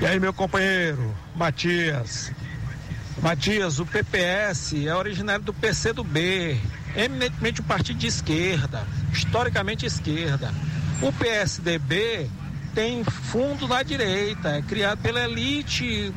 E 0.00 0.06
aí, 0.06 0.18
meu 0.18 0.32
companheiro, 0.32 1.14
Matias. 1.36 2.32
Matias, 3.22 3.78
o 3.78 3.86
PPS 3.86 4.86
é 4.86 4.94
originário 4.94 5.44
do 5.44 5.52
PC 5.52 5.92
do 5.92 6.02
B, 6.02 6.58
eminentemente 6.96 7.60
um 7.60 7.64
partido 7.64 7.98
de 7.98 8.06
esquerda, 8.06 8.86
historicamente 9.12 9.84
esquerda. 9.86 10.52
O 11.02 11.12
PSDB 11.12 12.30
tem 12.74 13.04
fundo 13.04 13.68
na 13.68 13.82
direita, 13.82 14.56
é 14.56 14.62
criado 14.62 14.98
pela 14.98 15.24
elite 15.24 16.12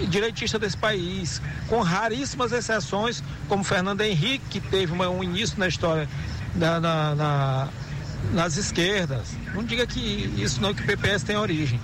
é, 0.00 0.04
direitista 0.06 0.58
desse 0.58 0.76
país, 0.76 1.40
com 1.68 1.80
raríssimas 1.80 2.52
exceções, 2.52 3.22
como 3.48 3.62
Fernando 3.62 4.00
Henrique, 4.00 4.44
que 4.50 4.60
teve 4.60 4.92
uma, 4.92 5.08
um 5.08 5.22
início 5.22 5.58
na 5.58 5.68
história 5.68 6.08
na, 6.54 6.80
na, 6.80 7.68
nas 8.32 8.56
esquerdas. 8.56 9.28
Não 9.54 9.64
diga 9.64 9.86
que 9.86 10.00
isso 10.36 10.60
não, 10.60 10.74
que 10.74 10.82
o 10.82 10.86
PPS 10.86 11.22
tem 11.22 11.36
origem. 11.36 11.80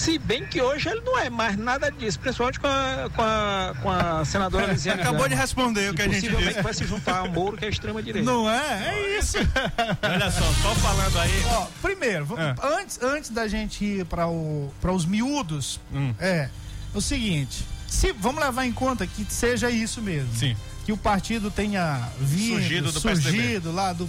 Se 0.00 0.18
bem 0.18 0.46
que 0.46 0.62
hoje 0.62 0.88
ele 0.88 1.02
não 1.02 1.18
é 1.18 1.28
mais 1.28 1.58
nada 1.58 1.90
disso, 1.90 2.18
principalmente 2.18 2.58
com 2.58 2.66
a, 2.66 3.10
com 3.14 3.20
a, 3.20 3.74
com 3.82 3.90
a 3.90 4.24
senadora 4.24 4.72
Lisiane. 4.72 5.02
Acabou 5.02 5.28
de 5.28 5.34
responder 5.34 5.90
o 5.90 5.94
que 5.94 6.00
a 6.00 6.08
gente 6.08 6.26
disse. 6.26 6.62
vai 6.62 6.72
se 6.72 6.86
juntar 6.86 7.18
ao 7.18 7.28
Moro, 7.28 7.58
que 7.58 7.66
é 7.66 7.68
extrema-direita. 7.68 8.24
Não 8.24 8.48
é? 8.48 8.94
É 8.94 9.18
isso. 9.18 9.36
Olha 10.02 10.30
só, 10.30 10.40
só 10.62 10.74
falando 10.76 11.18
aí. 11.18 11.44
Ó, 11.50 11.66
primeiro, 11.82 12.26
é. 12.38 12.54
antes, 12.78 12.98
antes 13.02 13.28
da 13.28 13.46
gente 13.46 13.84
ir 13.84 14.06
para 14.06 14.26
os 14.26 15.04
miúdos, 15.04 15.78
hum. 15.92 16.14
é 16.18 16.48
o 16.94 17.02
seguinte: 17.02 17.66
se, 17.86 18.10
vamos 18.10 18.42
levar 18.42 18.64
em 18.64 18.72
conta 18.72 19.06
que 19.06 19.26
seja 19.28 19.70
isso 19.70 20.00
mesmo. 20.00 20.34
Sim. 20.34 20.56
Que 20.86 20.92
o 20.92 20.96
partido 20.96 21.50
tenha 21.50 22.08
vindo, 22.18 22.54
surgido, 22.54 22.90
do 22.92 23.00
surgido 23.00 23.70
lá 23.70 23.92
do, 23.92 24.08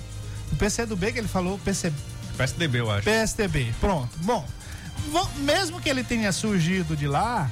do 0.49 0.55
PCdoB, 0.55 1.11
que 1.11 1.19
ele 1.19 1.27
falou, 1.27 1.59
PC, 1.59 1.91
PSDB, 2.37 2.79
eu 2.79 2.89
acho. 2.89 3.03
PSDB, 3.03 3.73
pronto. 3.79 4.09
Bom, 4.19 4.47
mesmo 5.37 5.79
que 5.81 5.89
ele 5.89 6.03
tenha 6.03 6.31
surgido 6.31 6.95
de 6.95 7.07
lá, 7.07 7.49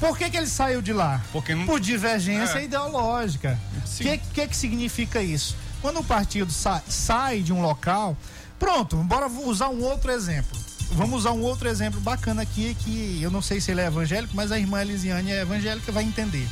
por 0.00 0.18
que, 0.18 0.28
que 0.28 0.36
ele 0.36 0.48
saiu 0.48 0.82
de 0.82 0.92
lá? 0.92 1.22
Porque 1.32 1.54
não... 1.54 1.64
Por 1.64 1.78
divergência 1.78 2.58
é. 2.58 2.64
ideológica. 2.64 3.58
O 3.84 3.96
que, 3.98 4.18
que, 4.18 4.48
que 4.48 4.56
significa 4.56 5.22
isso? 5.22 5.56
Quando 5.80 6.00
o 6.00 6.04
partido 6.04 6.50
sa 6.52 6.82
sai 6.88 7.40
de 7.40 7.52
um 7.52 7.62
local, 7.62 8.16
pronto, 8.58 8.96
bora 8.96 9.28
usar 9.28 9.68
um 9.68 9.82
outro 9.82 10.10
exemplo. 10.10 10.58
Vamos 10.92 11.20
usar 11.20 11.32
um 11.32 11.42
outro 11.42 11.68
exemplo 11.68 12.00
bacana 12.00 12.42
aqui, 12.42 12.76
que 12.80 13.20
eu 13.22 13.30
não 13.30 13.40
sei 13.40 13.60
se 13.60 13.70
ele 13.70 13.80
é 13.80 13.86
evangélico, 13.86 14.34
mas 14.34 14.52
a 14.52 14.58
irmã 14.58 14.82
Elisiane 14.82 15.30
é 15.30 15.40
evangélica, 15.40 15.90
vai 15.90 16.04
entender. 16.04 16.46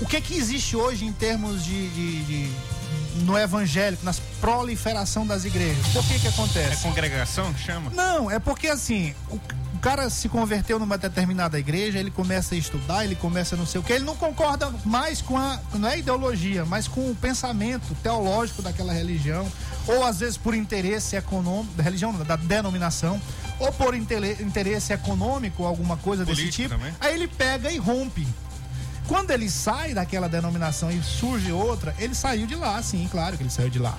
O 0.00 0.06
que 0.06 0.20
que 0.20 0.34
existe 0.34 0.76
hoje 0.76 1.04
em 1.04 1.12
termos 1.12 1.64
de, 1.64 1.88
de, 1.90 2.24
de 2.24 2.52
no 3.24 3.38
evangélico, 3.38 4.04
nas 4.04 4.18
proliferação 4.40 5.26
das 5.26 5.44
igrejas? 5.44 5.86
Por 5.88 6.04
que 6.04 6.18
que 6.18 6.28
acontece? 6.28 6.72
É 6.72 6.88
congregação 6.88 7.52
que 7.52 7.60
chama? 7.60 7.90
Não, 7.90 8.30
é 8.30 8.38
porque 8.38 8.68
assim, 8.68 9.14
o, 9.30 9.40
cara 9.82 10.08
se 10.08 10.28
converteu 10.28 10.78
numa 10.78 10.96
determinada 10.96 11.58
igreja, 11.58 11.98
ele 11.98 12.10
começa 12.10 12.54
a 12.54 12.58
estudar, 12.58 13.04
ele 13.04 13.16
começa 13.16 13.56
a 13.56 13.58
não 13.58 13.66
sei 13.66 13.80
o 13.80 13.84
que, 13.84 13.92
ele 13.92 14.04
não 14.04 14.14
concorda 14.14 14.72
mais 14.84 15.20
com 15.20 15.36
a, 15.36 15.58
não 15.74 15.88
é 15.88 15.98
ideologia, 15.98 16.64
mas 16.64 16.86
com 16.86 17.10
o 17.10 17.16
pensamento 17.16 17.92
teológico 17.96 18.62
daquela 18.62 18.92
religião, 18.92 19.44
ou 19.88 20.04
às 20.04 20.20
vezes 20.20 20.36
por 20.36 20.54
interesse 20.54 21.16
econômico, 21.16 21.74
da 21.74 21.82
religião, 21.82 22.12
da 22.12 22.36
denominação, 22.36 23.20
ou 23.58 23.72
por 23.72 23.92
interesse 23.96 24.92
econômico, 24.92 25.64
alguma 25.64 25.96
coisa 25.96 26.24
Político 26.24 26.46
desse 26.46 26.62
tipo. 26.62 26.74
Também. 26.76 26.94
Aí 27.00 27.14
ele 27.14 27.26
pega 27.26 27.68
e 27.68 27.76
rompe. 27.76 28.26
Quando 29.08 29.32
ele 29.32 29.50
sai 29.50 29.94
daquela 29.94 30.28
denominação 30.28 30.92
e 30.92 31.02
surge 31.02 31.50
outra, 31.50 31.92
ele 31.98 32.14
saiu 32.14 32.46
de 32.46 32.54
lá, 32.54 32.80
sim, 32.84 33.08
claro 33.10 33.36
que 33.36 33.42
ele 33.42 33.50
saiu 33.50 33.68
de 33.68 33.80
lá. 33.80 33.98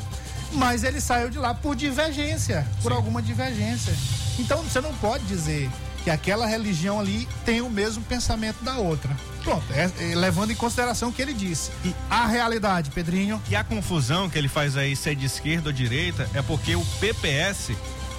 Mas 0.54 0.86
ele 0.86 1.02
saiu 1.02 1.30
de 1.30 1.38
lá 1.38 1.54
por 1.54 1.76
divergência, 1.76 2.66
por 2.82 2.92
Sim. 2.92 2.98
alguma 2.98 3.22
divergência. 3.22 3.94
Então 4.40 4.62
você 4.64 4.82
não 4.82 4.94
pode 4.96 5.24
dizer 5.26 5.70
que 6.04 6.10
aquela 6.10 6.46
religião 6.46 7.00
ali 7.00 7.28
tem 7.46 7.62
o 7.62 7.70
mesmo 7.70 8.04
pensamento 8.04 8.64
da 8.64 8.76
outra. 8.78 9.16
Pronto, 9.44 9.66
é, 9.74 9.90
é, 10.00 10.16
levando 10.16 10.52
em 10.52 10.56
consideração 10.56 11.10
o 11.10 11.14
que 11.14 11.22
ele 11.22 11.34
disse. 11.34 11.72
E 11.84 11.96
a 12.10 12.26
realidade, 12.26 12.92
Pedrinho. 12.92 13.42
E 13.50 13.56
a 13.56 13.64
confusão 13.64 14.30
que 14.30 14.38
ele 14.38 14.50
faz 14.50 14.76
aí, 14.76 14.96
se 14.96 15.10
é 15.12 15.16
de 15.16 15.26
esquerda 15.26 15.70
ou 15.70 15.74
direita, 15.74 16.30
é 16.34 16.42
porque 16.42 16.76
o 16.76 16.86
PPS, 17.00 17.72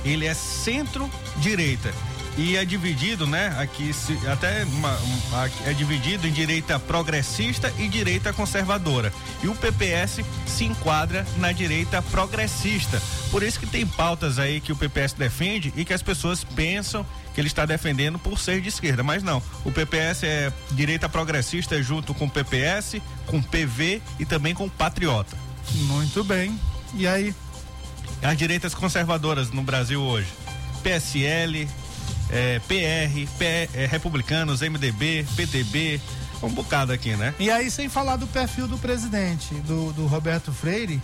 ele 0.05 0.27
é 0.27 0.35
centro-direita 0.35 1.93
e 2.37 2.57
é 2.57 2.65
dividido, 2.65 3.27
né? 3.27 3.55
Aqui 3.59 3.93
se, 3.93 4.19
até 4.27 4.65
uma, 4.65 4.97
uma, 4.97 5.51
é 5.67 5.73
dividido 5.73 6.27
em 6.27 6.33
direita 6.33 6.79
progressista 6.79 7.73
e 7.79 7.89
direita 7.89 8.33
conservadora. 8.33 9.13
E 9.43 9.49
o 9.49 9.55
PPS 9.55 10.21
se 10.47 10.65
enquadra 10.65 11.27
na 11.37 11.53
direita 11.53 12.03
progressista. 12.03 13.01
Por 13.31 13.43
isso 13.43 13.61
que 13.61 13.67
tem 13.67 13.87
pautas 13.87 14.39
aí 14.39 14.61
que 14.61 14.73
o 14.73 14.77
PPS 14.77 15.13
defende 15.13 15.73
e 15.77 15.85
que 15.85 15.93
as 15.93 16.03
pessoas 16.03 16.43
pensam 16.43 17.07
que 17.35 17.41
ele 17.41 17.49
está 17.49 17.67
defendendo 17.67 18.19
por 18.19 18.39
ser 18.39 18.61
de 18.61 18.69
esquerda, 18.69 19.03
mas 19.03 19.23
não. 19.23 19.43
O 19.65 19.73
PPS 19.73 20.25
é 20.25 20.53
direita 20.73 21.09
progressista 21.09 21.81
junto 21.83 22.15
com 22.15 22.27
o 22.27 22.31
PPS, 22.31 23.01
com 23.27 23.39
o 23.39 23.43
PV 23.43 24.01
e 24.19 24.25
também 24.25 24.55
com 24.55 24.67
o 24.67 24.71
Patriota. 24.71 25.37
Muito 25.73 26.23
bem. 26.25 26.59
E 26.95 27.07
aí? 27.07 27.35
As 28.23 28.37
direitas 28.37 28.75
conservadoras 28.75 29.51
no 29.51 29.63
Brasil 29.63 30.01
hoje. 30.01 30.29
PSL, 30.83 31.69
é, 32.31 32.59
PR, 32.61 33.31
P, 33.39 33.69
é, 33.75 33.87
Republicanos, 33.87 34.61
MDB, 34.61 35.27
PTB, 35.37 36.01
um 36.43 36.51
bocado 36.51 36.93
aqui, 36.93 37.17
né? 37.17 37.35
E 37.39 37.51
aí, 37.51 37.71
sem 37.71 37.89
falar 37.89 38.17
do 38.17 38.27
perfil 38.27 38.67
do 38.69 38.79
presidente, 38.79 39.55
do, 39.67 39.93
do 39.93 40.07
Roberto 40.07 40.53
Freire, 40.53 41.01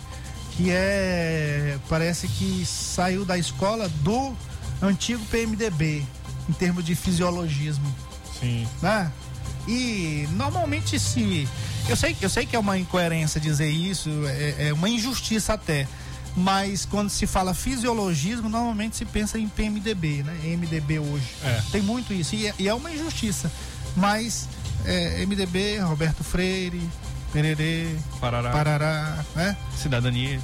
que 0.51 0.69
é. 0.69 1.77
Parece 1.89 2.27
que 2.27 2.65
saiu 2.65 3.25
da 3.25 3.37
escola 3.37 3.89
do 4.01 4.35
antigo 4.81 5.23
PMDB, 5.25 6.03
em 6.49 6.53
termos 6.53 6.83
de 6.83 6.95
fisiologismo. 6.95 7.93
Sim. 8.39 8.67
Né? 8.81 9.11
E 9.67 10.27
normalmente 10.31 10.99
se. 10.99 11.47
Eu 11.87 11.95
sei, 11.95 12.15
eu 12.21 12.29
sei 12.29 12.45
que 12.45 12.55
é 12.55 12.59
uma 12.59 12.77
incoerência 12.77 13.39
dizer 13.39 13.69
isso, 13.69 14.09
é, 14.27 14.67
é 14.69 14.73
uma 14.73 14.89
injustiça 14.89 15.53
até 15.53 15.87
mas 16.35 16.85
quando 16.85 17.09
se 17.09 17.27
fala 17.27 17.53
fisiologismo, 17.53 18.47
normalmente 18.47 18.95
se 18.95 19.05
pensa 19.05 19.37
em 19.37 19.47
PMDB, 19.47 20.23
né? 20.23 20.33
MDB 20.43 20.99
hoje. 20.99 21.27
É. 21.43 21.61
Tem 21.71 21.81
muito 21.81 22.13
isso. 22.13 22.35
E 22.35 22.47
é, 22.47 22.53
e 22.57 22.67
é 22.67 22.73
uma 22.73 22.91
injustiça. 22.91 23.51
Mas 23.95 24.47
é, 24.85 25.25
MDB, 25.25 25.79
Roberto 25.79 26.23
Freire, 26.23 26.81
Pererê, 27.33 27.95
Parará, 28.19 28.51
Parará 28.51 29.25
né? 29.35 29.57
Cidadania. 29.75 30.39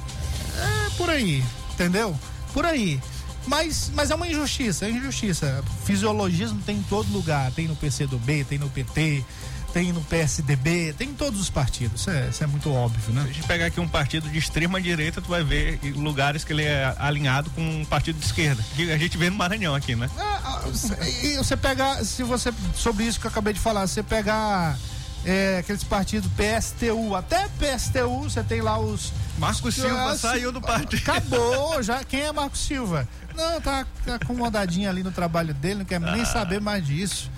É 0.56 0.90
por 0.96 1.10
aí, 1.10 1.42
entendeu? 1.72 2.18
Por 2.52 2.66
aí. 2.66 3.00
Mas, 3.46 3.90
mas 3.94 4.10
é 4.10 4.14
uma 4.14 4.28
injustiça, 4.28 4.84
é 4.84 4.90
injustiça. 4.90 5.64
Fisiologismo 5.84 6.60
tem 6.66 6.76
em 6.76 6.82
todo 6.82 7.10
lugar, 7.10 7.50
tem 7.52 7.66
no 7.66 7.74
PCdoB, 7.74 8.44
tem 8.44 8.58
no 8.58 8.68
PT, 8.68 9.24
tem 9.72 9.92
no 9.92 10.00
PSDB, 10.02 10.94
tem 10.96 11.10
em 11.10 11.14
todos 11.14 11.40
os 11.40 11.50
partidos. 11.50 12.00
Isso 12.02 12.10
é, 12.10 12.28
isso 12.28 12.44
é 12.44 12.46
muito 12.46 12.72
óbvio, 12.72 13.12
né? 13.12 13.22
Se 13.22 13.28
a 13.28 13.32
gente 13.32 13.46
pegar 13.46 13.66
aqui 13.66 13.80
um 13.80 13.88
partido 13.88 14.28
de 14.28 14.38
extrema 14.38 14.80
direita, 14.80 15.20
tu 15.20 15.28
vai 15.28 15.42
ver 15.42 15.78
lugares 15.94 16.44
que 16.44 16.52
ele 16.52 16.64
é 16.64 16.94
alinhado 16.98 17.50
com 17.50 17.60
um 17.60 17.84
partido 17.84 18.18
de 18.18 18.26
esquerda. 18.26 18.64
Que 18.74 18.90
a 18.90 18.98
gente 18.98 19.16
vê 19.16 19.30
no 19.30 19.36
Maranhão 19.36 19.74
aqui, 19.74 19.94
né? 19.94 20.08
É, 20.18 21.26
e 21.26 21.36
você 21.36 21.56
pegar, 21.56 22.04
se 22.04 22.22
você, 22.22 22.52
sobre 22.74 23.04
isso 23.04 23.20
que 23.20 23.26
eu 23.26 23.30
acabei 23.30 23.52
de 23.52 23.60
falar, 23.60 23.86
você 23.86 24.02
pegar 24.02 24.76
é, 25.24 25.58
aqueles 25.58 25.84
partidos 25.84 26.30
PSTU, 26.32 27.14
até 27.14 27.48
PSTU, 27.48 28.24
você 28.24 28.42
tem 28.42 28.60
lá 28.60 28.78
os. 28.78 29.12
Marcos 29.36 29.74
Silva 29.74 30.16
saiu 30.16 30.50
do 30.50 30.60
partido. 30.60 31.00
Acabou, 31.00 31.80
já. 31.84 32.02
Quem 32.04 32.22
é 32.22 32.32
Marcos 32.32 32.60
Silva? 32.60 33.08
Não, 33.36 33.60
tá, 33.60 33.86
tá 34.04 34.16
acomodadinho 34.16 34.88
ali 34.88 35.02
no 35.02 35.12
trabalho 35.12 35.54
dele, 35.54 35.80
não 35.80 35.84
quer 35.84 36.02
ah. 36.02 36.12
nem 36.12 36.24
saber 36.24 36.60
mais 36.60 36.84
disso. 36.84 37.30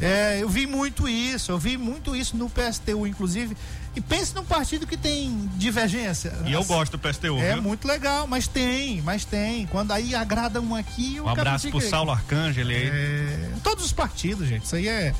É, 0.00 0.38
eu 0.40 0.48
vi 0.48 0.66
muito 0.66 1.08
isso, 1.08 1.52
eu 1.52 1.58
vi 1.58 1.76
muito 1.76 2.16
isso 2.16 2.36
no 2.36 2.48
PSTU, 2.48 3.06
inclusive. 3.06 3.56
E 3.94 4.00
pense 4.00 4.34
num 4.34 4.44
partido 4.44 4.86
que 4.86 4.96
tem 4.96 5.50
divergência. 5.56 6.32
E 6.46 6.52
eu 6.52 6.64
gosto 6.64 6.96
do 6.96 6.98
PSTU. 6.98 7.38
É 7.38 7.54
viu? 7.54 7.62
muito 7.62 7.86
legal, 7.86 8.26
mas 8.26 8.46
tem, 8.46 9.02
mas 9.02 9.24
tem. 9.24 9.66
Quando 9.66 9.90
aí 9.92 10.14
agrada 10.14 10.60
um 10.60 10.74
aqui. 10.74 11.20
Um 11.20 11.28
abraço 11.28 11.68
pro 11.70 11.80
Saulo 11.80 12.12
Arcângelo 12.12 12.70
aí. 12.70 12.88
É, 12.88 13.50
todos 13.62 13.84
os 13.84 13.92
partidos, 13.92 14.48
gente. 14.48 14.64
Isso 14.64 14.76
aí 14.76 14.88
é, 14.88 15.12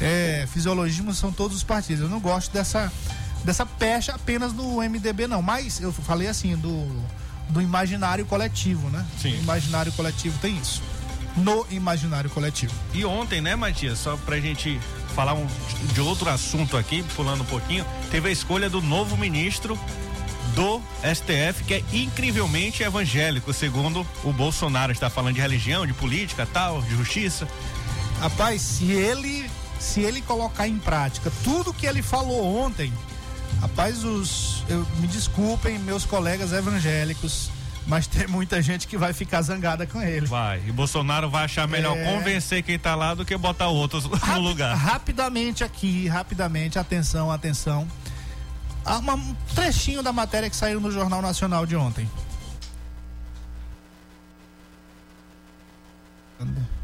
é. 0.00 0.46
Fisiologismo 0.52 1.12
são 1.14 1.32
todos 1.32 1.56
os 1.56 1.64
partidos. 1.64 2.02
Eu 2.02 2.08
não 2.10 2.20
gosto 2.20 2.52
dessa, 2.52 2.92
dessa 3.44 3.64
pecha 3.64 4.14
apenas 4.14 4.52
no 4.52 4.82
MDB, 4.82 5.26
não. 5.26 5.40
Mas 5.40 5.80
eu 5.80 5.90
falei 5.90 6.28
assim, 6.28 6.54
do, 6.54 6.86
do 7.48 7.62
imaginário 7.62 8.26
coletivo, 8.26 8.90
né? 8.90 9.06
Sim. 9.20 9.32
O 9.38 9.42
imaginário 9.42 9.90
coletivo 9.92 10.38
tem 10.38 10.56
isso 10.58 10.82
no 11.36 11.66
imaginário 11.70 12.28
coletivo. 12.30 12.74
E 12.92 13.04
ontem, 13.04 13.40
né, 13.40 13.56
Matias, 13.56 13.98
só 13.98 14.16
pra 14.16 14.38
gente 14.40 14.80
falar 15.14 15.34
um, 15.34 15.46
de 15.92 16.00
outro 16.00 16.28
assunto 16.28 16.76
aqui, 16.76 17.02
pulando 17.14 17.42
um 17.42 17.46
pouquinho, 17.46 17.84
teve 18.10 18.28
a 18.28 18.32
escolha 18.32 18.68
do 18.68 18.80
novo 18.80 19.16
ministro 19.16 19.78
do 20.54 20.80
STF, 21.02 21.64
que 21.64 21.74
é 21.74 21.84
incrivelmente 21.92 22.82
evangélico, 22.82 23.52
segundo 23.52 24.06
o 24.22 24.32
Bolsonaro. 24.32 24.92
Está 24.92 25.08
falando 25.08 25.34
de 25.34 25.40
religião, 25.40 25.86
de 25.86 25.94
política, 25.94 26.46
tal, 26.52 26.82
de 26.82 26.96
justiça. 26.96 27.48
Rapaz, 28.20 28.60
se 28.60 28.90
ele 28.92 29.50
se 29.78 30.00
ele 30.00 30.22
colocar 30.22 30.68
em 30.68 30.78
prática 30.78 31.32
tudo 31.42 31.74
que 31.74 31.86
ele 31.86 32.02
falou 32.02 32.56
ontem, 32.56 32.92
rapaz, 33.60 34.04
os 34.04 34.62
eu, 34.68 34.86
me 35.00 35.08
desculpem 35.08 35.78
meus 35.78 36.04
colegas 36.04 36.52
evangélicos, 36.52 37.50
mas 37.86 38.06
tem 38.06 38.26
muita 38.26 38.62
gente 38.62 38.86
que 38.86 38.96
vai 38.96 39.12
ficar 39.12 39.42
zangada 39.42 39.86
com 39.86 40.00
ele. 40.00 40.26
Vai. 40.26 40.62
E 40.66 40.72
Bolsonaro 40.72 41.28
vai 41.28 41.44
achar 41.44 41.66
melhor 41.66 41.96
é... 41.96 42.04
convencer 42.04 42.62
quem 42.62 42.78
tá 42.78 42.94
lá 42.94 43.14
do 43.14 43.24
que 43.24 43.36
botar 43.36 43.68
outros 43.68 44.04
no 44.04 44.40
lugar. 44.40 44.76
Rapidamente 44.76 45.64
aqui, 45.64 46.06
rapidamente, 46.06 46.78
atenção, 46.78 47.30
atenção. 47.30 47.86
Há 48.84 48.98
um 48.98 49.34
trechinho 49.54 50.02
da 50.02 50.12
matéria 50.12 50.50
que 50.50 50.56
saiu 50.56 50.80
no 50.80 50.90
Jornal 50.90 51.22
Nacional 51.22 51.64
de 51.66 51.76
ontem. 51.76 52.08
O 56.40 56.81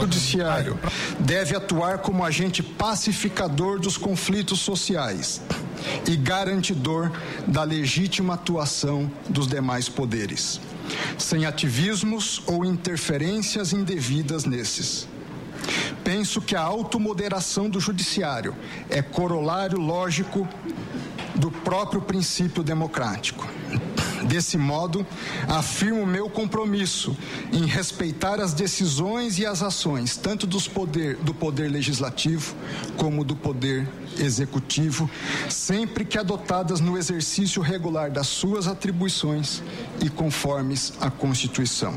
judiciário 0.00 0.78
deve 1.20 1.56
atuar 1.56 1.98
como 1.98 2.24
agente 2.24 2.62
pacificador 2.62 3.78
dos 3.78 3.96
conflitos 3.96 4.60
sociais 4.60 5.40
e 6.08 6.16
garantidor 6.16 7.10
da 7.46 7.62
legítima 7.62 8.34
atuação 8.34 9.10
dos 9.28 9.46
demais 9.46 9.88
poderes, 9.88 10.60
sem 11.16 11.46
ativismos 11.46 12.42
ou 12.46 12.64
interferências 12.64 13.72
indevidas 13.72 14.44
nesses. 14.44 15.06
Penso 16.02 16.40
que 16.40 16.56
a 16.56 16.62
automoderação 16.62 17.68
do 17.68 17.80
judiciário 17.80 18.56
é 18.88 19.02
corolário 19.02 19.78
lógico 19.78 20.48
do 21.34 21.50
próprio 21.50 22.00
princípio 22.00 22.62
democrático. 22.62 23.46
Desse 24.28 24.58
modo, 24.58 25.06
afirmo 25.48 26.04
meu 26.04 26.28
compromisso 26.28 27.16
em 27.50 27.64
respeitar 27.64 28.40
as 28.40 28.52
decisões 28.52 29.38
e 29.38 29.46
as 29.46 29.62
ações, 29.62 30.18
tanto 30.18 30.46
dos 30.46 30.68
poder, 30.68 31.16
do 31.16 31.32
Poder 31.32 31.70
Legislativo 31.70 32.54
como 32.98 33.24
do 33.24 33.34
Poder 33.34 33.88
Executivo, 34.18 35.10
sempre 35.48 36.04
que 36.04 36.18
adotadas 36.18 36.78
no 36.78 36.98
exercício 36.98 37.62
regular 37.62 38.10
das 38.10 38.26
suas 38.26 38.68
atribuições 38.68 39.62
e 40.04 40.10
conformes 40.10 40.92
à 41.00 41.10
Constituição. 41.10 41.94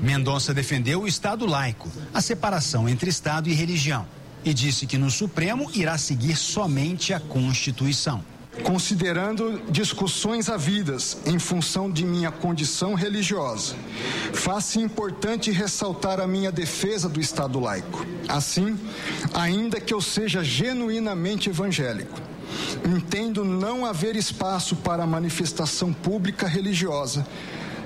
Mendonça 0.00 0.54
defendeu 0.54 1.02
o 1.02 1.06
Estado 1.06 1.44
laico, 1.44 1.90
a 2.14 2.22
separação 2.22 2.88
entre 2.88 3.10
Estado 3.10 3.50
e 3.50 3.52
religião, 3.52 4.06
e 4.42 4.54
disse 4.54 4.86
que 4.86 4.96
no 4.96 5.10
Supremo 5.10 5.70
irá 5.74 5.98
seguir 5.98 6.36
somente 6.36 7.12
a 7.12 7.20
Constituição. 7.20 8.24
Considerando 8.62 9.60
discussões 9.70 10.48
havidas 10.48 11.18
em 11.26 11.38
função 11.38 11.90
de 11.90 12.04
minha 12.04 12.30
condição 12.30 12.94
religiosa, 12.94 13.74
faz-se 14.32 14.78
importante 14.78 15.50
ressaltar 15.50 16.20
a 16.20 16.26
minha 16.26 16.50
defesa 16.50 17.08
do 17.08 17.20
Estado 17.20 17.60
laico. 17.60 18.04
Assim, 18.28 18.78
ainda 19.34 19.80
que 19.80 19.94
eu 19.94 20.00
seja 20.00 20.42
genuinamente 20.42 21.48
evangélico, 21.50 22.20
entendo 22.84 23.44
não 23.44 23.84
haver 23.84 24.16
espaço 24.16 24.74
para 24.76 25.06
manifestação 25.06 25.92
pública 25.92 26.46
religiosa 26.46 27.26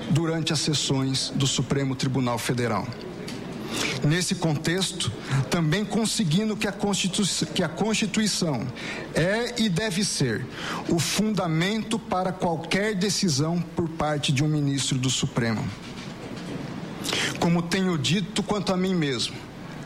durante 0.09 0.51
as 0.51 0.59
sessões 0.59 1.31
do 1.35 1.45
Supremo 1.45 1.95
Tribunal 1.95 2.37
Federal. 2.37 2.87
Nesse 4.03 4.35
contexto, 4.35 5.11
também 5.49 5.85
conseguindo 5.85 6.57
que 6.57 6.67
a, 6.67 6.71
Constituição, 6.71 7.47
que 7.53 7.63
a 7.63 7.69
Constituição 7.69 8.67
é 9.13 9.61
e 9.61 9.69
deve 9.69 10.03
ser 10.03 10.45
o 10.89 10.99
fundamento 10.99 11.99
para 11.99 12.31
qualquer 12.31 12.95
decisão 12.95 13.61
por 13.75 13.87
parte 13.89 14.31
de 14.31 14.43
um 14.43 14.47
ministro 14.47 14.97
do 14.97 15.09
Supremo. 15.09 15.63
Como 17.39 17.61
tenho 17.61 17.97
dito 17.97 18.43
quanto 18.43 18.73
a 18.73 18.77
mim 18.77 18.95
mesmo, 18.95 19.35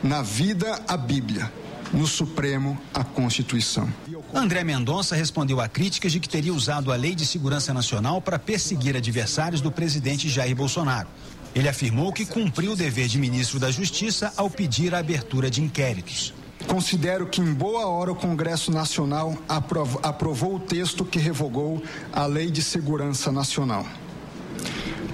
na 0.02 0.22
vida 0.22 0.82
a 0.86 0.96
Bíblia, 0.96 1.52
no 1.92 2.06
Supremo 2.06 2.78
a 2.92 3.04
Constituição. 3.04 3.88
André 4.34 4.64
Mendonça 4.64 5.14
respondeu 5.14 5.60
a 5.60 5.68
críticas 5.68 6.12
de 6.12 6.20
que 6.20 6.28
teria 6.28 6.52
usado 6.52 6.92
a 6.92 6.96
Lei 6.96 7.14
de 7.14 7.24
Segurança 7.24 7.72
Nacional 7.72 8.20
para 8.20 8.38
perseguir 8.38 8.96
adversários 8.96 9.60
do 9.60 9.70
presidente 9.70 10.28
Jair 10.28 10.54
Bolsonaro 10.54 11.08
Ele 11.56 11.70
afirmou 11.70 12.12
que 12.12 12.26
cumpriu 12.26 12.72
o 12.72 12.76
dever 12.76 13.08
de 13.08 13.18
ministro 13.18 13.58
da 13.58 13.70
Justiça 13.70 14.30
ao 14.36 14.50
pedir 14.50 14.94
a 14.94 14.98
abertura 14.98 15.50
de 15.50 15.62
inquéritos. 15.62 16.34
Considero 16.66 17.26
que 17.26 17.40
em 17.40 17.54
boa 17.54 17.86
hora 17.86 18.12
o 18.12 18.14
Congresso 18.14 18.70
Nacional 18.70 19.34
aprovou, 19.48 20.56
o 20.56 20.60
texto 20.60 21.02
que 21.02 21.18
revogou 21.18 21.82
a 22.12 22.26
Lei 22.26 22.50
de 22.50 22.62
Segurança 22.62 23.32
Nacional. 23.32 23.86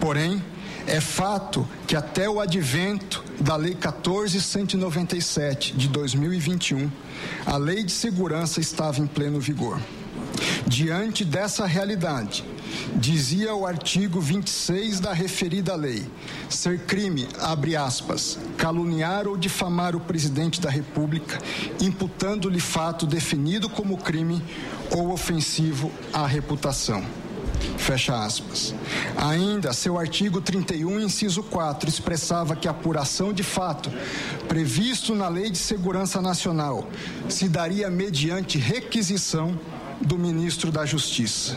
Porém, 0.01 0.43
é 0.85 1.01
fato 1.01 1.65
que 1.87 1.95
até 1.95 2.29
o 2.29 2.41
advento 2.41 3.23
da 3.39 3.55
Lei 3.55 3.77
14197 3.77 5.75
de 5.75 5.87
2021, 5.87 6.91
a 7.47 7.57
Lei 7.57 7.85
de 7.85 7.93
Segurança 7.93 8.61
estava 8.61 9.01
em 9.01 9.07
pleno 9.07 9.39
vigor. 9.39 9.81
Diante 10.67 11.25
dessa 11.25 11.67
realidade, 11.67 12.45
dizia 12.95 13.55
o 13.55 13.67
artigo 13.67 14.21
26 14.21 15.01
da 15.01 15.13
referida 15.13 15.75
lei, 15.75 16.07
ser 16.49 16.81
crime, 16.81 17.29
abre 17.41 17.77
aspas, 17.77 18.39
caluniar 18.57 19.27
ou 19.27 19.37
difamar 19.37 19.95
o 19.95 20.01
presidente 20.01 20.61
da 20.61 20.71
República, 20.71 21.39
imputando-lhe 21.81 22.61
fato 22.61 23.07
definido 23.07 23.69
como 23.69 23.97
crime 23.97 24.43
ou 24.91 25.13
ofensivo 25.13 25.91
à 26.13 26.27
reputação. 26.27 27.05
Fecha 27.79 28.25
aspas. 28.25 28.75
Ainda, 29.17 29.73
seu 29.73 29.99
artigo 29.99 30.41
31, 30.41 31.01
inciso 31.01 31.43
4, 31.43 31.89
expressava 31.89 32.55
que 32.55 32.69
a 32.69 32.71
apuração 32.71 33.33
de 33.33 33.43
fato, 33.43 33.91
previsto 34.49 35.15
na 35.15 35.29
Lei 35.29 35.51
de 35.51 35.59
Segurança 35.59 36.21
Nacional, 36.21 36.89
se 37.29 37.49
daria 37.49 37.91
mediante 37.91 38.59
requisição 38.59 39.59
do 40.05 40.19
ministro 40.19 40.71
da 40.71 40.85
Justiça. 40.85 41.57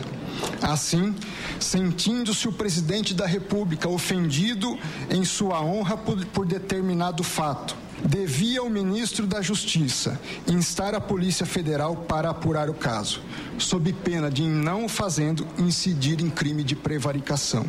Assim, 0.62 1.16
sentindo-se 1.60 2.48
o 2.48 2.52
presidente 2.52 3.14
da 3.14 3.26
República 3.26 3.90
ofendido 3.90 4.78
em 5.10 5.24
sua 5.24 5.62
honra 5.62 5.98
por, 5.98 6.24
por 6.28 6.46
determinado 6.46 7.24
fato, 7.24 7.76
devia 8.04 8.62
o 8.62 8.70
ministro 8.70 9.26
da 9.26 9.42
Justiça 9.42 10.20
instar 10.48 10.94
a 10.94 11.02
Polícia 11.02 11.46
Federal 11.46 11.96
para 11.96 12.30
apurar 12.30 12.70
o 12.70 12.74
caso, 12.74 13.22
sob 13.58 13.92
pena 13.94 14.30
de, 14.30 14.44
em 14.44 14.50
não 14.50 14.86
o 14.86 14.90
fazendo, 14.90 15.48
incidir 15.58 16.22
em 16.22 16.30
crime 16.30 16.64
de 16.64 16.76
prevaricação. 16.76 17.66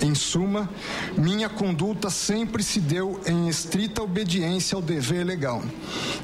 Em 0.00 0.14
suma, 0.14 0.68
minha 1.16 1.48
conduta 1.48 2.10
sempre 2.10 2.62
se 2.62 2.80
deu 2.80 3.20
em 3.26 3.48
estrita 3.48 4.02
obediência 4.02 4.76
ao 4.76 4.82
dever 4.82 5.24
legal 5.24 5.62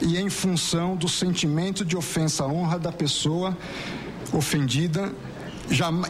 e 0.01 0.19
em 0.19 0.29
função 0.29 0.97
do 0.97 1.09
sentimento 1.09 1.85
de 1.85 1.97
ofensa 1.97 2.45
à 2.45 2.47
honra 2.47 2.79
da 2.79 2.93
pessoa 2.93 3.57
ofendida, 4.33 5.13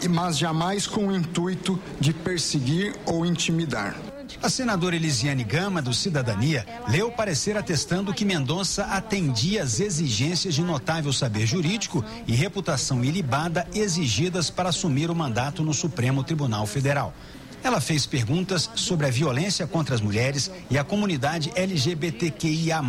mas 0.09 0.39
jamais 0.39 0.87
com 0.87 1.09
o 1.09 1.15
intuito 1.15 1.79
de 2.01 2.13
perseguir 2.13 2.95
ou 3.05 3.25
intimidar. 3.27 3.97
A 4.43 4.49
senadora 4.49 4.97
Elisiane 4.97 5.45
Gama, 5.45 5.83
do 5.83 5.93
Cidadania, 5.93 6.65
leu 6.89 7.11
parecer 7.11 7.59
atestando 7.59 8.15
que 8.15 8.25
Mendonça 8.25 8.85
atendia 8.85 9.63
às 9.63 9.81
exigências 9.81 10.55
de 10.55 10.63
notável 10.63 11.13
saber 11.13 11.47
jurídico 11.47 12.03
e 12.27 12.33
reputação 12.33 13.05
ilibada 13.05 13.67
exigidas 13.75 14.49
para 14.49 14.71
assumir 14.71 15.11
o 15.11 15.15
mandato 15.15 15.63
no 15.63 15.75
Supremo 15.75 16.25
Tribunal 16.25 16.65
Federal. 16.67 17.13
Ela 17.63 17.81
fez 17.81 18.07
perguntas 18.07 18.71
sobre 18.75 19.07
a 19.07 19.11
violência 19.11 19.67
contra 19.67 19.95
as 19.95 20.01
mulheres 20.01 20.51
e 20.71 20.79
a 20.79 20.85
comunidade 20.85 21.53
LGBTQIA. 21.55 22.81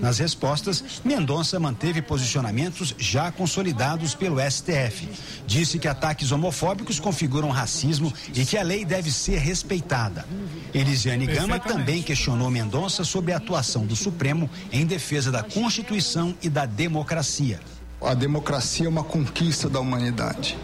Nas 0.00 0.18
respostas, 0.18 0.82
Mendonça 1.04 1.60
manteve 1.60 2.00
posicionamentos 2.00 2.94
já 2.98 3.30
consolidados 3.30 4.14
pelo 4.14 4.38
STF. 4.40 5.08
Disse 5.46 5.78
que 5.78 5.86
ataques 5.86 6.32
homofóbicos 6.32 6.98
configuram 6.98 7.50
racismo 7.50 8.12
e 8.34 8.44
que 8.44 8.56
a 8.56 8.62
lei 8.62 8.84
deve 8.84 9.10
ser 9.10 9.38
respeitada. 9.38 10.24
Elisiane 10.72 11.26
Gama 11.26 11.58
também 11.58 12.02
questionou 12.02 12.50
Mendonça 12.50 13.04
sobre 13.04 13.32
a 13.32 13.36
atuação 13.36 13.84
do 13.84 13.94
Supremo 13.94 14.48
em 14.72 14.86
defesa 14.86 15.30
da 15.30 15.42
Constituição 15.42 16.34
e 16.42 16.48
da 16.48 16.64
democracia. 16.64 17.60
A 18.00 18.14
democracia 18.14 18.86
é 18.86 18.88
uma 18.88 19.04
conquista 19.04 19.68
da 19.68 19.80
humanidade. 19.80 20.58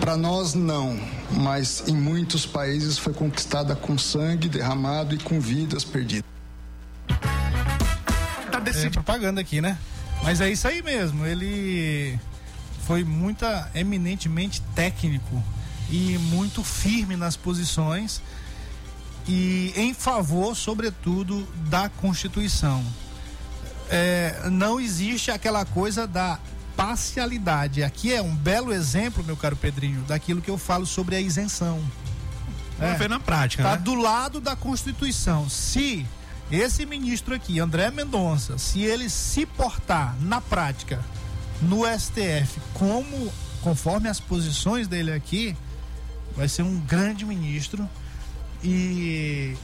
Para 0.00 0.16
nós, 0.16 0.54
não 0.54 0.98
mas 1.32 1.84
em 1.88 1.94
muitos 1.94 2.44
países 2.46 2.98
foi 2.98 3.12
conquistada 3.12 3.76
com 3.76 3.96
sangue 3.96 4.48
derramado 4.48 5.14
e 5.14 5.18
com 5.18 5.40
vidas 5.40 5.84
perdidas. 5.84 6.28
Tá 8.50 8.58
desse 8.58 8.90
propaganda 8.90 9.40
aqui, 9.40 9.60
né? 9.60 9.78
Mas 10.22 10.40
é 10.40 10.50
isso 10.50 10.66
aí 10.66 10.82
mesmo. 10.82 11.24
Ele 11.24 12.18
foi 12.86 13.04
muita 13.04 13.70
eminentemente 13.74 14.60
técnico 14.74 15.42
e 15.90 16.18
muito 16.18 16.62
firme 16.62 17.16
nas 17.16 17.36
posições 17.36 18.22
e 19.26 19.72
em 19.76 19.94
favor, 19.94 20.56
sobretudo, 20.56 21.46
da 21.68 21.88
Constituição. 21.88 22.84
É, 23.88 24.48
não 24.50 24.80
existe 24.80 25.30
aquela 25.30 25.64
coisa 25.64 26.06
da 26.06 26.38
parcialidade. 26.80 27.82
Aqui 27.82 28.10
é 28.14 28.22
um 28.22 28.34
belo 28.34 28.72
exemplo, 28.72 29.22
meu 29.22 29.36
caro 29.36 29.54
Pedrinho, 29.54 30.00
daquilo 30.02 30.40
que 30.40 30.50
eu 30.50 30.56
falo 30.56 30.86
sobre 30.86 31.14
a 31.14 31.20
isenção. 31.20 31.78
Vamos 32.78 32.94
é, 32.94 32.98
ver 32.98 33.08
na 33.10 33.20
prática, 33.20 33.62
tá 33.62 33.72
né? 33.72 33.76
do 33.76 33.94
lado 33.94 34.40
da 34.40 34.56
Constituição. 34.56 35.46
Se 35.50 36.06
esse 36.50 36.86
ministro 36.86 37.34
aqui, 37.34 37.60
André 37.60 37.90
Mendonça, 37.90 38.56
se 38.56 38.80
ele 38.80 39.10
se 39.10 39.44
portar 39.44 40.16
na 40.22 40.40
prática 40.40 41.04
no 41.60 41.82
STF 41.84 42.58
como 42.72 43.30
conforme 43.60 44.08
as 44.08 44.18
posições 44.18 44.88
dele 44.88 45.12
aqui, 45.12 45.54
vai 46.34 46.48
ser 46.48 46.62
um 46.62 46.80
grande 46.80 47.26
ministro 47.26 47.86
e 48.64 49.54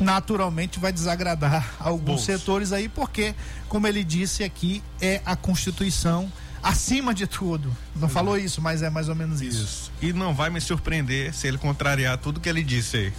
naturalmente 0.00 0.78
vai 0.78 0.92
desagradar 0.92 1.74
alguns 1.78 2.04
Bolso. 2.04 2.24
setores 2.24 2.72
aí, 2.72 2.88
porque, 2.88 3.34
como 3.68 3.86
ele 3.86 4.02
disse 4.02 4.42
aqui, 4.42 4.82
é 5.00 5.20
a 5.24 5.36
Constituição 5.36 6.30
acima 6.62 7.14
de 7.14 7.26
tudo. 7.26 7.74
Não 7.96 8.08
é. 8.08 8.10
falou 8.10 8.38
isso, 8.38 8.60
mas 8.60 8.82
é 8.82 8.90
mais 8.90 9.08
ou 9.08 9.14
menos 9.14 9.40
isso. 9.40 9.64
isso. 9.64 9.92
E 10.02 10.12
não 10.12 10.34
vai 10.34 10.50
me 10.50 10.60
surpreender 10.60 11.34
se 11.34 11.46
ele 11.46 11.58
contrariar 11.58 12.18
tudo 12.18 12.40
que 12.40 12.48
ele 12.48 12.62
disse 12.62 12.96
aí. 12.96 13.12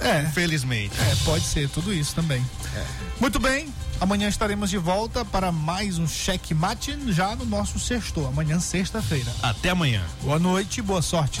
É. 0.00 0.22
Infelizmente. 0.22 0.94
É, 0.98 1.14
pode 1.24 1.44
ser, 1.44 1.68
tudo 1.68 1.92
isso 1.92 2.14
também. 2.14 2.44
É. 2.74 2.84
Muito 3.20 3.38
bem, 3.38 3.72
amanhã 4.00 4.28
estaremos 4.28 4.70
de 4.70 4.78
volta 4.78 5.24
para 5.24 5.52
mais 5.52 5.98
um 5.98 6.06
cheque 6.06 6.54
mate 6.54 6.96
já 7.12 7.36
no 7.36 7.44
nosso 7.44 7.78
sexto. 7.78 8.26
Amanhã, 8.26 8.58
sexta-feira. 8.60 9.30
Até 9.42 9.70
amanhã. 9.70 10.02
Boa 10.22 10.38
noite, 10.38 10.80
boa 10.80 11.02
sorte. 11.02 11.40